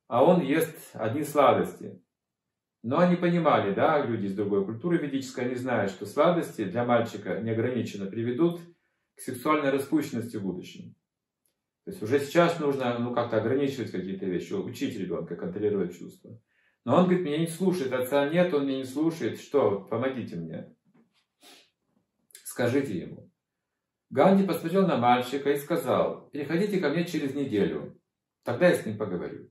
а 0.09 0.25
он 0.25 0.41
ест 0.41 0.77
одни 0.95 1.25
сладости. 1.25 2.03
Но 2.83 2.99
они 2.99 3.15
понимали, 3.15 3.73
да, 3.73 4.05
люди 4.05 4.27
из 4.27 4.35
другой 4.35 4.65
культуры 4.65 4.99
ведической, 4.99 5.47
они 5.47 5.55
знают, 5.55 5.93
что 5.93 6.05
сладости 6.05 6.65
для 6.65 6.85
мальчика 6.85 7.41
неограниченно 7.41 8.07
приведут 8.07 8.61
к 9.15 9.21
сексуальной 9.21 9.71
распущенности 9.71 10.37
в 10.37 10.43
будущем. 10.43 10.95
То 11.85 11.91
есть 11.91 12.03
уже 12.03 12.21
сейчас 12.21 12.59
нужно 12.61 12.99
ну, 12.99 13.15
как-то 13.15 13.39
ограничивать 13.39 13.91
какие-то 13.91 14.27
вещи, 14.27 14.53
учить 14.53 14.97
ребенка 14.99 15.37
контролировать 15.37 15.97
чувства. 15.97 16.41
Но 16.85 16.97
он 16.97 17.05
говорит, 17.05 17.25
меня 17.25 17.39
не 17.39 17.47
слушает, 17.47 17.93
отца 17.93 18.29
нет, 18.29 18.53
он 18.53 18.67
меня 18.67 18.79
не 18.79 18.85
слушает, 18.85 19.41
что, 19.41 19.81
помогите 19.81 20.37
мне. 20.37 20.75
Скажите 22.53 22.99
ему. 22.99 23.33
Ганди 24.11 24.47
посмотрел 24.47 24.87
на 24.87 24.99
мальчика 24.99 25.51
и 25.53 25.57
сказал, 25.57 26.29
переходите 26.29 26.81
ко 26.81 26.91
мне 26.91 27.07
через 27.07 27.35
неделю, 27.35 27.99
тогда 28.45 28.69
я 28.69 28.75
с 28.75 28.85
ним 28.85 28.99
поговорю. 28.99 29.51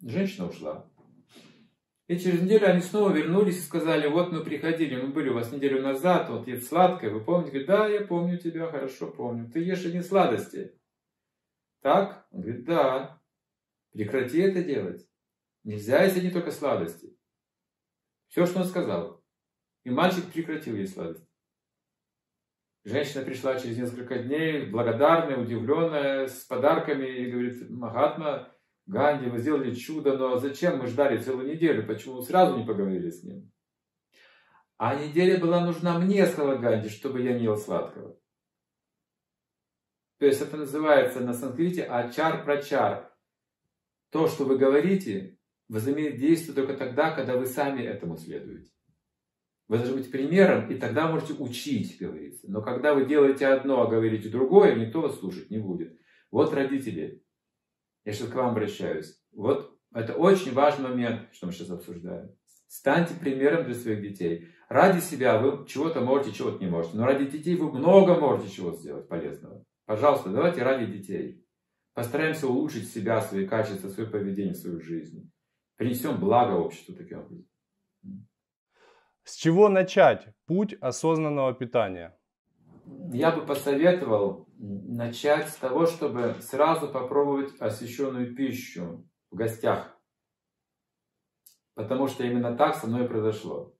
Женщина 0.00 0.46
ушла. 0.46 0.88
И 2.06 2.16
через 2.16 2.42
неделю 2.42 2.68
они 2.68 2.80
снова 2.80 3.10
вернулись 3.10 3.58
и 3.58 3.62
сказали, 3.62 4.06
вот 4.06 4.30
мы 4.30 4.44
приходили, 4.44 5.02
мы 5.02 5.08
были 5.08 5.30
у 5.30 5.34
вас 5.34 5.50
неделю 5.50 5.82
назад, 5.82 6.30
вот 6.30 6.46
ед 6.46 6.62
сладкое, 6.62 7.10
вы 7.10 7.24
помните? 7.24 7.50
Говорит, 7.50 7.66
да, 7.66 7.88
я 7.88 8.02
помню 8.02 8.38
тебя, 8.38 8.70
хорошо 8.70 9.10
помню. 9.10 9.50
Ты 9.50 9.58
ешь 9.58 9.84
одни 9.84 10.00
сладости. 10.00 10.72
Так? 11.82 12.28
Он 12.30 12.42
говорит, 12.42 12.64
да. 12.66 13.20
Прекрати 13.90 14.38
это 14.38 14.62
делать. 14.62 15.10
Нельзя 15.64 16.04
есть 16.04 16.16
одни 16.16 16.30
только 16.30 16.52
сладости. 16.52 17.18
Все, 18.28 18.46
что 18.46 18.60
он 18.60 18.66
сказал. 18.66 19.24
И 19.82 19.90
мальчик 19.90 20.32
прекратил 20.32 20.76
есть 20.76 20.94
сладости. 20.94 21.29
Женщина 22.90 23.22
пришла 23.24 23.56
через 23.56 23.78
несколько 23.78 24.18
дней, 24.18 24.66
благодарная, 24.66 25.36
удивленная, 25.36 26.26
с 26.26 26.44
подарками, 26.44 27.06
и 27.06 27.30
говорит, 27.30 27.70
Махатма, 27.70 28.52
Ганди, 28.86 29.30
вы 29.30 29.38
сделали 29.38 29.72
чудо, 29.72 30.18
но 30.18 30.38
зачем 30.38 30.78
мы 30.78 30.88
ждали 30.88 31.18
целую 31.18 31.46
неделю, 31.46 31.86
почему 31.86 32.20
сразу 32.20 32.58
не 32.58 32.66
поговорили 32.66 33.10
с 33.10 33.22
ним? 33.22 33.52
А 34.76 34.96
неделя 34.96 35.38
была 35.38 35.64
нужна 35.64 36.00
мне, 36.00 36.26
сказала 36.26 36.56
Ганди, 36.56 36.88
чтобы 36.88 37.20
я 37.20 37.34
не 37.34 37.44
ел 37.44 37.56
сладкого. 37.56 38.18
То 40.18 40.26
есть 40.26 40.40
это 40.40 40.56
называется 40.56 41.20
на 41.20 41.32
санскрите 41.32 41.84
ачар-прачар. 41.84 43.08
То, 44.10 44.26
что 44.26 44.44
вы 44.44 44.58
говорите, 44.58 45.38
возымеет 45.68 46.18
действие 46.18 46.56
только 46.56 46.74
тогда, 46.74 47.12
когда 47.12 47.36
вы 47.36 47.46
сами 47.46 47.82
этому 47.82 48.16
следуете. 48.16 48.72
Вы 49.70 49.78
должны 49.78 49.98
быть 49.98 50.10
примером, 50.10 50.68
и 50.68 50.74
тогда 50.74 51.08
можете 51.08 51.34
учить, 51.34 51.96
говорится. 52.00 52.50
Но 52.50 52.60
когда 52.60 52.92
вы 52.92 53.06
делаете 53.06 53.46
одно, 53.46 53.82
а 53.82 53.86
говорите 53.86 54.28
другое, 54.28 54.74
никто 54.74 55.00
вас 55.00 55.20
слушать 55.20 55.48
не 55.48 55.58
будет. 55.58 55.96
Вот 56.32 56.52
родители. 56.52 57.22
Я 58.04 58.12
сейчас 58.12 58.30
к 58.30 58.34
вам 58.34 58.50
обращаюсь. 58.50 59.22
Вот 59.30 59.78
это 59.94 60.14
очень 60.14 60.52
важный 60.54 60.88
момент, 60.88 61.28
что 61.30 61.46
мы 61.46 61.52
сейчас 61.52 61.70
обсуждаем. 61.70 62.34
Станьте 62.66 63.14
примером 63.14 63.64
для 63.64 63.76
своих 63.76 64.02
детей. 64.02 64.48
Ради 64.68 64.98
себя 64.98 65.38
вы 65.38 65.64
чего-то 65.68 66.00
можете, 66.00 66.32
чего-то 66.32 66.58
не 66.58 66.68
можете. 66.68 66.96
Но 66.96 67.06
ради 67.06 67.26
детей 67.26 67.54
вы 67.54 67.70
много 67.72 68.16
можете 68.16 68.50
чего 68.52 68.72
сделать 68.72 69.06
полезного. 69.06 69.64
Пожалуйста, 69.86 70.30
давайте 70.30 70.64
ради 70.64 70.86
детей. 70.86 71.46
Постараемся 71.94 72.48
улучшить 72.48 72.90
себя, 72.90 73.20
свои 73.20 73.46
качества, 73.46 73.88
свое 73.88 74.10
поведение, 74.10 74.54
свою 74.54 74.80
жизнь. 74.80 75.30
Принесем 75.76 76.18
благо 76.18 76.54
обществу 76.54 76.92
таким 76.92 77.20
образом. 77.20 77.46
С 79.30 79.36
чего 79.36 79.68
начать 79.68 80.26
путь 80.44 80.74
осознанного 80.80 81.54
питания? 81.54 82.18
Я 83.12 83.30
бы 83.30 83.46
посоветовал 83.46 84.48
начать 84.58 85.50
с 85.50 85.54
того, 85.54 85.86
чтобы 85.86 86.34
сразу 86.40 86.88
попробовать 86.88 87.52
освященную 87.60 88.34
пищу 88.34 89.08
в 89.30 89.36
гостях. 89.36 89.96
Потому 91.74 92.08
что 92.08 92.24
именно 92.24 92.56
так 92.56 92.74
со 92.74 92.88
мной 92.88 93.06
произошло. 93.06 93.72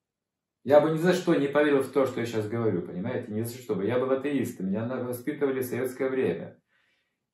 Я 0.62 0.80
бы 0.80 0.92
ни 0.92 0.98
за 0.98 1.14
что 1.14 1.34
не 1.34 1.48
поверил 1.48 1.82
в 1.82 1.90
то, 1.90 2.07
что 2.07 2.20
я 2.20 2.26
сейчас 2.26 2.48
говорю, 2.48 2.82
понимаете? 2.82 3.32
Ни 3.32 3.42
за 3.42 3.59
что 3.59 3.74
бы. 3.74 3.84
Я 3.84 3.98
был 3.98 4.12
атеистом, 4.12 4.68
меня 4.68 4.86
воспитывали 4.86 5.62
в 5.62 5.66
советское 5.66 6.11
время. 6.11 6.62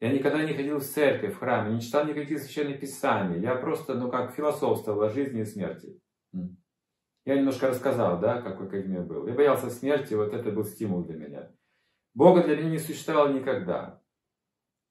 Я 0.00 0.10
никогда 0.10 0.42
не 0.42 0.54
ходил 0.54 0.78
в 0.78 0.84
церковь, 0.84 1.34
в 1.34 1.38
храм, 1.38 1.70
не 1.70 1.82
читал 1.82 2.06
никаких 2.06 2.38
священных 2.38 2.80
писаний. 2.80 3.42
Я 3.42 3.56
просто, 3.56 3.92
ну 3.92 4.10
как, 4.10 4.34
философствовал 4.34 5.02
о 5.02 5.10
жизни 5.10 5.42
и 5.42 5.44
смерти. 5.44 6.00
Я 7.26 7.36
немножко 7.36 7.66
рассказал, 7.66 8.20
да, 8.20 8.40
какой 8.40 8.88
я 8.88 9.02
был. 9.02 9.26
Я 9.26 9.34
боялся 9.34 9.68
смерти, 9.68 10.14
вот 10.14 10.32
это 10.32 10.52
был 10.52 10.64
стимул 10.64 11.02
для 11.02 11.16
меня. 11.16 11.52
Бога 12.14 12.44
для 12.44 12.56
меня 12.56 12.70
не 12.70 12.78
существовало 12.78 13.32
никогда. 13.32 14.00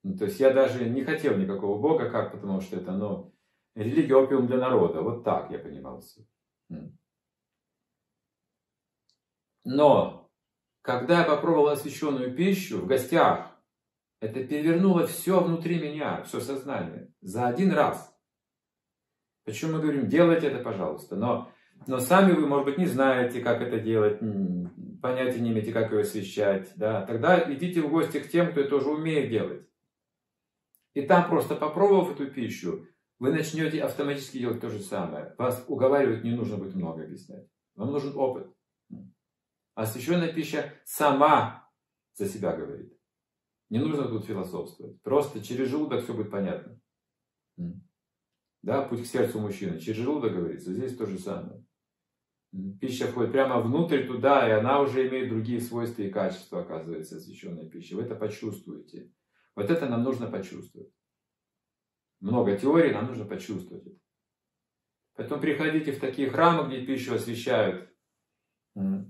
Ну, 0.04 0.18
то 0.18 0.26
есть 0.26 0.40
я 0.42 0.54
даже 0.54 0.88
не 0.90 1.06
хотел 1.06 1.38
никакого 1.38 1.82
Бога, 1.82 2.10
как, 2.12 2.34
потому 2.34 2.60
что 2.60 2.76
это, 2.76 2.92
ну, 2.92 3.34
религия 3.74 4.16
опиум 4.16 4.48
для 4.48 4.58
народа. 4.58 5.02
Вот 5.02 5.24
так 5.24 5.50
я 5.50 5.60
понимал 5.60 6.02
все. 6.02 6.22
Но, 9.64 10.30
когда 10.82 11.22
я 11.22 11.26
попробовал 11.26 11.70
освященную 11.70 12.36
пищу 12.36 12.82
в 12.82 12.86
гостях, 12.86 13.58
это 14.20 14.46
перевернуло 14.46 15.08
все 15.08 15.40
внутри 15.40 15.80
меня, 15.82 16.22
все 16.24 16.42
сознание, 16.42 17.14
за 17.22 17.48
один 17.48 17.72
раз. 17.72 18.14
Почему 19.46 19.74
мы 19.74 19.82
говорим, 19.82 20.10
делайте 20.10 20.48
это, 20.48 20.62
пожалуйста. 20.62 21.16
Но, 21.16 21.52
но 21.88 22.00
сами 22.00 22.34
вы, 22.34 22.48
может 22.48 22.66
быть, 22.66 22.78
не 22.78 22.86
знаете, 22.86 23.42
как 23.42 23.62
это 23.62 23.80
делать, 23.80 24.20
понятия 25.02 25.40
не 25.40 25.52
имеете, 25.52 25.72
как 25.72 25.92
его 25.92 26.02
освещать. 26.02 26.72
Да? 26.76 27.06
Тогда 27.06 27.52
идите 27.54 27.82
в 27.82 27.90
гости 27.90 28.20
к 28.20 28.30
тем, 28.30 28.52
кто 28.52 28.62
это 28.62 28.76
уже 28.76 28.90
умеет 28.90 29.30
делать. 29.30 29.68
И 30.94 31.02
там 31.02 31.30
просто 31.30 31.56
попробовав 31.56 32.12
эту 32.12 32.32
пищу, 32.32 32.88
вы 33.20 33.32
начнете 33.32 33.82
автоматически 33.84 34.40
делать 34.40 34.62
то 34.62 34.70
же 34.70 34.80
самое. 34.80 35.36
Вас 35.38 35.64
уговаривать 35.68 36.24
не 36.24 36.32
нужно 36.32 36.58
будет 36.58 36.76
много 36.76 37.04
объяснять. 37.04 37.48
Вам 37.76 37.92
нужен 37.92 38.16
опыт. 38.18 38.52
А 39.74 39.86
священная 39.86 40.34
пища 40.34 40.74
сама 40.86 41.70
за 42.14 42.28
себя 42.28 42.56
говорит. 42.56 42.94
Не 43.70 43.80
нужно 43.80 44.08
тут 44.08 44.26
философствовать. 44.26 45.02
Просто 45.02 45.44
через 45.44 45.70
желудок 45.70 46.04
все 46.04 46.14
будет 46.14 46.32
понятно. 46.32 46.80
Да, 48.62 48.82
путь 48.84 49.04
к 49.04 49.06
сердцу 49.06 49.40
мужчины. 49.40 49.80
Через 49.80 49.98
желудок 49.98 50.34
говорится. 50.34 50.74
Здесь 50.74 50.96
то 50.96 51.06
же 51.06 51.20
самое. 51.20 51.64
Пища 52.80 53.08
входит 53.08 53.34
прямо 53.34 53.60
внутрь 53.60 54.06
туда, 54.06 54.48
и 54.48 54.52
она 54.52 54.80
уже 54.80 55.08
имеет 55.08 55.30
другие 55.30 55.60
свойства 55.60 56.04
и 56.04 56.10
качества, 56.10 56.62
оказывается, 56.62 57.18
освященная 57.18 57.70
пища. 57.70 57.96
Вы 57.96 58.04
это 58.04 58.16
почувствуете. 58.16 59.12
Вот 59.56 59.70
это 59.70 59.90
нам 59.90 60.04
нужно 60.04 60.28
почувствовать. 60.28 60.90
Много 62.22 62.58
теорий, 62.58 62.94
нам 62.94 63.08
нужно 63.08 63.26
почувствовать 63.26 63.86
это. 63.86 63.98
Поэтому 65.16 65.42
приходите 65.42 65.92
в 65.92 66.00
такие 66.00 66.30
храмы, 66.30 66.68
где 66.68 66.86
пищу 66.86 67.16
освещают. 67.16 67.90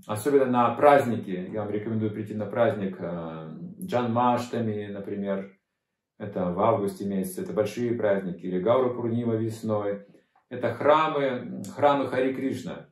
Особенно 0.06 0.46
на 0.46 0.74
праздники. 0.74 1.50
Я 1.52 1.62
вам 1.62 1.70
рекомендую 1.70 2.12
прийти 2.12 2.34
на 2.34 2.46
праздник 2.46 2.96
э, 3.00 3.58
Джан 3.80 4.12
Маштами, 4.12 4.86
например. 4.86 5.58
Это 6.18 6.52
в 6.52 6.60
августе 6.60 7.04
месяце. 7.04 7.42
Это 7.42 7.52
большие 7.52 7.94
праздники. 7.94 8.46
Или 8.46 8.60
Гаура 8.60 8.94
Пурнима 8.94 9.34
весной. 9.34 10.06
Это 10.48 10.72
храмы, 10.72 11.62
храмы 11.74 12.06
Хари 12.06 12.32
Кришна. 12.32 12.88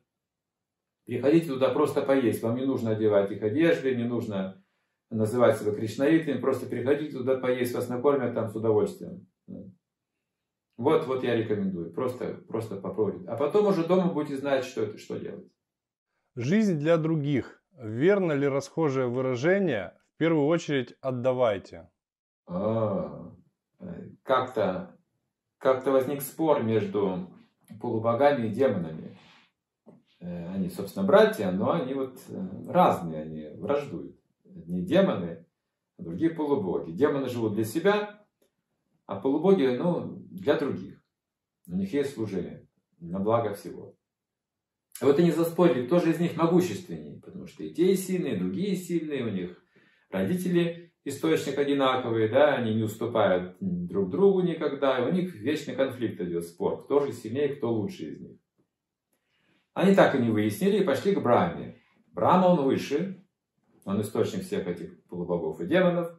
Приходите 1.05 1.47
туда 1.47 1.69
просто 1.69 2.01
поесть. 2.01 2.41
Вам 2.41 2.55
не 2.55 2.65
нужно 2.65 2.91
одевать 2.91 3.31
их 3.31 3.43
одежды, 3.43 3.95
не 3.95 4.03
нужно 4.03 4.63
называть 5.09 5.57
себя 5.57 5.73
кришнаитами. 5.73 6.39
Просто 6.39 6.65
приходите 6.65 7.17
туда 7.17 7.37
поесть, 7.37 7.75
вас 7.75 7.89
накормят 7.89 8.33
там 8.33 8.49
с 8.49 8.55
удовольствием. 8.55 9.27
Вот, 10.77 11.07
вот 11.07 11.23
я 11.23 11.35
рекомендую. 11.35 11.93
Просто, 11.93 12.35
просто 12.47 12.75
попробуйте. 12.75 13.27
А 13.27 13.37
потом 13.37 13.67
уже 13.67 13.87
дома 13.87 14.11
будете 14.11 14.37
знать, 14.37 14.65
что 14.65 14.83
это, 14.83 14.97
что 14.97 15.17
делать. 15.17 15.47
Жизнь 16.35 16.79
для 16.79 16.97
других. 16.97 17.61
Верно 17.77 18.33
ли 18.33 18.47
расхожее 18.47 19.07
выражение 19.07 19.93
«в 20.15 20.17
первую 20.17 20.47
очередь 20.47 20.95
отдавайте»? 21.01 21.89
А, 22.47 23.31
как-то 24.23 24.97
как 25.57 25.85
возник 25.87 26.21
спор 26.21 26.63
между 26.63 27.29
полубогами 27.81 28.47
и 28.47 28.49
демонами. 28.49 29.17
Э, 30.25 30.53
они, 30.55 30.69
собственно, 30.69 31.05
братья, 31.05 31.51
но 31.51 31.73
они 31.73 31.93
вот 31.93 32.19
э, 32.29 32.47
разные, 32.67 33.21
они 33.21 33.47
враждуют. 33.57 34.19
Одни 34.43 34.81
демоны, 34.81 35.45
а 35.97 36.03
другие 36.03 36.31
полубоги. 36.31 36.91
Демоны 36.91 37.29
живут 37.29 37.53
для 37.53 37.63
себя, 37.63 38.25
а 39.05 39.19
полубоги, 39.19 39.65
ну, 39.65 40.23
для 40.31 40.57
других. 40.57 40.99
У 41.67 41.75
них 41.75 41.93
есть 41.93 42.15
служение 42.15 42.67
на 42.99 43.19
благо 43.19 43.53
всего. 43.53 43.95
И 45.01 45.05
вот 45.05 45.19
они 45.19 45.31
заспорили, 45.31 45.85
кто 45.85 45.99
же 45.99 46.11
из 46.11 46.19
них 46.19 46.37
могущественнее, 46.37 47.19
потому 47.21 47.45
что 47.47 47.63
и 47.63 47.73
те 47.73 47.95
сильные, 47.95 48.35
и 48.35 48.39
другие 48.39 48.75
сильные, 48.75 49.25
у 49.25 49.29
них 49.29 49.61
родители 50.09 50.93
источник 51.03 51.59
одинаковый, 51.59 52.29
да, 52.29 52.55
они 52.55 52.73
не 52.73 52.83
уступают 52.83 53.57
друг 53.59 54.09
другу 54.09 54.41
никогда, 54.41 54.97
и 54.99 55.11
у 55.11 55.13
них 55.13 55.35
вечный 55.35 55.75
конфликт 55.75 56.19
идет, 56.21 56.45
спор, 56.45 56.83
кто 56.83 57.01
же 57.01 57.11
сильнее, 57.11 57.49
кто 57.49 57.71
лучше 57.71 58.05
из 58.05 58.21
них. 58.21 58.39
Они 59.75 59.93
так 59.93 60.15
и 60.15 60.19
не 60.19 60.31
выяснили 60.31 60.77
и 60.77 60.83
пошли 60.85 61.13
к 61.13 61.21
Браме. 61.21 61.81
Брама, 62.13 62.45
он 62.47 62.63
выше, 62.63 63.23
он 63.83 64.01
источник 64.01 64.43
всех 64.43 64.67
этих 64.67 65.05
полубогов 65.07 65.59
и 65.59 65.67
демонов. 65.67 66.17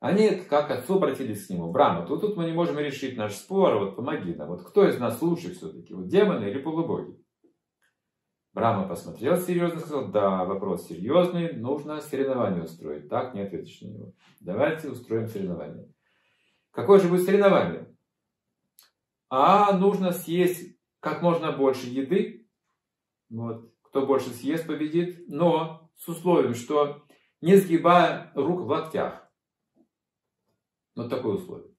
Они 0.00 0.30
как 0.30 0.70
отцу 0.70 0.96
обратились 0.96 1.46
к 1.46 1.50
нему. 1.50 1.70
Брама, 1.70 2.06
тут, 2.06 2.22
тут 2.22 2.38
мы 2.38 2.46
не 2.46 2.52
можем 2.52 2.78
решить 2.78 3.18
наш 3.18 3.34
спор, 3.34 3.78
вот 3.78 3.96
помоги 3.96 4.34
нам. 4.34 4.48
Вот 4.48 4.62
кто 4.62 4.88
из 4.88 4.98
нас 4.98 5.20
лучше 5.20 5.54
все-таки, 5.54 5.92
вот 5.92 6.08
демоны 6.08 6.46
или 6.46 6.58
полубоги? 6.58 7.22
Брама 8.54 8.88
посмотрел 8.88 9.36
серьезно 9.36 9.76
и 9.76 9.80
сказал, 9.80 10.08
да, 10.08 10.46
вопрос 10.46 10.88
серьезный, 10.88 11.52
нужно 11.52 12.00
соревнование 12.00 12.64
устроить. 12.64 13.10
Так, 13.10 13.34
не 13.34 13.42
ответишь 13.42 13.82
на 13.82 13.88
него. 13.88 14.12
Давайте 14.40 14.88
устроим 14.88 15.28
соревнование. 15.28 15.92
Какое 16.70 16.98
же 16.98 17.08
будет 17.08 17.26
соревнование? 17.26 17.94
А 19.28 19.76
нужно 19.76 20.12
съесть 20.12 20.78
как 21.00 21.20
можно 21.20 21.52
больше 21.52 21.86
еды. 21.86 22.39
Вот. 23.30 23.72
Кто 23.82 24.06
больше 24.06 24.30
съест, 24.30 24.66
победит. 24.66 25.24
Но 25.28 25.90
с 25.96 26.08
условием, 26.08 26.54
что 26.54 27.02
не 27.40 27.56
сгибая 27.56 28.30
рук 28.34 28.60
в 28.60 28.66
локтях. 28.66 29.30
Вот 30.94 31.08
такое 31.08 31.34
условие. 31.34 31.74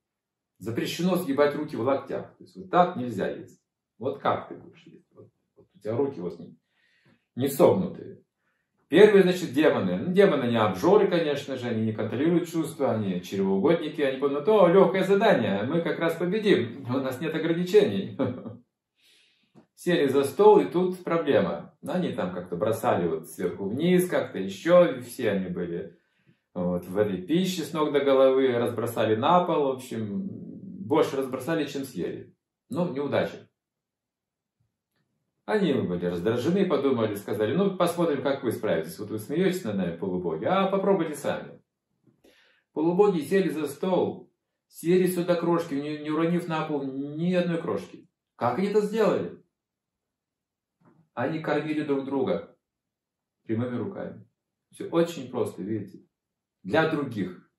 Запрещено 0.57 1.15
сгибать 1.15 1.55
руки 1.55 1.75
в 1.75 1.81
локтях. 1.81 2.35
То 2.37 2.43
есть 2.43 2.55
вот 2.55 2.69
так 2.69 2.95
нельзя 2.95 3.29
есть. 3.29 3.61
Вот 3.97 4.19
как 4.19 4.47
ты 4.47 4.55
будешь 4.55 4.83
есть? 4.85 5.07
Вот, 5.13 5.29
вот 5.55 5.67
у 5.73 5.79
тебя 5.79 5.95
руки 5.95 6.19
вот 6.19 6.39
не, 6.39 6.57
не 7.35 7.47
согнутые. 7.47 8.23
Первые, 8.87 9.23
значит, 9.23 9.53
демоны. 9.53 9.97
Ну, 9.97 10.11
демоны 10.11 10.49
не 10.49 10.59
обжоры, 10.59 11.07
конечно 11.07 11.55
же, 11.55 11.67
они 11.67 11.85
не 11.85 11.93
контролируют 11.93 12.49
чувства, 12.49 12.91
они 12.91 13.21
чревоугодники, 13.21 14.01
они 14.01 14.17
подумают, 14.17 14.49
о, 14.49 14.67
легкое 14.67 15.05
задание, 15.05 15.63
мы 15.63 15.81
как 15.81 15.97
раз 15.97 16.15
победим, 16.15 16.85
у 16.89 16.99
нас 16.99 17.21
нет 17.21 17.33
ограничений. 17.33 18.17
Сели 19.83 20.07
за 20.09 20.25
стол, 20.25 20.59
и 20.59 20.65
тут 20.65 21.03
проблема. 21.03 21.75
Они 21.83 22.11
там 22.11 22.35
как-то 22.35 22.55
бросали 22.55 23.07
вот 23.07 23.27
сверху 23.27 23.67
вниз, 23.67 24.07
как-то 24.07 24.37
еще, 24.37 25.01
все 25.01 25.31
они 25.31 25.49
были 25.49 25.97
вот, 26.53 26.85
в 26.85 26.95
этой 26.99 27.17
пище 27.23 27.63
с 27.63 27.73
ног 27.73 27.91
до 27.91 28.01
головы, 28.01 28.55
разбросали 28.59 29.15
на 29.15 29.43
пол, 29.43 29.63
в 29.63 29.77
общем, 29.77 30.27
больше 30.85 31.17
разбросали, 31.17 31.65
чем 31.65 31.83
съели. 31.83 32.31
Ну, 32.69 32.93
неудача. 32.93 33.49
Они 35.45 35.73
были 35.73 36.05
раздражены, 36.05 36.67
подумали, 36.67 37.15
сказали, 37.15 37.55
ну, 37.55 37.75
посмотрим, 37.75 38.21
как 38.21 38.43
вы 38.43 38.51
справитесь. 38.51 38.99
Вот 38.99 39.09
вы 39.09 39.17
смеетесь 39.17 39.63
над 39.63 39.77
нами, 39.77 39.97
полубоги, 39.97 40.45
а 40.45 40.67
попробуйте 40.67 41.15
сами. 41.15 41.59
Полубоги 42.73 43.21
сели 43.21 43.49
за 43.49 43.65
стол, 43.65 44.31
съели 44.67 45.07
сюда 45.07 45.33
крошки, 45.33 45.73
не, 45.73 45.97
не 45.97 46.11
уронив 46.11 46.47
на 46.47 46.67
пол 46.67 46.83
ни 46.83 47.33
одной 47.33 47.59
крошки. 47.59 48.07
Как 48.35 48.59
они 48.59 48.67
это 48.67 48.81
сделали? 48.81 49.40
Они 51.13 51.39
кормили 51.39 51.83
друг 51.83 52.05
друга 52.05 52.57
прямыми 53.43 53.77
руками. 53.77 54.27
Все 54.71 54.87
очень 54.89 55.29
просто, 55.29 55.61
видите. 55.61 56.07
Для 56.63 56.89
других. 56.89 57.51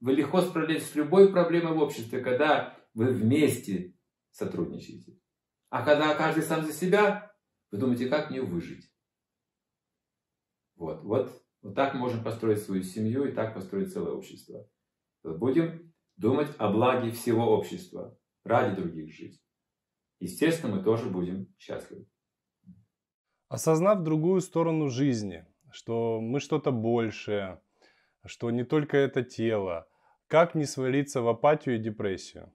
Вы 0.00 0.12
легко 0.12 0.40
справляетесь 0.40 0.90
с 0.90 0.94
любой 0.94 1.30
проблемой 1.30 1.74
в 1.74 1.78
обществе, 1.78 2.20
когда 2.20 2.78
вы 2.94 3.06
вместе 3.12 3.94
сотрудничаете. 4.30 5.18
А 5.68 5.84
когда 5.84 6.14
каждый 6.14 6.42
сам 6.42 6.64
за 6.64 6.72
себя, 6.72 7.34
вы 7.70 7.78
думаете, 7.78 8.08
как 8.08 8.30
мне 8.30 8.40
выжить? 8.40 8.90
Вот, 10.76 11.02
вот, 11.02 11.42
вот 11.62 11.74
так 11.74 11.94
мы 11.94 12.00
можем 12.00 12.22
построить 12.22 12.62
свою 12.62 12.82
семью 12.82 13.24
и 13.24 13.32
так 13.32 13.54
построить 13.54 13.92
целое 13.92 14.12
общество. 14.12 14.68
Будем 15.22 15.92
думать 16.16 16.48
о 16.58 16.70
благе 16.70 17.10
всего 17.10 17.56
общества, 17.56 18.18
ради 18.44 18.76
других 18.76 19.12
жить. 19.12 19.42
Естественно, 20.20 20.76
мы 20.76 20.82
тоже 20.82 21.10
будем 21.10 21.52
счастливы. 21.58 22.06
Осознав 23.48 24.02
другую 24.02 24.40
сторону 24.40 24.88
жизни, 24.88 25.46
что 25.70 26.20
мы 26.20 26.40
что-то 26.40 26.72
большее, 26.72 27.60
что 28.24 28.50
не 28.50 28.64
только 28.64 28.96
это 28.96 29.22
тело, 29.22 29.86
как 30.26 30.56
не 30.56 30.64
свалиться 30.64 31.22
в 31.22 31.28
апатию 31.28 31.76
и 31.76 31.82
депрессию? 31.82 32.52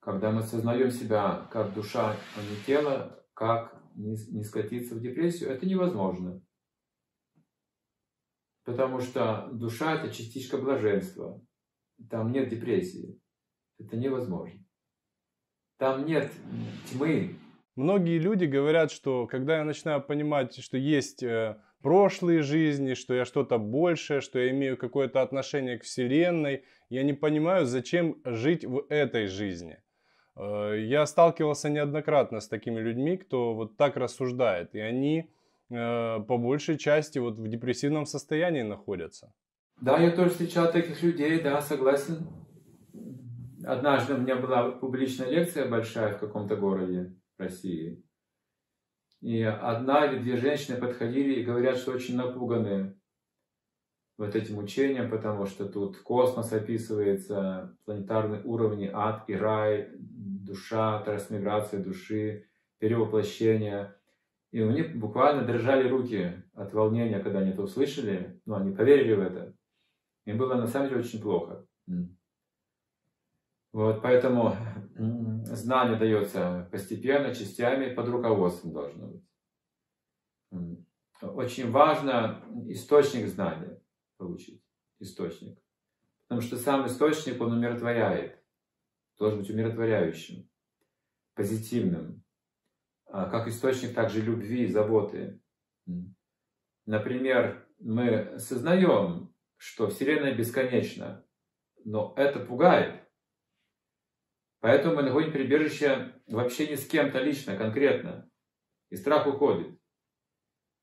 Когда 0.00 0.30
мы 0.30 0.40
осознаем 0.40 0.90
себя 0.90 1.46
как 1.52 1.74
душа, 1.74 2.12
а 2.12 2.40
не 2.40 2.56
тело, 2.64 3.22
как 3.34 3.78
не, 3.94 4.42
скатиться 4.42 4.94
в 4.94 5.00
депрессию, 5.00 5.50
это 5.50 5.66
невозможно. 5.66 6.40
Потому 8.64 9.00
что 9.00 9.50
душа– 9.52 9.94
это 9.96 10.12
частичка 10.14 10.56
блаженства. 10.56 11.44
Там 12.08 12.32
нет 12.32 12.48
депрессии. 12.48 13.20
Это 13.78 13.96
невозможно. 13.96 14.64
Там 15.76 16.06
нет 16.06 16.32
тьмы. 16.90 17.38
Многие 17.78 18.18
люди 18.18 18.44
говорят, 18.44 18.90
что 18.90 19.28
когда 19.28 19.58
я 19.58 19.64
начинаю 19.64 20.02
понимать, 20.02 20.60
что 20.64 20.76
есть 20.76 21.22
э, 21.22 21.58
прошлые 21.80 22.42
жизни, 22.42 22.94
что 22.94 23.14
я 23.14 23.24
что-то 23.24 23.56
большее, 23.58 24.20
что 24.20 24.40
я 24.40 24.50
имею 24.50 24.76
какое-то 24.76 25.22
отношение 25.22 25.78
к 25.78 25.84
Вселенной, 25.84 26.64
я 26.90 27.04
не 27.04 27.12
понимаю, 27.12 27.66
зачем 27.66 28.16
жить 28.24 28.64
в 28.64 28.84
этой 28.88 29.28
жизни. 29.28 29.78
Э, 30.34 30.74
я 30.76 31.06
сталкивался 31.06 31.70
неоднократно 31.70 32.40
с 32.40 32.48
такими 32.48 32.80
людьми, 32.80 33.16
кто 33.16 33.54
вот 33.54 33.76
так 33.76 33.96
рассуждает, 33.96 34.74
и 34.74 34.80
они 34.80 35.30
э, 35.70 36.18
по 36.26 36.36
большей 36.36 36.78
части 36.78 37.20
вот 37.20 37.38
в 37.38 37.46
депрессивном 37.46 38.06
состоянии 38.06 38.62
находятся. 38.62 39.32
Да, 39.80 39.98
я 39.98 40.10
тоже 40.10 40.30
встречал 40.30 40.72
таких 40.72 41.00
людей, 41.04 41.40
да, 41.40 41.60
согласен. 41.60 42.26
Однажды 43.64 44.14
у 44.14 44.18
меня 44.18 44.34
была 44.34 44.72
публичная 44.72 45.30
лекция 45.30 45.68
большая 45.68 46.14
в 46.14 46.18
каком-то 46.18 46.56
городе 46.56 47.12
России. 47.38 48.04
И 49.20 49.42
одна 49.42 50.06
или 50.06 50.20
две 50.20 50.36
женщины 50.36 50.76
подходили 50.78 51.40
и 51.40 51.44
говорят, 51.44 51.76
что 51.76 51.92
очень 51.92 52.16
напуганы 52.16 52.98
вот 54.16 54.34
этим 54.34 54.58
учением, 54.58 55.10
потому 55.10 55.46
что 55.46 55.68
тут 55.68 55.98
космос 55.98 56.52
описывается, 56.52 57.76
планетарные 57.84 58.42
уровни, 58.42 58.90
ад 58.92 59.24
и 59.28 59.34
рай, 59.34 59.90
душа, 59.94 61.02
трансмиграция 61.02 61.82
души, 61.82 62.46
перевоплощение. 62.78 63.94
И 64.50 64.60
у 64.60 64.70
них 64.70 64.96
буквально 64.96 65.44
дрожали 65.44 65.88
руки 65.88 66.42
от 66.54 66.72
волнения, 66.72 67.20
когда 67.20 67.40
они 67.40 67.50
это 67.50 67.62
услышали. 67.62 68.40
Ну, 68.46 68.56
они 68.56 68.74
поверили 68.74 69.14
в 69.14 69.20
это. 69.20 69.54
Им 70.26 70.38
было 70.38 70.54
на 70.54 70.66
самом 70.66 70.88
деле 70.88 71.00
очень 71.00 71.20
плохо. 71.20 71.66
Вот, 73.72 74.02
поэтому 74.02 74.56
знание 75.44 75.98
дается 75.98 76.68
постепенно, 76.72 77.34
частями, 77.34 77.94
под 77.94 78.08
руководством 78.08 78.72
должно 78.72 79.08
быть. 79.08 80.86
Очень 81.20 81.70
важно 81.70 82.42
источник 82.68 83.26
знания 83.26 83.80
получить. 84.16 84.62
Источник. 85.00 85.58
Потому 86.26 86.40
что 86.40 86.56
сам 86.56 86.86
источник, 86.86 87.40
он 87.40 87.52
умиротворяет 87.52 88.38
должен 89.18 89.40
быть 89.40 89.50
умиротворяющим, 89.50 90.48
позитивным, 91.34 92.22
а, 93.06 93.28
как 93.28 93.48
источник 93.48 93.94
также 93.94 94.20
любви 94.22 94.64
и 94.64 94.68
заботы. 94.68 95.40
Например, 96.86 97.66
мы 97.80 98.38
сознаем, 98.38 99.34
что 99.56 99.88
Вселенная 99.88 100.34
бесконечна, 100.34 101.24
но 101.84 102.14
это 102.16 102.40
пугает. 102.40 103.07
Поэтому 104.60 104.96
мы 104.96 105.02
находим 105.02 105.32
прибежище 105.32 106.20
в 106.26 106.38
общении 106.38 106.74
с 106.74 106.86
кем-то 106.86 107.20
лично, 107.20 107.56
конкретно. 107.56 108.28
И 108.90 108.96
страх 108.96 109.26
уходит. 109.26 109.78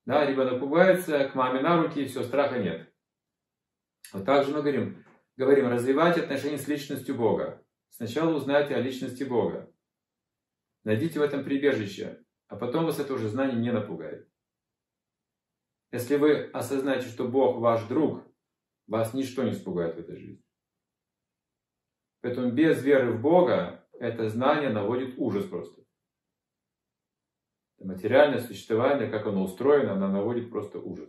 Да, 0.05 0.25
ребенок 0.25 0.59
пугается, 0.59 1.27
к 1.27 1.35
маме 1.35 1.61
на 1.61 1.81
руки, 1.81 2.03
и 2.03 2.05
все, 2.05 2.23
страха 2.23 2.59
нет. 2.59 2.93
Вот 4.13 4.23
так 4.23 4.45
же 4.45 4.51
мы 4.51 4.61
говорим, 4.61 5.03
говорим, 5.35 5.67
развивать 5.67 6.17
отношения 6.17 6.59
с 6.59 6.67
личностью 6.67 7.15
Бога. 7.15 7.65
Сначала 7.89 8.35
узнайте 8.35 8.75
о 8.75 8.81
личности 8.81 9.23
Бога. 9.23 9.73
Найдите 10.83 11.19
в 11.19 11.23
этом 11.23 11.43
прибежище, 11.43 12.23
а 12.47 12.55
потом 12.55 12.85
вас 12.85 12.99
это 12.99 13.13
уже 13.13 13.27
знание 13.27 13.59
не 13.59 13.71
напугает. 13.71 14.29
Если 15.91 16.17
вы 16.17 16.43
осознаете, 16.51 17.07
что 17.07 17.27
Бог 17.27 17.57
ваш 17.57 17.83
друг, 17.87 18.23
вас 18.85 19.13
ничто 19.13 19.43
не 19.43 19.51
испугает 19.51 19.95
в 19.95 19.99
этой 19.99 20.17
жизни. 20.17 20.44
Поэтому 22.25 22.51
без 22.51 22.81
веры 22.81 23.11
в 23.11 23.21
Бога 23.21 23.85
это 23.99 24.27
знание 24.29 24.71
наводит 24.71 25.13
ужас 25.17 25.45
просто. 25.45 25.83
Материальное 27.79 28.39
существование, 28.39 29.07
как 29.11 29.27
оно 29.27 29.43
устроено, 29.43 29.93
оно 29.93 30.07
наводит 30.07 30.49
просто 30.49 30.79
ужас. 30.79 31.07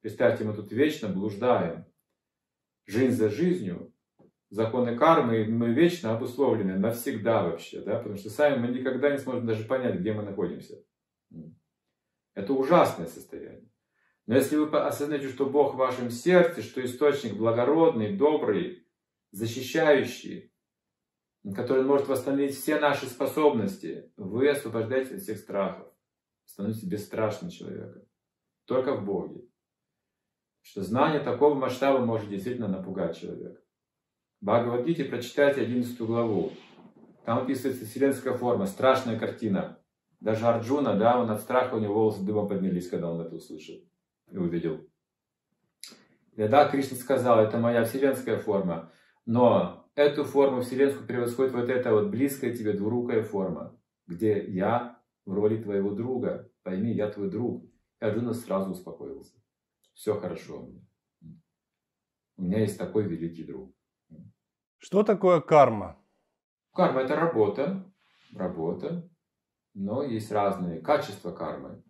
Представьте, 0.00 0.42
мы 0.42 0.52
тут 0.52 0.72
вечно 0.72 1.08
блуждаем. 1.08 1.84
Жизнь 2.86 3.14
за 3.14 3.28
жизнью, 3.28 3.94
законы 4.50 4.98
кармы, 4.98 5.44
мы 5.44 5.72
вечно 5.72 6.16
обусловлены 6.16 6.76
навсегда 6.76 7.44
вообще, 7.44 7.82
да, 7.82 7.98
потому 7.98 8.16
что 8.16 8.28
сами 8.28 8.58
мы 8.58 8.76
никогда 8.76 9.12
не 9.12 9.18
сможем 9.18 9.46
даже 9.46 9.62
понять, 9.62 10.00
где 10.00 10.12
мы 10.12 10.24
находимся. 10.24 10.82
Это 12.34 12.52
ужасное 12.52 13.06
состояние. 13.06 13.70
Но 14.26 14.34
если 14.34 14.56
вы 14.56 14.76
осознаете, 14.76 15.28
что 15.28 15.46
Бог 15.46 15.74
в 15.74 15.78
вашем 15.78 16.10
сердце, 16.10 16.62
что 16.62 16.84
источник 16.84 17.34
благородный, 17.36 18.16
добрый, 18.16 18.85
защищающий, 19.36 20.50
который 21.54 21.84
может 21.84 22.08
восстановить 22.08 22.56
все 22.56 22.80
наши 22.80 23.06
способности, 23.06 24.10
вы 24.16 24.48
освобождаетесь 24.48 25.12
от 25.12 25.20
всех 25.20 25.38
страхов, 25.38 25.92
становитесь 26.46 26.84
бесстрашным 26.84 27.50
человеком. 27.50 28.02
Только 28.64 28.96
в 28.96 29.04
Боге. 29.04 29.42
Что 30.62 30.82
знание 30.82 31.20
такого 31.20 31.54
масштаба 31.54 32.04
может 32.04 32.28
действительно 32.30 32.66
напугать 32.66 33.18
человека. 33.18 33.60
Бхагавадгите 34.40 35.04
прочитайте 35.04 35.60
11 35.60 36.00
главу. 36.00 36.52
Там 37.24 37.38
описывается 37.38 37.84
вселенская 37.84 38.32
форма, 38.32 38.66
страшная 38.66 39.18
картина. 39.18 39.78
Даже 40.18 40.46
Арджуна, 40.46 40.94
да, 40.94 41.20
он 41.20 41.30
от 41.30 41.42
страха, 41.42 41.74
у 41.74 41.78
него 41.78 41.94
волосы 41.94 42.24
дымом 42.24 42.48
поднялись, 42.48 42.88
когда 42.88 43.10
он 43.10 43.20
это 43.20 43.36
услышал 43.36 43.76
и 44.30 44.36
увидел. 44.38 44.80
И 46.36 46.48
да, 46.48 46.68
Кришна 46.68 46.96
сказал, 46.96 47.38
это 47.38 47.58
моя 47.58 47.84
вселенская 47.84 48.38
форма, 48.38 48.90
но 49.26 49.90
эту 49.96 50.24
форму 50.24 50.62
вселенскую 50.62 51.06
превосходит 51.06 51.52
вот 51.52 51.68
эта 51.68 51.92
вот 51.92 52.08
близкая 52.08 52.56
тебе 52.56 52.72
двурукая 52.72 53.22
форма, 53.22 53.78
где 54.06 54.42
я 54.46 55.02
в 55.26 55.34
роли 55.34 55.60
твоего 55.60 55.90
друга. 55.90 56.50
Пойми, 56.62 56.92
я 56.92 57.10
твой 57.10 57.28
друг. 57.28 57.64
И 58.00 58.04
Арджуна 58.04 58.32
сразу 58.32 58.70
успокоился. 58.70 59.34
Все 59.94 60.18
хорошо 60.18 60.60
у 60.60 60.66
меня. 60.66 60.80
У 62.36 62.42
меня 62.42 62.60
есть 62.60 62.78
такой 62.78 63.04
великий 63.04 63.44
друг. 63.44 63.74
Что 64.78 65.02
такое 65.02 65.40
карма? 65.40 65.98
Карма– 66.72 67.00
это 67.02 67.16
работа, 67.16 67.90
работа, 68.34 69.08
но 69.74 70.02
есть 70.02 70.30
разные 70.30 70.80
качества 70.80 71.32
кармы. 71.32 71.82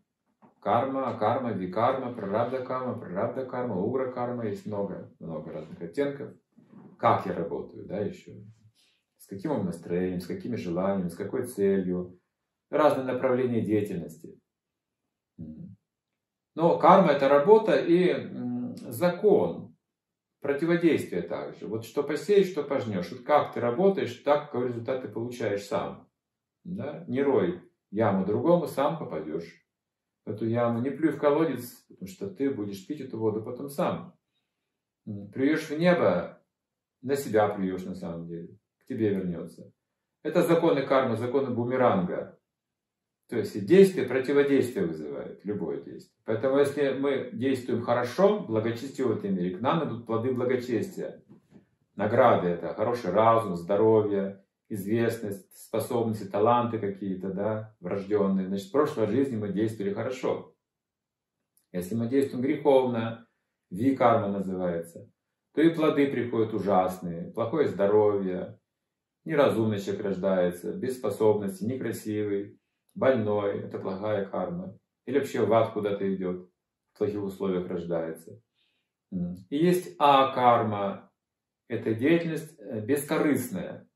Карма, 0.60 1.18
карма, 1.18 1.52
викарма, 1.52 2.14
прарабда 2.14 2.64
карма, 2.64 2.98
прарабда 2.98 3.44
карма, 3.44 3.76
угра 3.76 4.12
карма, 4.12 4.46
есть 4.46 4.64
много, 4.66 5.12
много 5.18 5.52
разных 5.52 5.82
оттенков. 5.82 6.32
Как 6.98 7.26
я 7.26 7.34
работаю, 7.34 7.86
да, 7.86 8.00
еще. 8.00 8.32
С 9.18 9.26
каким 9.26 9.64
настроением, 9.64 10.20
с 10.20 10.26
какими 10.26 10.56
желаниями, 10.56 11.08
с 11.08 11.16
какой 11.16 11.46
целью. 11.46 12.18
Разные 12.70 13.06
направления 13.06 13.60
деятельности. 13.60 14.38
Но 16.54 16.78
карма– 16.78 17.12
это 17.12 17.28
работа 17.28 17.76
и 17.76 18.32
закон, 18.88 19.76
противодействие 20.40 21.22
также. 21.22 21.66
Вот 21.66 21.84
что 21.84 22.02
посеешь, 22.02 22.48
что 22.48 22.62
пожнешь. 22.62 23.10
Вот 23.10 23.22
как 23.22 23.52
ты 23.52 23.60
работаешь, 23.60 24.14
так 24.24 24.46
какой 24.46 24.68
результат 24.68 25.02
ты 25.02 25.08
получаешь 25.08 25.64
сам. 25.64 26.08
Да? 26.64 27.04
Не 27.08 27.22
рой 27.22 27.62
яму 27.90 28.24
другому, 28.24 28.66
сам 28.66 28.98
попадешь 28.98 29.66
в 30.24 30.30
эту 30.30 30.46
яму. 30.46 30.80
Не 30.80 30.90
плюй 30.90 31.12
в 31.12 31.18
колодец, 31.18 31.84
потому 31.88 32.08
что 32.08 32.28
ты 32.28 32.50
будешь 32.50 32.86
пить 32.86 33.00
эту 33.00 33.18
воду 33.18 33.42
потом 33.42 33.68
сам. 33.68 34.16
Плюешь 35.04 35.68
в 35.68 35.78
небо, 35.78 36.35
на 37.06 37.16
себя 37.16 37.48
плюешь 37.48 37.84
на 37.84 37.94
самом 37.94 38.26
деле. 38.26 38.58
К 38.80 38.84
тебе 38.84 39.10
вернется. 39.10 39.72
Это 40.24 40.42
законы 40.42 40.84
кармы, 40.84 41.16
законы 41.16 41.50
бумеранга. 41.50 42.38
То 43.28 43.38
есть 43.38 43.64
действие 43.64 44.06
противодействие 44.06 44.86
вызывает, 44.86 45.44
любое 45.44 45.80
действие. 45.82 46.16
Поэтому 46.24 46.58
если 46.58 46.92
мы 46.92 47.30
действуем 47.32 47.82
хорошо, 47.82 48.40
благочестиво 48.40 49.14
в 49.14 49.18
этом 49.18 49.34
мире, 49.34 49.56
к 49.56 49.60
нам 49.60 49.88
идут 49.88 50.06
плоды 50.06 50.32
благочестия. 50.32 51.22
Награды 51.94 52.48
это 52.48 52.74
хороший 52.74 53.12
разум, 53.12 53.56
здоровье, 53.56 54.44
известность, 54.68 55.56
способности, 55.56 56.24
таланты 56.24 56.78
какие-то, 56.78 57.32
да, 57.32 57.76
врожденные. 57.80 58.48
Значит, 58.48 58.68
в 58.68 58.72
прошлой 58.72 59.06
жизни 59.06 59.36
мы 59.36 59.52
действовали 59.52 59.94
хорошо. 59.94 60.54
Если 61.72 61.94
мы 61.94 62.08
действуем 62.08 62.42
греховно, 62.42 63.28
ви-карма 63.70 64.28
называется, 64.28 65.08
то 65.56 65.62
и 65.62 65.70
плоды 65.70 66.06
приходят 66.08 66.52
ужасные, 66.52 67.32
плохое 67.32 67.66
здоровье, 67.66 68.60
неразумный 69.24 69.80
человек 69.80 70.04
рождается, 70.04 70.74
без 70.74 70.98
способностей, 70.98 71.64
некрасивый, 71.64 72.60
больной, 72.94 73.62
это 73.62 73.78
плохая 73.78 74.26
карма. 74.26 74.78
Или 75.06 75.18
вообще 75.18 75.46
в 75.46 75.52
ад 75.54 75.72
куда-то 75.72 76.14
идет, 76.14 76.50
в 76.92 76.98
плохих 76.98 77.22
условиях 77.22 77.70
рождается. 77.70 78.38
И 79.10 79.56
есть 79.56 79.96
а-карма, 79.98 81.10
это 81.68 81.94
деятельность 81.94 82.54
э, 82.58 82.80
бескорыстная. 82.84 83.88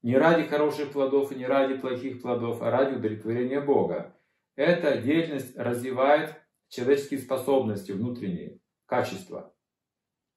Не 0.00 0.16
ради 0.16 0.44
хороших 0.44 0.92
плодов 0.92 1.32
и 1.32 1.34
не 1.34 1.44
ради 1.44 1.74
плохих 1.74 2.22
плодов, 2.22 2.62
а 2.62 2.70
ради 2.70 2.94
удовлетворения 2.94 3.60
Бога. 3.60 4.16
Эта 4.56 5.02
деятельность 5.02 5.54
развивает 5.54 6.34
человеческие 6.68 7.20
способности 7.20 7.92
внутренние, 7.92 8.58
качества. 8.86 9.51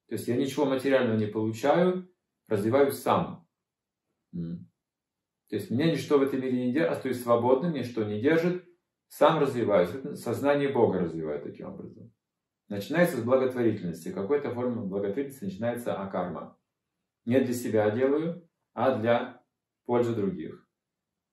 То 0.07 0.15
есть 0.15 0.27
я 0.27 0.35
ничего 0.35 0.65
материального 0.65 1.17
не 1.17 1.27
получаю, 1.27 2.09
развиваюсь 2.47 2.99
сам. 2.99 3.47
То 4.33 5.55
есть 5.55 5.71
меня 5.71 5.91
ничто 5.91 6.17
в 6.17 6.23
этом 6.23 6.41
мире 6.41 6.67
не 6.67 6.73
держит, 6.73 6.91
остаюсь 6.91 7.21
свободным, 7.21 7.73
ничто 7.73 8.03
не 8.03 8.21
держит, 8.21 8.65
сам 9.07 9.39
развиваюсь. 9.39 9.89
Это 9.89 10.15
сознание 10.15 10.69
Бога 10.69 10.99
развивает 10.99 11.43
таким 11.43 11.67
образом. 11.67 12.11
Начинается 12.67 13.17
с 13.17 13.23
благотворительности. 13.23 14.11
Какой-то 14.11 14.51
формы 14.51 14.85
благотворительности 14.85 15.45
начинается 15.45 15.93
акарма. 15.93 16.57
Не 17.25 17.39
для 17.39 17.53
себя 17.53 17.89
делаю, 17.91 18.47
а 18.73 18.97
для 18.97 19.43
пользы 19.85 20.15
других. 20.15 20.67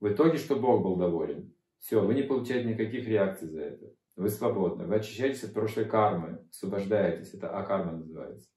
В 0.01 0.09
итоге, 0.09 0.37
что 0.37 0.57
Бог 0.57 0.83
был 0.83 0.97
доволен. 0.97 1.55
Все, 1.79 2.05
вы 2.05 2.15
не 2.15 2.23
получаете 2.23 2.69
никаких 2.69 3.07
реакций 3.09 3.49
за 3.49 3.61
это. 3.61 3.95
Вы 4.17 4.29
свободны. 4.29 4.87
Вы 4.87 4.97
очищаетесь 4.97 5.45
от 5.45 5.55
прошлой 5.55 5.87
кармы, 5.87 6.47
освобождаетесь. 6.51 7.35
Это 7.35 7.51
акарма 7.57 7.93
называется. 7.93 8.51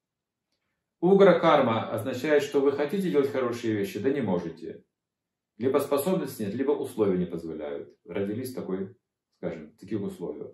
Угра 1.05 1.39
карма 1.39 1.87
означает, 1.91 2.41
что 2.41 2.61
вы 2.61 2.71
хотите 2.71 3.11
делать 3.11 3.31
хорошие 3.31 3.75
вещи, 3.75 3.99
да 3.99 4.09
не 4.09 4.21
можете. 4.21 4.83
Либо 5.59 5.77
способности 5.77 6.41
нет, 6.41 6.55
либо 6.55 6.71
условия 6.71 7.19
не 7.19 7.27
позволяют. 7.27 7.95
Родились 8.05 8.55
такой, 8.55 8.97
скажем, 9.37 9.71
таких 9.77 10.01
условиях. 10.01 10.51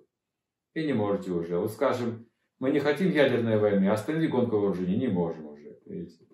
И 0.74 0.86
не 0.86 0.92
можете 0.92 1.32
уже. 1.32 1.58
Вот 1.58 1.72
скажем, 1.72 2.28
мы 2.60 2.72
не 2.72 2.80
хотим 2.80 3.12
ядерной 3.12 3.60
войны, 3.60 3.88
а 3.88 3.94
остановить 3.94 4.30
гонку 4.30 4.58
вооружений 4.58 4.98
не 4.98 5.08
можем 5.08 5.46
уже. 5.46 5.80
Видите? 5.86 6.28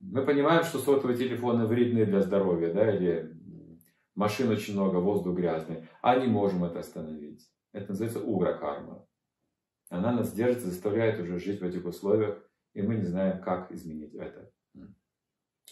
Мы 0.00 0.26
понимаем, 0.26 0.64
что 0.64 0.80
сотовые 0.80 1.16
телефоны 1.16 1.66
вредны 1.66 2.04
для 2.06 2.20
здоровья, 2.20 2.74
да, 2.74 2.96
или 2.96 3.32
машин 4.16 4.50
очень 4.50 4.74
много, 4.74 4.96
воздух 4.96 5.36
грязный, 5.36 5.88
а 6.02 6.18
не 6.18 6.26
можем 6.26 6.64
это 6.64 6.80
остановить. 6.80 7.48
Это 7.70 7.90
называется 7.90 8.20
угра-карма. 8.20 9.06
Она 9.88 10.10
нас 10.10 10.32
держит, 10.32 10.64
заставляет 10.64 11.20
уже 11.20 11.38
жить 11.38 11.60
в 11.60 11.64
этих 11.64 11.84
условиях, 11.84 12.42
и 12.74 12.82
мы 12.82 12.96
не 12.96 13.04
знаем, 13.04 13.40
как 13.40 13.72
изменить 13.72 14.14
это. 14.14 14.50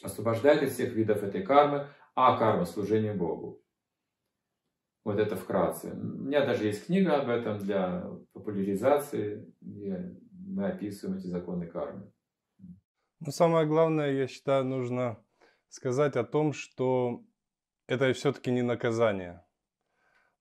Освобождает 0.03 0.63
из 0.63 0.75
всех 0.75 0.95
видов 0.95 1.23
этой 1.23 1.43
кармы, 1.43 1.89
а 2.15 2.39
карма– 2.39 2.65
служение 2.67 3.13
Богу. 3.13 3.63
Вот 5.05 5.19
это 5.19 5.37
вкратце. 5.37 5.93
У 5.93 5.97
меня 5.97 6.47
даже 6.47 6.65
есть 6.65 6.87
книга 6.87 7.21
об 7.21 7.29
этом 7.29 7.59
для 7.59 8.09
популяризации, 8.33 9.53
где 9.61 10.17
мы 10.31 10.69
описываем 10.69 11.19
эти 11.19 11.27
законы 11.27 11.67
кармы. 11.67 12.13
Ну, 13.21 13.31
самое 13.31 13.67
главное, 13.67 14.13
я 14.13 14.27
считаю, 14.27 14.65
нужно 14.65 15.23
сказать 15.69 16.17
о 16.17 16.25
том, 16.25 16.53
что 16.53 17.25
это 17.89 18.13
все-таки 18.13 18.51
не 18.51 18.63
наказание. 18.63 19.45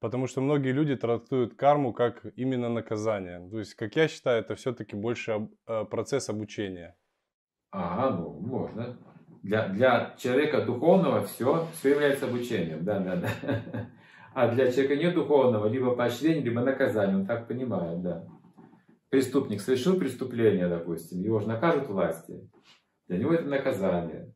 Потому 0.02 0.26
что 0.26 0.42
многие 0.42 0.72
люди 0.72 0.96
трактуют 0.96 1.54
карму 1.54 1.94
как 1.94 2.26
именно 2.36 2.70
наказание. 2.70 3.48
То 3.52 3.60
есть, 3.60 3.76
как 3.76 3.96
я 3.96 4.08
считаю, 4.08 4.42
это 4.42 4.56
все-таки 4.56 4.96
больше 4.96 5.48
э, 5.68 5.86
процесс 5.86 6.28
обучения. 6.28 6.98
Ага, 7.70 8.18
ну, 8.18 8.32
можно. 8.40 8.98
Для, 9.44 9.68
для 9.68 10.16
человека 10.18 10.66
духовного 10.66 11.24
все, 11.26 11.68
все 11.76 11.92
является 11.92 12.26
обучением. 12.26 12.84
Да, 12.84 13.00
да, 13.00 13.16
да. 13.16 13.30
А 14.34 14.48
для 14.48 14.72
человека 14.72 14.96
не 14.96 15.12
духовного 15.12 15.68
либо 15.68 15.96
поощрение, 15.96 16.42
либо 16.42 16.62
наказание. 16.62 17.18
Он 17.18 17.28
так 17.28 17.48
понимает, 17.48 18.02
да. 18.02 18.26
Преступник 19.10 19.62
совершил 19.62 20.00
преступление, 20.00 20.68
допустим, 20.68 21.22
его 21.22 21.40
же 21.42 21.48
накажут 21.48 21.88
власти. 21.90 22.50
Для 23.08 23.20
него 23.20 23.34
это 23.34 23.44
наказание. 23.44 24.34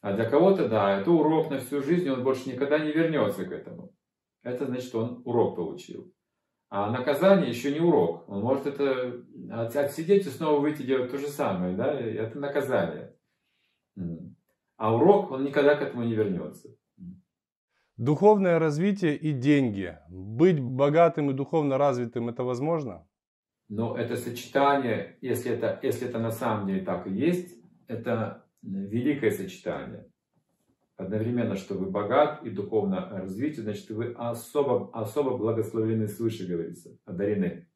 А 0.00 0.14
для 0.14 0.24
кого-то, 0.24 0.68
да, 0.68 1.00
это 1.00 1.10
урок 1.10 1.50
на 1.50 1.58
всю 1.58 1.82
жизнь, 1.82 2.08
он 2.08 2.22
больше 2.22 2.48
никогда 2.48 2.78
не 2.78 2.92
вернется 2.92 3.44
к 3.44 3.52
этому. 3.52 3.92
Это 4.42 4.66
значит, 4.66 4.94
он 4.94 5.22
урок 5.24 5.56
получил. 5.56 6.12
А 6.68 6.90
наказание 6.90 7.48
еще 7.48 7.72
не 7.72 7.80
урок. 7.80 8.28
Он 8.28 8.42
может 8.42 8.66
это 8.66 9.24
отсидеть 9.50 10.26
и 10.26 10.30
снова 10.30 10.60
выйти 10.60 10.82
делать 10.82 11.10
то 11.10 11.18
же 11.18 11.28
самое. 11.28 11.76
Да? 11.76 11.92
Это 11.92 12.38
наказание. 12.38 13.16
А 14.76 14.94
урок, 14.94 15.30
он 15.30 15.44
никогда 15.44 15.76
к 15.76 15.82
этому 15.82 16.04
не 16.04 16.14
вернется. 16.14 16.68
Духовное 17.96 18.58
развитие 18.58 19.16
и 19.16 19.32
деньги. 19.32 19.96
Быть 20.08 20.60
богатым 20.60 21.30
и 21.30 21.34
духовно 21.34 21.78
развитым 21.78 22.28
это 22.28 22.44
возможно? 22.44 23.06
Но 23.68 23.96
это 23.96 24.16
сочетание, 24.16 25.18
если 25.22 25.52
это, 25.52 25.80
если 25.82 26.06
это 26.08 26.18
на 26.18 26.30
самом 26.30 26.66
деле 26.66 26.84
так 26.84 27.06
и 27.06 27.10
есть, 27.10 27.56
это 27.88 28.44
великое 28.62 29.30
сочетание. 29.30 30.10
Одновременно, 30.96 31.56
что 31.56 31.74
вы 31.74 31.90
богат 31.90 32.42
и 32.42 32.50
духовно 32.50 33.10
развиты, 33.10 33.60
значит, 33.60 33.90
вы 33.90 34.12
особо, 34.16 34.90
особо 34.98 35.36
благословлены 35.36 36.08
свыше, 36.08 36.46
говорится, 36.46 36.96
одарены. 37.04 37.68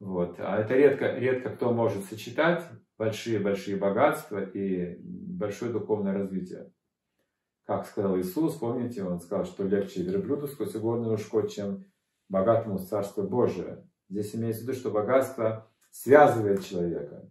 Вот. 0.00 0.36
А 0.38 0.58
это 0.58 0.74
редко, 0.74 1.14
редко 1.18 1.50
кто 1.50 1.72
может 1.72 2.04
сочетать 2.04 2.64
большие-большие 2.96 3.76
богатства 3.76 4.42
и 4.42 4.98
большое 5.02 5.70
духовное 5.72 6.14
развитие. 6.14 6.72
Как 7.66 7.86
сказал 7.86 8.18
Иисус, 8.18 8.56
помните, 8.56 9.04
он 9.04 9.20
сказал, 9.20 9.44
что 9.44 9.64
легче 9.64 10.02
верблюду 10.02 10.48
сквозь 10.48 10.74
угодную 10.74 11.14
ушко, 11.14 11.46
чем 11.46 11.84
богатому 12.30 12.78
Царство 12.78 13.22
Божие. 13.22 13.86
Здесь 14.08 14.34
имеется 14.34 14.62
в 14.62 14.68
виду, 14.68 14.78
что 14.78 14.90
богатство 14.90 15.70
связывает 15.90 16.64
человека 16.64 17.30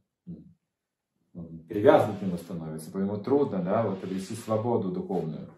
привязан 1.33 2.17
к 2.17 2.21
нему 2.21 2.37
становится, 2.37 2.97
ему 2.97 3.17
трудно, 3.17 3.63
да, 3.63 3.87
вот 3.87 4.03
обрести 4.03 4.35
свободу 4.35 4.91
духовную. 4.91 5.49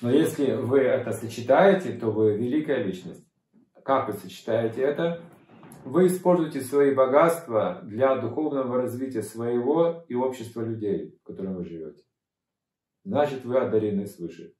Но 0.00 0.10
если 0.10 0.54
вы 0.54 0.80
это 0.80 1.12
сочетаете, 1.12 1.92
то 1.92 2.10
вы 2.10 2.36
великая 2.36 2.84
личность. 2.84 3.26
Как 3.84 4.08
вы 4.08 4.14
сочетаете 4.14 4.82
это? 4.82 5.20
Вы 5.84 6.06
используете 6.06 6.62
свои 6.62 6.94
богатства 6.94 7.80
для 7.82 8.16
духовного 8.16 8.76
развития 8.80 9.22
своего 9.22 10.04
и 10.08 10.14
общества 10.14 10.62
людей, 10.62 11.18
в 11.22 11.26
котором 11.26 11.56
вы 11.56 11.64
живете. 11.64 12.02
Значит, 13.04 13.44
вы 13.44 13.58
одарены 13.58 14.06
свыше. 14.06 14.54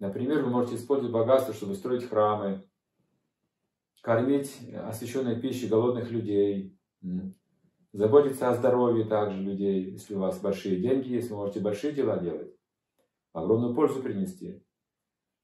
Например, 0.00 0.42
вы 0.42 0.50
можете 0.50 0.74
использовать 0.74 1.12
богатство, 1.12 1.54
чтобы 1.54 1.74
строить 1.74 2.08
храмы, 2.08 2.68
кормить 4.00 4.58
освященной 4.74 5.40
пищей 5.40 5.68
голодных 5.68 6.10
людей, 6.10 6.76
Заботиться 7.92 8.48
о 8.48 8.54
здоровье 8.54 9.04
также 9.04 9.38
людей. 9.38 9.90
Если 9.90 10.14
у 10.14 10.20
вас 10.20 10.40
большие 10.40 10.80
деньги 10.80 11.08
есть, 11.08 11.30
вы 11.30 11.36
можете 11.36 11.60
большие 11.60 11.92
дела 11.92 12.18
делать. 12.18 12.56
Огромную 13.34 13.74
пользу 13.74 14.02
принести. 14.02 14.64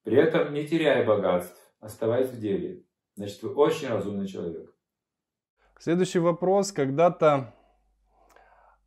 При 0.02 0.16
этом 0.16 0.54
не 0.54 0.66
теряя 0.66 1.06
богатств, 1.06 1.60
оставаясь 1.80 2.30
в 2.30 2.40
деле. 2.40 2.84
Значит, 3.16 3.42
вы 3.42 3.54
очень 3.54 3.88
разумный 3.88 4.26
человек. 4.26 4.74
Следующий 5.78 6.20
вопрос. 6.20 6.72
Когда-то 6.72 7.54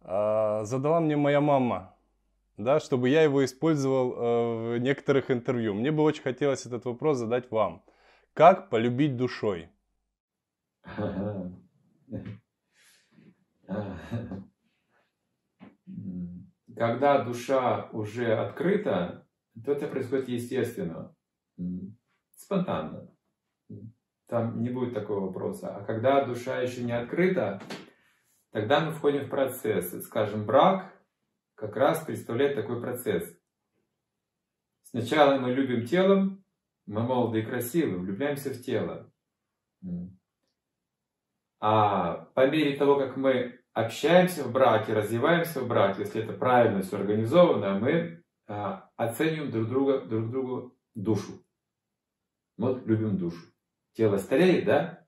э, 0.01 0.65
задала 0.65 0.99
мне 0.99 1.15
моя 1.15 1.39
мама, 1.39 1.95
да, 2.57 2.79
чтобы 2.79 3.09
я 3.09 3.21
его 3.21 3.45
использовал 3.45 4.13
э, 4.13 4.77
в 4.77 4.77
некоторых 4.79 5.29
интервью. 5.29 5.75
Мне 5.75 5.91
бы 5.91 6.01
очень 6.01 6.23
хотелось 6.23 6.65
этот 6.65 6.85
вопрос 6.85 7.17
задать 7.17 7.51
вам. 7.51 7.83
Как 8.33 8.69
полюбить 8.69 9.17
душой? 9.17 9.69
Когда 16.75 17.23
душа 17.23 17.89
уже 17.91 18.33
открыта, 18.33 19.27
то 19.65 19.73
это 19.73 19.87
происходит 19.87 20.29
естественно, 20.29 21.15
спонтанно. 22.35 23.09
Там 24.27 24.61
не 24.61 24.69
будет 24.69 24.93
такого 24.93 25.27
вопроса. 25.27 25.75
А 25.75 25.83
когда 25.83 26.23
душа 26.23 26.61
еще 26.61 26.83
не 26.83 26.93
открыта, 26.93 27.61
тогда 28.51 28.79
мы 28.79 28.91
входим 28.91 29.25
в 29.25 29.29
процесс. 29.29 29.91
Скажем, 30.05 30.45
брак 30.45 30.93
как 31.55 31.75
раз 31.75 32.03
представляет 32.03 32.55
такой 32.55 32.81
процесс. 32.81 33.37
Сначала 34.83 35.37
мы 35.37 35.51
любим 35.51 35.85
телом, 35.85 36.43
мы 36.85 37.03
молоды 37.03 37.39
и 37.39 37.45
красивы, 37.45 37.99
влюбляемся 37.99 38.49
в 38.49 38.61
тело. 38.61 39.11
А 41.59 42.25
по 42.33 42.49
мере 42.49 42.75
того, 42.77 42.97
как 42.97 43.17
мы 43.17 43.60
общаемся 43.73 44.43
в 44.43 44.51
браке, 44.51 44.93
развиваемся 44.93 45.61
в 45.61 45.67
браке, 45.67 46.01
если 46.03 46.23
это 46.23 46.33
правильно 46.33 46.81
все 46.81 46.97
организовано, 46.97 47.79
мы 47.79 48.23
а, 48.47 48.89
оцениваем 48.95 49.51
друг 49.51 49.69
друга, 49.69 50.01
друг 50.01 50.29
другу 50.29 50.77
душу. 50.93 51.45
Вот 52.57 52.85
любим 52.85 53.17
душу. 53.17 53.41
Тело 53.93 54.17
стареет, 54.17 54.65
да? 54.65 55.07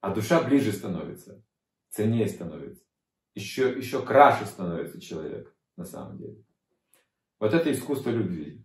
А 0.00 0.14
душа 0.14 0.42
ближе 0.42 0.72
становится, 0.72 1.44
ценнее 1.90 2.28
становится. 2.28 2.84
Еще, 3.34 3.76
еще 3.76 4.04
краше 4.04 4.46
становится 4.46 5.00
человек 5.00 5.54
на 5.76 5.84
самом 5.84 6.18
деле. 6.18 6.42
Вот 7.38 7.52
это 7.52 7.70
искусство 7.70 8.10
любви. 8.10 8.64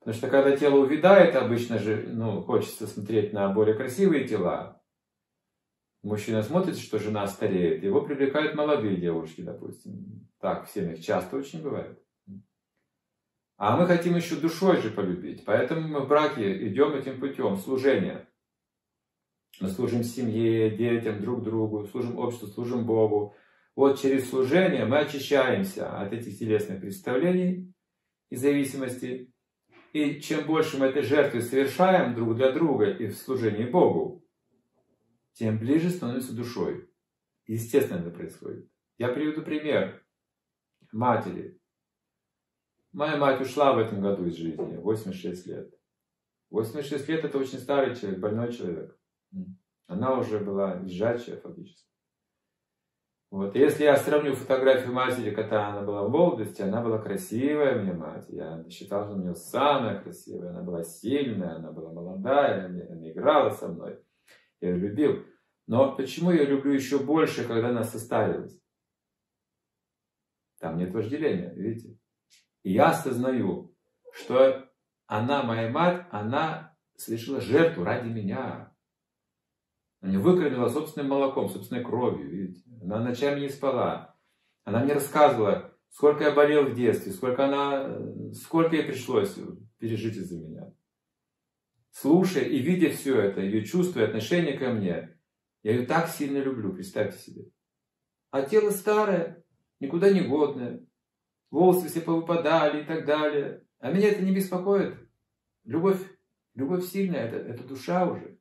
Потому 0.00 0.16
что 0.16 0.28
когда 0.28 0.56
тело 0.56 0.76
увядает, 0.76 1.34
обычно 1.34 1.78
же 1.78 2.06
ну, 2.08 2.42
хочется 2.42 2.86
смотреть 2.86 3.32
на 3.32 3.48
более 3.48 3.74
красивые 3.74 4.28
тела, 4.28 4.75
Мужчина 6.06 6.40
смотрит, 6.44 6.78
что 6.78 7.00
жена 7.00 7.26
стареет, 7.26 7.82
его 7.82 8.00
привлекают 8.00 8.54
молодые 8.54 8.96
девушки, 8.96 9.40
допустим. 9.40 10.28
Так 10.40 10.68
в 10.68 10.72
семьях 10.72 11.00
часто 11.00 11.36
очень 11.36 11.60
бывает. 11.60 12.00
А 13.56 13.76
мы 13.76 13.88
хотим 13.88 14.14
еще 14.14 14.36
душой 14.36 14.76
же 14.76 14.90
полюбить. 14.90 15.44
Поэтому 15.44 15.88
мы 15.88 16.02
в 16.02 16.08
браке 16.08 16.68
идем 16.68 16.94
этим 16.94 17.18
путем 17.18 17.56
служения. 17.56 18.28
Мы 19.60 19.68
служим 19.68 20.04
семье, 20.04 20.70
детям, 20.70 21.20
друг 21.20 21.42
другу, 21.42 21.88
служим 21.88 22.16
обществу, 22.18 22.46
служим 22.46 22.86
Богу. 22.86 23.34
Вот 23.74 23.98
через 24.00 24.30
служение 24.30 24.84
мы 24.84 25.00
очищаемся 25.00 25.98
от 25.98 26.12
этих 26.12 26.38
телесных 26.38 26.80
представлений 26.80 27.74
и 28.30 28.36
зависимости. 28.36 29.32
И 29.92 30.20
чем 30.20 30.46
больше 30.46 30.78
мы 30.78 30.86
этой 30.86 31.02
жертвы 31.02 31.40
совершаем 31.40 32.14
друг 32.14 32.36
для 32.36 32.52
друга 32.52 32.92
и 32.92 33.08
в 33.08 33.16
служении 33.16 33.64
Богу, 33.64 34.22
тем 35.36 35.58
ближе 35.58 35.90
становится 35.90 36.34
душой. 36.34 36.90
Естественно, 37.46 38.00
это 38.00 38.10
происходит. 38.10 38.68
Я 38.98 39.08
приведу 39.08 39.42
пример 39.42 40.02
матери. 40.92 41.60
Моя 42.92 43.18
мать 43.18 43.40
ушла 43.42 43.74
в 43.74 43.78
этом 43.78 44.00
году 44.00 44.24
из 44.24 44.36
жизни, 44.36 44.76
86 44.78 45.46
лет. 45.46 45.74
86 46.50 47.08
лет 47.08 47.24
это 47.24 47.38
очень 47.38 47.58
старый 47.58 47.94
человек, 47.94 48.20
больной 48.20 48.52
человек. 48.52 48.98
Она 49.86 50.18
уже 50.18 50.38
была 50.40 50.76
лежачая 50.76 51.38
фактически. 51.38 51.86
Вот. 53.30 53.54
Если 53.56 53.84
я 53.84 53.96
сравню 53.96 54.34
фотографию 54.34 54.94
матери, 54.94 55.34
когда 55.34 55.68
она 55.68 55.82
была 55.82 56.04
в 56.04 56.10
молодости, 56.10 56.62
она 56.62 56.80
была 56.80 56.98
красивая 56.98 57.82
мне 57.82 57.92
мать. 57.92 58.24
Я 58.28 58.64
считал, 58.70 59.04
что 59.04 59.16
у 59.16 59.20
нее 59.20 59.34
самая 59.34 60.00
красивая. 60.00 60.50
Она 60.50 60.62
была 60.62 60.82
сильная, 60.82 61.56
она 61.56 61.72
была 61.72 61.92
молодая, 61.92 62.66
она 62.66 63.10
играла 63.10 63.50
со 63.50 63.68
мной. 63.68 64.00
Я 64.60 64.72
любил. 64.72 65.24
Но 65.66 65.96
почему 65.96 66.30
я 66.30 66.44
люблю 66.44 66.72
еще 66.72 66.98
больше, 66.98 67.46
когда 67.46 67.68
она 67.68 67.84
состарилась? 67.84 68.58
Там 70.58 70.78
нет 70.78 70.92
вожделения, 70.92 71.52
видите? 71.54 71.98
И 72.62 72.72
я 72.72 72.90
осознаю, 72.90 73.74
что 74.12 74.68
она, 75.06 75.42
моя 75.42 75.70
мать, 75.70 76.06
она 76.10 76.76
совершила 76.96 77.40
жертву 77.40 77.84
ради 77.84 78.08
меня. 78.08 78.74
Она 80.00 80.18
выкормила 80.18 80.68
собственным 80.68 81.10
молоком, 81.10 81.48
собственной 81.48 81.84
кровью, 81.84 82.30
видите. 82.30 82.68
Она 82.82 83.00
ночами 83.00 83.40
не 83.40 83.48
спала. 83.48 84.16
Она 84.64 84.80
мне 84.80 84.94
рассказывала, 84.94 85.72
сколько 85.90 86.24
я 86.24 86.32
болел 86.32 86.64
в 86.64 86.74
детстве, 86.74 87.12
сколько 87.12 87.44
она, 87.44 88.32
сколько 88.32 88.76
ей 88.76 88.84
пришлось 88.84 89.36
пережить 89.78 90.16
из-за 90.16 90.38
меня. 90.38 90.72
Слушая 91.98 92.44
и 92.44 92.58
видя 92.58 92.90
все 92.90 93.18
это, 93.18 93.40
ее 93.40 93.64
чувства 93.64 94.00
и 94.00 94.04
отношение 94.04 94.58
ко 94.58 94.70
мне, 94.70 95.18
я 95.62 95.72
ее 95.72 95.86
так 95.86 96.10
сильно 96.10 96.36
люблю, 96.36 96.74
представьте 96.74 97.18
себе. 97.18 97.44
А 98.30 98.42
тело 98.42 98.68
старое, 98.68 99.42
никуда 99.80 100.10
не 100.12 100.20
годное, 100.20 100.84
волосы 101.50 101.88
все 101.88 102.02
повыпадали 102.02 102.82
и 102.82 102.84
так 102.84 103.06
далее. 103.06 103.64
А 103.78 103.90
меня 103.90 104.10
это 104.10 104.22
не 104.22 104.34
беспокоит. 104.34 104.94
Любовь, 105.64 105.98
любовь 106.54 106.84
сильная, 106.84 107.28
это, 107.28 107.36
это 107.36 107.64
душа 107.64 108.04
уже. 108.04 108.38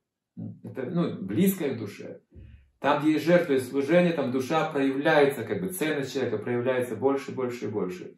Это 0.65 0.87
ну, 0.87 1.21
близкая 1.21 1.75
к 1.75 1.79
душе. 1.79 2.23
Там, 2.79 3.01
где 3.01 3.13
есть 3.13 3.25
жертва 3.25 3.53
и 3.53 3.61
служение, 3.61 4.11
там 4.11 4.33
душа 4.33 4.69
проявляется, 4.69 5.45
как 5.45 5.61
бы 5.61 5.69
ценность 5.69 6.11
человека 6.11 6.39
проявляется 6.39 6.97
больше, 6.97 7.31
больше 7.31 7.65
и 7.65 7.69
больше. 7.69 8.17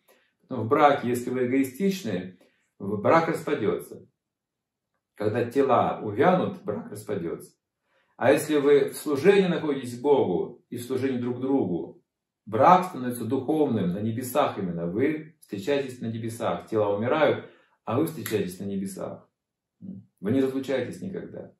Но 0.49 0.63
в 0.63 0.67
браке, 0.67 1.09
если 1.09 1.29
вы 1.29 1.45
эгоистичны, 1.45 2.39
брак 2.79 3.27
распадется. 3.27 4.07
Когда 5.17 5.43
тела 5.49 5.99
увянут, 6.01 6.63
брак 6.63 6.91
распадется. 6.91 7.51
А 8.15 8.31
если 8.31 8.57
вы 8.57 8.89
в 8.89 8.95
служении 8.95 9.47
находитесь 9.47 9.99
Богу 9.99 10.63
и 10.69 10.77
в 10.77 10.83
служении 10.83 11.19
друг 11.19 11.41
другу, 11.41 11.97
Брак 12.47 12.85
становится 12.85 13.25
духовным 13.25 13.91
на 13.91 13.99
небесах 13.99 14.57
именно. 14.57 14.85
Вы 14.87 15.35
встречаетесь 15.41 15.99
на 15.99 16.05
небесах. 16.05 16.65
Тела 16.67 16.95
умирают, 16.95 17.45
а 17.83 17.99
вы 17.99 18.05
встречаетесь 18.05 18.57
на 18.59 18.63
небесах. 18.63 19.29
Вы 19.81 20.31
не 20.31 20.39
разлучаетесь 20.39 21.01
никогда. 21.01 21.53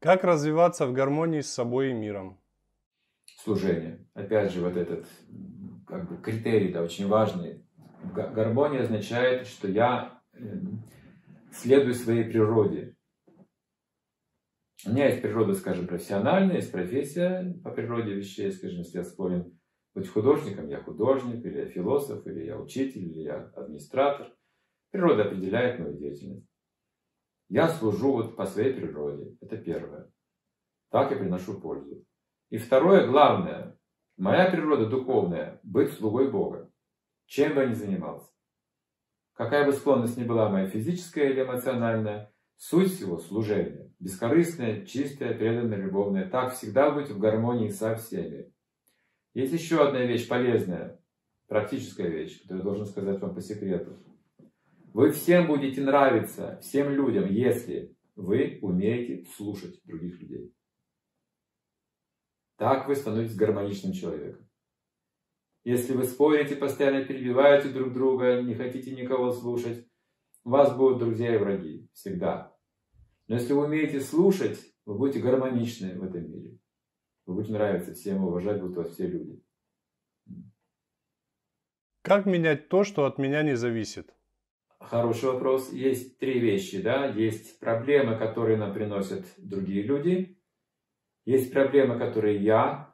Как 0.00 0.24
развиваться 0.24 0.88
в 0.88 0.92
гармонии 0.92 1.40
с 1.40 1.52
собой 1.52 1.90
и 1.90 1.94
миром? 1.94 2.40
Служение. 3.44 4.04
Опять 4.12 4.52
же, 4.52 4.60
вот 4.60 4.76
этот 4.76 5.06
как 5.86 6.08
бы, 6.08 6.16
критерий 6.16 6.72
да, 6.72 6.82
очень 6.82 7.06
важный. 7.06 7.64
Гармония 8.12 8.82
означает, 8.82 9.46
что 9.46 9.68
я 9.68 10.20
следую 11.52 11.94
своей 11.94 12.24
природе. 12.24 12.96
У 14.86 14.90
меня 14.90 15.08
есть 15.08 15.22
природа, 15.22 15.54
скажем, 15.54 15.86
профессиональная, 15.86 16.56
есть 16.56 16.70
профессия 16.70 17.54
по 17.64 17.70
природе 17.70 18.14
вещей, 18.14 18.52
скажем, 18.52 18.78
если 18.78 18.98
я 18.98 19.04
склонен 19.04 19.58
быть 19.94 20.08
художником, 20.08 20.68
я 20.68 20.80
художник, 20.80 21.44
или 21.44 21.58
я 21.58 21.66
философ, 21.66 22.24
или 22.26 22.44
я 22.44 22.58
учитель, 22.58 23.04
или 23.04 23.22
я 23.22 23.50
администратор. 23.56 24.32
Природа 24.90 25.24
определяет 25.24 25.80
мою 25.80 25.98
деятельность. 25.98 26.46
Я 27.48 27.68
служу 27.68 28.12
вот 28.12 28.36
по 28.36 28.46
своей 28.46 28.72
природе. 28.72 29.36
Это 29.40 29.56
первое. 29.56 30.10
Так 30.90 31.10
я 31.10 31.16
приношу 31.16 31.60
пользу. 31.60 32.04
И 32.50 32.58
второе, 32.58 33.06
главное, 33.06 33.78
моя 34.16 34.50
природа 34.50 34.86
духовная– 34.86 35.60
быть 35.62 35.92
слугой 35.92 36.30
Бога. 36.30 36.70
Чем 37.26 37.54
бы 37.54 37.62
я 37.62 37.66
ни 37.66 37.74
занимался. 37.74 38.30
Какая 39.38 39.64
бы 39.64 39.72
склонность 39.72 40.18
ни 40.18 40.24
была 40.24 40.50
моя 40.50 40.68
физическая 40.68 41.30
или 41.30 41.42
эмоциональная, 41.42 42.30
Суть 42.58 42.92
всего– 42.92 43.18
служение. 43.20 43.94
Бескорыстное, 44.00 44.84
чистое, 44.84 45.32
преданное, 45.32 45.78
любовное. 45.78 46.28
Так 46.28 46.54
всегда 46.54 46.90
быть 46.90 47.08
в 47.08 47.18
гармонии 47.18 47.68
со 47.68 47.94
всеми. 47.94 48.52
Есть 49.32 49.52
еще 49.52 49.86
одна 49.86 50.02
вещь 50.02 50.26
полезная, 50.26 51.00
практическая 51.46 52.08
вещь, 52.08 52.42
которую 52.42 52.58
я 52.58 52.64
должен 52.64 52.86
сказать 52.86 53.20
вам 53.20 53.32
по 53.32 53.40
секрету. 53.40 53.96
Вы 54.92 55.12
всем 55.12 55.46
будете 55.46 55.80
нравиться, 55.82 56.58
всем 56.60 56.90
людям, 56.90 57.30
если 57.30 57.96
вы 58.16 58.58
умеете 58.60 59.24
слушать 59.36 59.80
других 59.84 60.20
людей. 60.20 60.52
Так 62.56 62.88
вы 62.88 62.96
становитесь 62.96 63.36
гармоничным 63.36 63.92
человеком. 63.92 64.47
Если 65.68 65.92
вы 65.92 66.04
спорите, 66.04 66.56
постоянно 66.56 67.04
перебиваете 67.04 67.68
друг 67.68 67.92
друга, 67.92 68.40
не 68.40 68.54
хотите 68.54 68.90
никого 68.92 69.30
слушать, 69.32 69.86
у 70.42 70.48
вас 70.48 70.74
будут 70.74 71.00
друзья 71.00 71.34
и 71.34 71.36
враги. 71.36 71.90
Всегда. 71.92 72.56
Но 73.26 73.34
если 73.34 73.52
вы 73.52 73.66
умеете 73.66 74.00
слушать, 74.00 74.58
вы 74.86 74.94
будете 74.94 75.20
гармоничны 75.20 75.98
в 75.98 76.04
этом 76.04 76.22
мире. 76.22 76.56
Вы 77.26 77.34
будете 77.34 77.52
нравиться 77.52 77.92
всем, 77.92 78.24
уважать 78.24 78.62
будут 78.62 78.78
вас 78.78 78.94
все 78.94 79.08
люди. 79.08 79.44
Как 82.00 82.24
менять 82.24 82.70
то, 82.70 82.82
что 82.82 83.04
от 83.04 83.18
меня 83.18 83.42
не 83.42 83.54
зависит? 83.54 84.14
Хороший 84.80 85.26
вопрос. 85.26 85.70
Есть 85.70 86.18
три 86.18 86.40
вещи. 86.40 86.80
Да? 86.80 87.04
Есть 87.08 87.60
проблемы, 87.60 88.16
которые 88.16 88.56
нам 88.56 88.72
приносят 88.72 89.26
другие 89.36 89.82
люди. 89.82 90.40
Есть 91.26 91.52
проблемы, 91.52 91.98
которые 91.98 92.42
я 92.42 92.87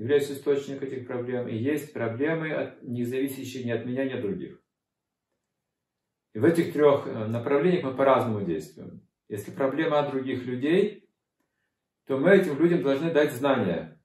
являюсь 0.00 0.30
источником 0.30 0.88
этих 0.88 1.06
проблем. 1.06 1.46
И 1.46 1.54
есть 1.54 1.92
проблемы, 1.92 2.74
не 2.80 3.04
зависящие 3.04 3.64
ни 3.64 3.70
от 3.70 3.84
меня, 3.84 4.06
ни 4.06 4.14
от 4.14 4.22
других. 4.22 4.58
И 6.32 6.38
в 6.38 6.44
этих 6.44 6.72
трех 6.72 7.06
э, 7.06 7.26
направлениях 7.26 7.84
мы 7.84 7.94
по-разному 7.94 8.46
действуем. 8.46 9.06
Если 9.28 9.50
проблема 9.50 9.98
от 9.98 10.10
других 10.10 10.46
людей, 10.46 11.06
то 12.06 12.16
мы 12.16 12.30
этим 12.30 12.58
людям 12.58 12.82
должны 12.82 13.12
дать 13.12 13.32
знания, 13.32 14.00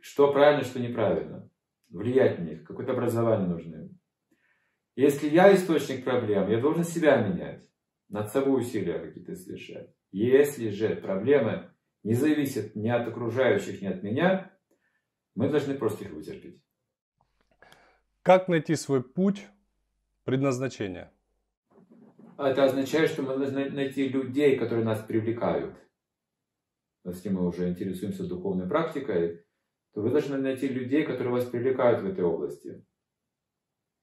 что 0.00 0.32
правильно, 0.32 0.62
что 0.62 0.78
неправильно. 0.78 1.50
Влиять 1.88 2.38
на 2.38 2.44
них, 2.44 2.64
какое-то 2.64 2.92
образование 2.92 3.48
нужно 3.48 3.76
им. 3.76 3.98
Если 4.94 5.28
я 5.28 5.52
источник 5.52 6.04
проблем, 6.04 6.50
я 6.50 6.60
должен 6.60 6.84
себя 6.84 7.16
менять, 7.16 7.68
над 8.08 8.30
собой 8.30 8.60
усилия 8.60 9.00
какие-то 9.00 9.34
совершать. 9.34 9.90
Если 10.12 10.68
же 10.68 10.94
проблемы 10.94 11.72
не 12.04 12.14
зависят 12.14 12.76
ни 12.76 12.88
от 12.88 13.08
окружающих, 13.08 13.82
ни 13.82 13.86
от 13.86 14.04
меня, 14.04 14.51
мы 15.34 15.48
должны 15.48 15.74
просто 15.74 16.04
их 16.04 16.12
вытерпеть. 16.12 16.60
Как 18.22 18.48
найти 18.48 18.76
свой 18.76 19.02
путь 19.02 19.46
предназначения? 20.24 21.12
это 22.38 22.64
означает, 22.64 23.10
что 23.10 23.22
мы 23.22 23.36
должны 23.36 23.70
найти 23.70 24.08
людей, 24.08 24.56
которые 24.56 24.84
нас 24.84 25.00
привлекают. 25.00 25.76
Если 27.04 27.28
мы 27.28 27.46
уже 27.46 27.68
интересуемся 27.68 28.26
духовной 28.26 28.68
практикой, 28.68 29.44
то 29.92 30.00
вы 30.00 30.10
должны 30.10 30.38
найти 30.38 30.68
людей, 30.68 31.04
которые 31.04 31.32
вас 31.32 31.44
привлекают 31.44 32.02
в 32.02 32.06
этой 32.06 32.24
области. 32.24 32.84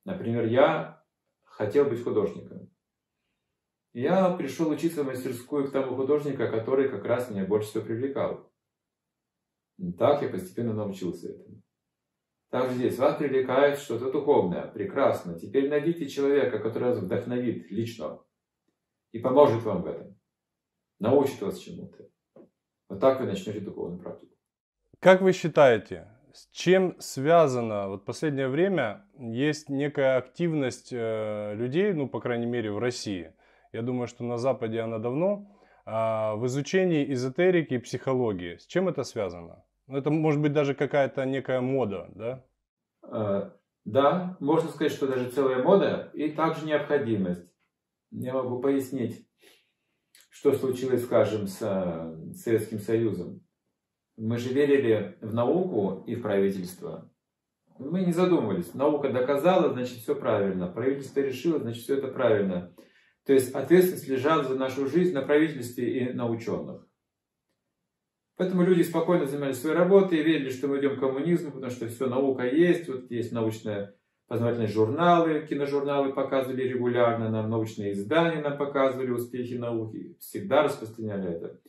Например, 0.06 0.46
я 0.46 1.04
хотел 1.44 1.86
быть 1.86 2.04
художником. 2.04 2.70
Я 3.94 4.30
пришел 4.32 4.70
учиться 4.70 5.04
в 5.04 5.08
мастерскую 5.08 5.68
к 5.68 5.72
тому 5.72 5.96
художника, 5.96 6.50
который 6.50 6.90
как 6.90 7.06
раз 7.06 7.30
меня 7.30 7.46
больше 7.46 7.70
всего 7.70 7.86
привлекал. 7.86 8.49
Так 9.98 10.22
я 10.22 10.30
постепенно 10.30 10.74
научился 10.74 11.30
этому. 11.30 11.62
Так 12.50 12.72
здесь 12.72 12.98
вас 12.98 13.18
привлекает 13.18 13.78
что-то 13.78 14.12
духовное. 14.12 14.68
Прекрасно. 14.68 15.38
Теперь 15.38 15.70
найдите 15.70 16.08
человека, 16.08 16.60
который 16.60 16.90
вас 16.90 17.00
вдохновит 17.00 17.72
лично 17.72 18.20
и 19.12 19.20
поможет 19.20 19.64
вам 19.64 19.84
в 19.84 19.88
этом. 19.88 20.20
Научит 21.00 21.42
вас 21.42 21.60
чему-то. 21.60 22.10
Вот 22.90 23.00
так 23.00 23.20
вы 23.20 23.28
начнете 23.28 23.60
духовную 23.60 24.02
практику. 24.02 24.34
Как 25.00 25.22
вы 25.22 25.32
считаете, 25.32 26.08
с 26.34 26.50
чем 26.52 27.00
связано, 27.00 27.88
вот 27.88 28.04
последнее 28.04 28.50
время 28.50 29.06
есть 29.18 29.70
некая 29.70 30.18
активность 30.18 30.90
э, 30.92 31.54
людей, 31.56 31.94
ну, 31.94 32.10
по 32.10 32.20
крайней 32.20 32.48
мере, 32.48 32.72
в 32.72 32.80
России, 32.80 33.34
я 33.72 33.82
думаю, 33.82 34.08
что 34.08 34.24
на 34.24 34.38
Западе 34.38 34.82
она 34.82 34.98
давно, 34.98 35.56
э, 35.86 35.92
в 35.92 36.46
изучении 36.48 37.14
эзотерики 37.14 37.76
и 37.76 37.78
психологии. 37.78 38.58
С 38.58 38.66
чем 38.66 38.90
это 38.90 39.04
связано? 39.04 39.64
Ну, 39.90 39.98
это 39.98 40.12
может 40.12 40.40
быть 40.40 40.54
даже 40.54 40.76
какая-то 40.76 41.26
некая 41.26 41.62
мода, 41.62 42.12
да? 42.14 42.46
Э, 43.02 43.50
да, 43.86 44.38
можно 44.40 44.70
сказать, 44.70 44.92
что 44.92 45.08
даже 45.08 45.32
целая 45.32 45.64
мода 45.64 46.12
и 46.14 46.30
также 46.30 46.68
необходимость. 46.68 47.52
Я 48.12 48.34
могу 48.34 48.60
пояснить, 48.60 49.28
что 50.30 50.54
случилось, 50.54 51.04
скажем, 51.04 51.48
с 51.48 51.58
э, 51.62 52.34
Советским 52.36 52.78
Союзом. 52.78 53.42
Мы 54.16 54.38
же 54.38 54.54
верили 54.54 55.18
в 55.22 55.34
науку 55.34 56.04
и 56.06 56.14
в 56.14 56.22
правительство. 56.22 57.12
Мы 57.80 58.02
не 58.02 58.12
задумывались. 58.12 58.76
Наука 58.76 59.10
доказала, 59.10 59.74
значит, 59.74 59.98
все 59.98 60.14
правильно. 60.14 60.68
Правительство 60.68 61.22
решило, 61.22 61.58
значит, 61.58 61.82
все 61.82 61.98
это 61.98 62.10
правильно. 62.10 62.76
То 63.26 63.34
есть 63.34 63.56
ответственность 63.56 64.08
лежала 64.08 64.44
за 64.44 64.54
нашу 64.54 64.88
жизнь 64.88 65.16
на 65.16 65.24
правительстве 65.24 66.12
и 66.12 66.14
на 66.14 66.30
ученых. 66.30 66.89
Поэтому 68.40 68.64
люди 68.64 68.84
спокойно 68.84 69.26
занимались 69.26 69.60
своей 69.60 69.76
работой 69.76 70.24
верили, 70.24 70.50
что 70.50 70.70
мы 70.70 70.80
идем 70.80 70.96
к 70.96 71.02
коммунизму, 71.02 71.52
потому 71.52 71.70
что 71.70 71.90
все, 71.90 72.08
наука 72.08 72.48
есть, 72.48 72.88
вот 72.88 73.12
есть 73.12 73.34
научные 73.34 73.96
познавательные 74.30 74.70
журналы, 74.70 75.46
киножурналы 75.46 76.14
показывали 76.14 76.64
регулярно, 76.64 77.30
нам 77.30 77.50
научные 77.50 77.92
издания 77.92 78.42
нам 78.42 78.58
показывали 78.58 79.10
успехи 79.12 79.56
науки, 79.56 80.16
всегда 80.22 80.64
распространяли 80.64 81.36
это. 81.36 81.60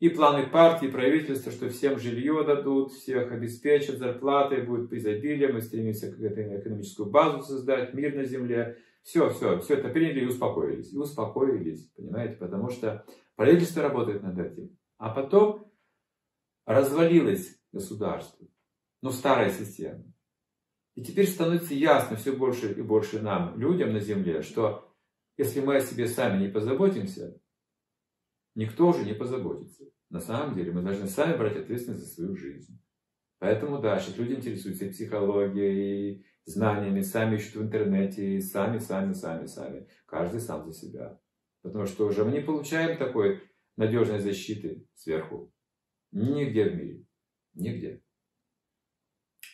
И 0.00 0.08
планы 0.08 0.48
партии, 0.48 0.88
правительства, 0.88 1.52
что 1.52 1.68
всем 1.68 1.96
жилье 1.96 2.42
дадут, 2.44 2.90
всех 2.90 3.30
обеспечат 3.30 3.98
зарплатой, 3.98 4.62
будет 4.62 4.92
изобилие, 4.92 5.52
мы 5.52 5.60
стремимся 5.60 6.10
к 6.10 6.20
этой 6.20 6.58
экономическую 6.58 7.08
базу 7.08 7.42
создать, 7.42 7.94
мир 7.94 8.16
на 8.16 8.24
земле. 8.24 8.78
Все, 9.04 9.30
все, 9.30 9.60
все 9.60 9.74
это 9.74 9.90
приняли 9.90 10.24
и 10.24 10.26
успокоились. 10.26 10.92
И 10.92 10.96
успокоились, 10.96 11.88
понимаете, 11.96 12.34
потому 12.34 12.68
что 12.68 13.04
правительство 13.36 13.84
работает 13.84 14.24
над 14.24 14.36
этим. 14.40 14.76
А 14.98 15.10
потом 15.10 15.65
развалилось 16.66 17.58
государство. 17.72 18.46
Ну, 19.00 19.10
старая 19.10 19.50
система. 19.50 20.04
И 20.94 21.02
теперь 21.02 21.28
становится 21.28 21.74
ясно 21.74 22.16
все 22.16 22.32
больше 22.32 22.72
и 22.72 22.82
больше 22.82 23.20
нам, 23.20 23.58
людям 23.58 23.92
на 23.92 24.00
земле, 24.00 24.42
что 24.42 24.94
если 25.36 25.60
мы 25.60 25.76
о 25.76 25.80
себе 25.80 26.08
сами 26.08 26.42
не 26.42 26.48
позаботимся, 26.48 27.40
никто 28.54 28.88
уже 28.88 29.04
не 29.04 29.14
позаботится. 29.14 29.84
На 30.08 30.20
самом 30.20 30.54
деле 30.54 30.72
мы 30.72 30.82
должны 30.82 31.06
сами 31.06 31.36
брать 31.36 31.56
ответственность 31.56 32.02
за 32.02 32.08
свою 32.08 32.36
жизнь. 32.36 32.80
Поэтому, 33.38 33.80
да, 33.80 33.98
сейчас 33.98 34.16
люди 34.16 34.32
интересуются 34.32 34.86
психологией, 34.86 36.26
знаниями, 36.46 37.02
сами 37.02 37.36
ищут 37.36 37.56
в 37.56 37.62
интернете, 37.62 38.40
сами, 38.40 38.78
сами, 38.78 39.12
сами, 39.12 39.46
сами. 39.46 39.88
Каждый 40.06 40.40
сам 40.40 40.64
за 40.64 40.72
себя. 40.72 41.20
Потому 41.60 41.86
что 41.86 42.06
уже 42.06 42.24
мы 42.24 42.32
не 42.32 42.40
получаем 42.40 42.96
такой 42.96 43.42
надежной 43.76 44.20
защиты 44.20 44.88
сверху. 44.94 45.52
Нигде 46.12 46.64
в 46.64 46.76
мире. 46.76 47.04
Нигде. 47.54 48.02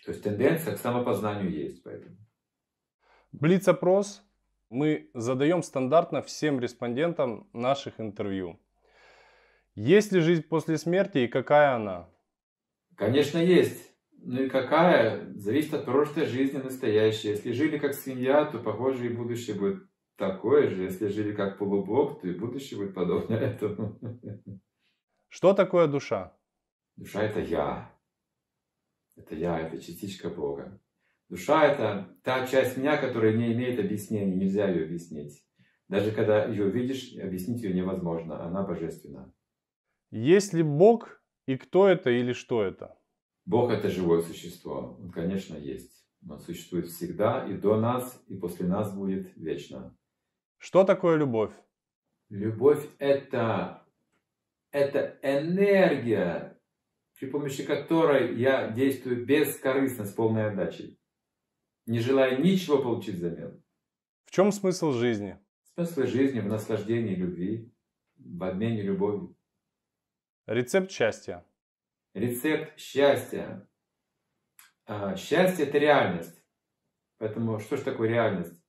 То 0.04 0.10
есть 0.12 0.22
тенденция 0.22 0.74
к 0.74 0.78
самопознанию 0.78 1.50
есть 1.50 1.82
поэтому. 1.82 2.16
Блиц-опрос 3.32 4.22
мы 4.68 5.10
задаем 5.14 5.62
стандартно 5.62 6.22
всем 6.22 6.60
респондентам 6.60 7.48
наших 7.52 8.00
интервью. 8.00 8.58
Есть 9.74 10.12
ли 10.12 10.20
жизнь 10.20 10.42
после 10.42 10.76
смерти 10.76 11.18
и 11.18 11.28
какая 11.28 11.76
она? 11.76 12.08
Конечно, 12.96 13.38
есть. 13.38 13.92
Ну 14.24 14.42
и 14.42 14.48
какая? 14.48 15.32
Зависит 15.34 15.74
от 15.74 15.84
прошлой 15.84 16.26
жизни 16.26 16.58
настоящей. 16.58 17.28
Если 17.28 17.52
жили 17.52 17.78
как 17.78 17.94
свинья, 17.94 18.44
то, 18.44 18.58
похоже, 18.58 19.06
и 19.06 19.16
будущее 19.16 19.56
будет 19.56 19.82
такое 20.16 20.68
же. 20.68 20.82
Если 20.84 21.08
жили 21.08 21.34
как 21.34 21.58
полубог, 21.58 22.20
то 22.20 22.28
и 22.28 22.38
будущее 22.38 22.78
будет 22.78 22.94
подобно 22.94 23.34
этому. 23.34 23.98
Что 25.28 25.54
такое 25.54 25.86
душа? 25.86 26.36
Душа– 26.96 27.22
это 27.24 27.40
я. 27.40 27.92
Это 29.16 29.34
я, 29.34 29.58
это 29.60 29.80
частичка 29.80 30.30
Бога. 30.30 30.80
Душа– 31.28 31.66
это 31.66 32.16
та 32.22 32.46
часть 32.46 32.76
меня, 32.76 32.96
которая 32.96 33.36
не 33.36 33.52
имеет 33.52 33.78
объяснений, 33.78 34.36
нельзя 34.36 34.68
ее 34.68 34.84
объяснить. 34.84 35.44
Даже 35.88 36.10
когда 36.12 36.46
ее 36.46 36.70
видишь, 36.70 37.14
объяснить 37.18 37.62
ее 37.62 37.74
невозможно, 37.74 38.44
она 38.44 38.62
божественна. 38.62 39.32
Есть 40.10 40.52
ли 40.52 40.62
Бог 40.62 41.22
и 41.46 41.56
кто 41.56 41.88
это 41.88 42.10
или 42.10 42.32
что 42.32 42.62
это? 42.62 42.98
Бог– 43.44 43.70
это 43.72 43.88
живое 43.88 44.22
существо. 44.22 44.96
Он, 45.00 45.10
конечно, 45.10 45.56
есть. 45.56 46.06
Он 46.28 46.38
существует 46.38 46.86
всегда 46.86 47.46
и 47.46 47.54
до 47.54 47.80
нас, 47.80 48.22
и 48.28 48.36
после 48.36 48.66
нас 48.66 48.94
будет 48.94 49.36
вечно. 49.36 49.96
Что 50.58 50.84
такое 50.84 51.16
любовь? 51.16 51.52
Любовь– 52.28 52.86
это, 52.98 53.84
это 54.70 55.18
энергия, 55.22 56.51
при 57.18 57.26
помощи 57.26 57.64
которой 57.64 58.36
я 58.36 58.70
действую 58.70 59.24
бескорыстно, 59.24 60.04
с 60.04 60.12
полной 60.12 60.50
отдачей, 60.50 60.98
не 61.86 62.00
желая 62.00 62.38
ничего 62.38 62.82
получить 62.82 63.16
взамен. 63.16 63.62
В 64.24 64.30
чем 64.30 64.52
смысл 64.52 64.92
жизни? 64.92 65.38
Смысл 65.74 66.02
жизни 66.04 66.40
в 66.40 66.46
наслаждении 66.46 67.14
любви, 67.14 67.72
в 68.16 68.42
обмене 68.42 68.82
любовью. 68.82 69.36
Рецепт 70.46 70.90
счастья. 70.90 71.44
Рецепт 72.14 72.78
счастья. 72.78 73.68
А, 74.86 75.16
счастье– 75.16 75.66
это 75.66 75.78
реальность. 75.78 76.42
Поэтому 77.18 77.58
что 77.60 77.76
же 77.76 77.84
такое 77.84 78.08
реальность? 78.08 78.60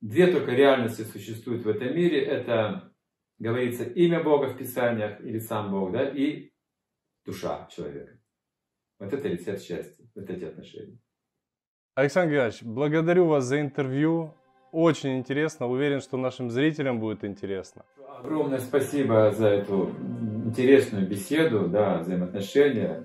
Две 0.00 0.26
только 0.26 0.50
реальности 0.52 1.02
существуют 1.02 1.64
в 1.64 1.68
этом 1.68 1.94
мире. 1.94 2.22
Это, 2.22 2.92
говорится, 3.38 3.84
имя 3.84 4.22
Бога 4.22 4.48
в 4.48 4.58
Писаниях 4.58 5.20
или 5.20 5.38
сам 5.38 5.70
Бог, 5.70 5.92
да, 5.92 6.08
и 6.08 6.53
душа 7.24 7.68
человека. 7.74 8.18
Вот 8.98 9.12
это 9.12 9.28
рецепт 9.28 9.62
счастья, 9.62 10.04
вот 10.14 10.30
эти 10.30 10.44
отношения. 10.44 10.98
Александр 11.94 12.32
Геннадьевич, 12.32 12.62
благодарю 12.62 13.26
вас 13.26 13.44
за 13.44 13.60
интервью. 13.60 14.34
Очень 14.72 15.18
интересно. 15.18 15.66
Уверен, 15.66 16.00
что 16.00 16.16
нашим 16.16 16.50
зрителям 16.50 16.98
будет 16.98 17.24
интересно. 17.24 17.84
Огромное 18.18 18.58
спасибо 18.58 19.30
за 19.30 19.48
эту 19.48 19.90
интересную 20.44 21.06
беседу, 21.06 21.68
да, 21.68 21.98
взаимоотношения. 21.98 23.04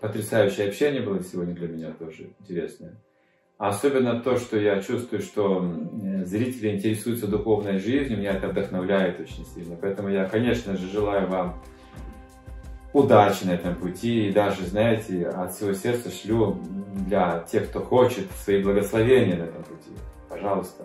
Потрясающее 0.00 0.68
общение 0.68 1.02
было 1.02 1.22
сегодня 1.22 1.54
для 1.54 1.68
меня 1.68 1.92
тоже 1.92 2.30
интересное. 2.40 3.00
Особенно 3.56 4.20
то, 4.20 4.36
что 4.36 4.58
я 4.58 4.82
чувствую, 4.82 5.22
что 5.22 5.62
зрители 6.24 6.74
интересуются 6.74 7.28
духовной 7.28 7.78
жизнью, 7.78 8.18
меня 8.18 8.32
это 8.32 8.48
вдохновляет 8.48 9.20
очень 9.20 9.46
сильно. 9.46 9.76
Поэтому 9.76 10.08
я, 10.08 10.28
конечно 10.28 10.76
же, 10.76 10.88
желаю 10.90 11.28
вам 11.28 11.62
удачи 12.94 13.44
на 13.44 13.50
этом 13.50 13.74
пути. 13.74 14.28
И 14.28 14.32
даже, 14.32 14.64
знаете, 14.64 15.26
от 15.26 15.54
всего 15.54 15.74
сердца 15.74 16.10
шлю 16.10 16.58
для 17.06 17.44
тех, 17.50 17.68
кто 17.68 17.80
хочет, 17.80 18.30
свои 18.42 18.62
благословения 18.62 19.36
на 19.36 19.42
этом 19.42 19.62
пути. 19.64 19.90
Пожалуйста. 20.30 20.84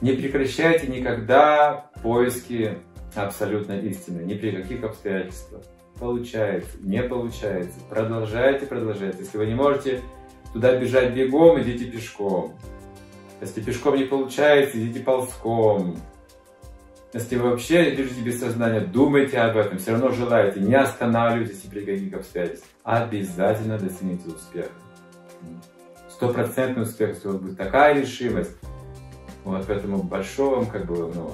Не 0.00 0.12
прекращайте 0.12 0.86
никогда 0.86 1.90
поиски 2.02 2.78
абсолютной 3.14 3.80
истины, 3.88 4.22
ни 4.22 4.34
при 4.34 4.52
каких 4.52 4.84
обстоятельствах. 4.84 5.62
Получается, 5.98 6.70
не 6.80 7.02
получается. 7.02 7.78
Продолжайте, 7.90 8.66
продолжайте. 8.66 9.18
Если 9.18 9.36
вы 9.36 9.46
не 9.46 9.54
можете 9.54 10.00
туда 10.52 10.76
бежать 10.76 11.12
бегом, 11.14 11.60
идите 11.60 11.86
пешком. 11.86 12.54
Если 13.40 13.60
пешком 13.60 13.96
не 13.96 14.04
получается, 14.04 14.78
идите 14.78 15.00
ползком. 15.00 15.96
Если 17.12 17.36
вы 17.36 17.50
вообще 17.50 17.96
держите 17.96 18.20
без 18.20 18.38
сознания, 18.38 18.80
думайте 18.80 19.38
об 19.38 19.56
этом, 19.56 19.78
все 19.78 19.92
равно 19.92 20.10
желаете, 20.10 20.60
не 20.60 20.74
останавливайтесь 20.74 21.62
при 21.62 21.84
каких 21.84 22.14
обстоятельствах. 22.14 22.70
Обязательно 22.84 23.78
достигните 23.78 24.28
успеха. 24.28 24.70
Стопроцентный 26.08 26.84
успех, 26.84 27.10
если 27.10 27.28
у 27.28 27.32
вас 27.32 27.40
будет 27.40 27.56
такая 27.56 28.00
решимость. 28.00 28.56
Вот, 29.44 29.64
поэтому 29.66 30.02
большого 30.02 30.56
вам, 30.56 30.66
как 30.66 30.86
бы, 30.86 31.12
ну, 31.12 31.32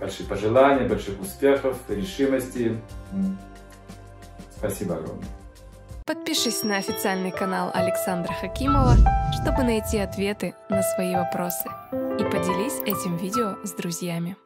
большие 0.00 0.26
пожелания, 0.26 0.88
больших 0.88 1.20
успехов, 1.20 1.76
решимости. 1.88 2.78
Спасибо 4.56 4.94
огромное. 4.94 5.26
Подпишись 6.06 6.62
на 6.62 6.76
официальный 6.76 7.30
канал 7.30 7.70
Александра 7.74 8.32
Хакимова, 8.32 8.94
чтобы 9.40 9.64
найти 9.64 9.98
ответы 9.98 10.54
на 10.70 10.82
свои 10.82 11.14
вопросы. 11.14 11.68
И 11.92 12.24
поделись 12.24 12.80
этим 12.86 13.16
видео 13.16 13.56
с 13.64 13.72
друзьями. 13.72 14.36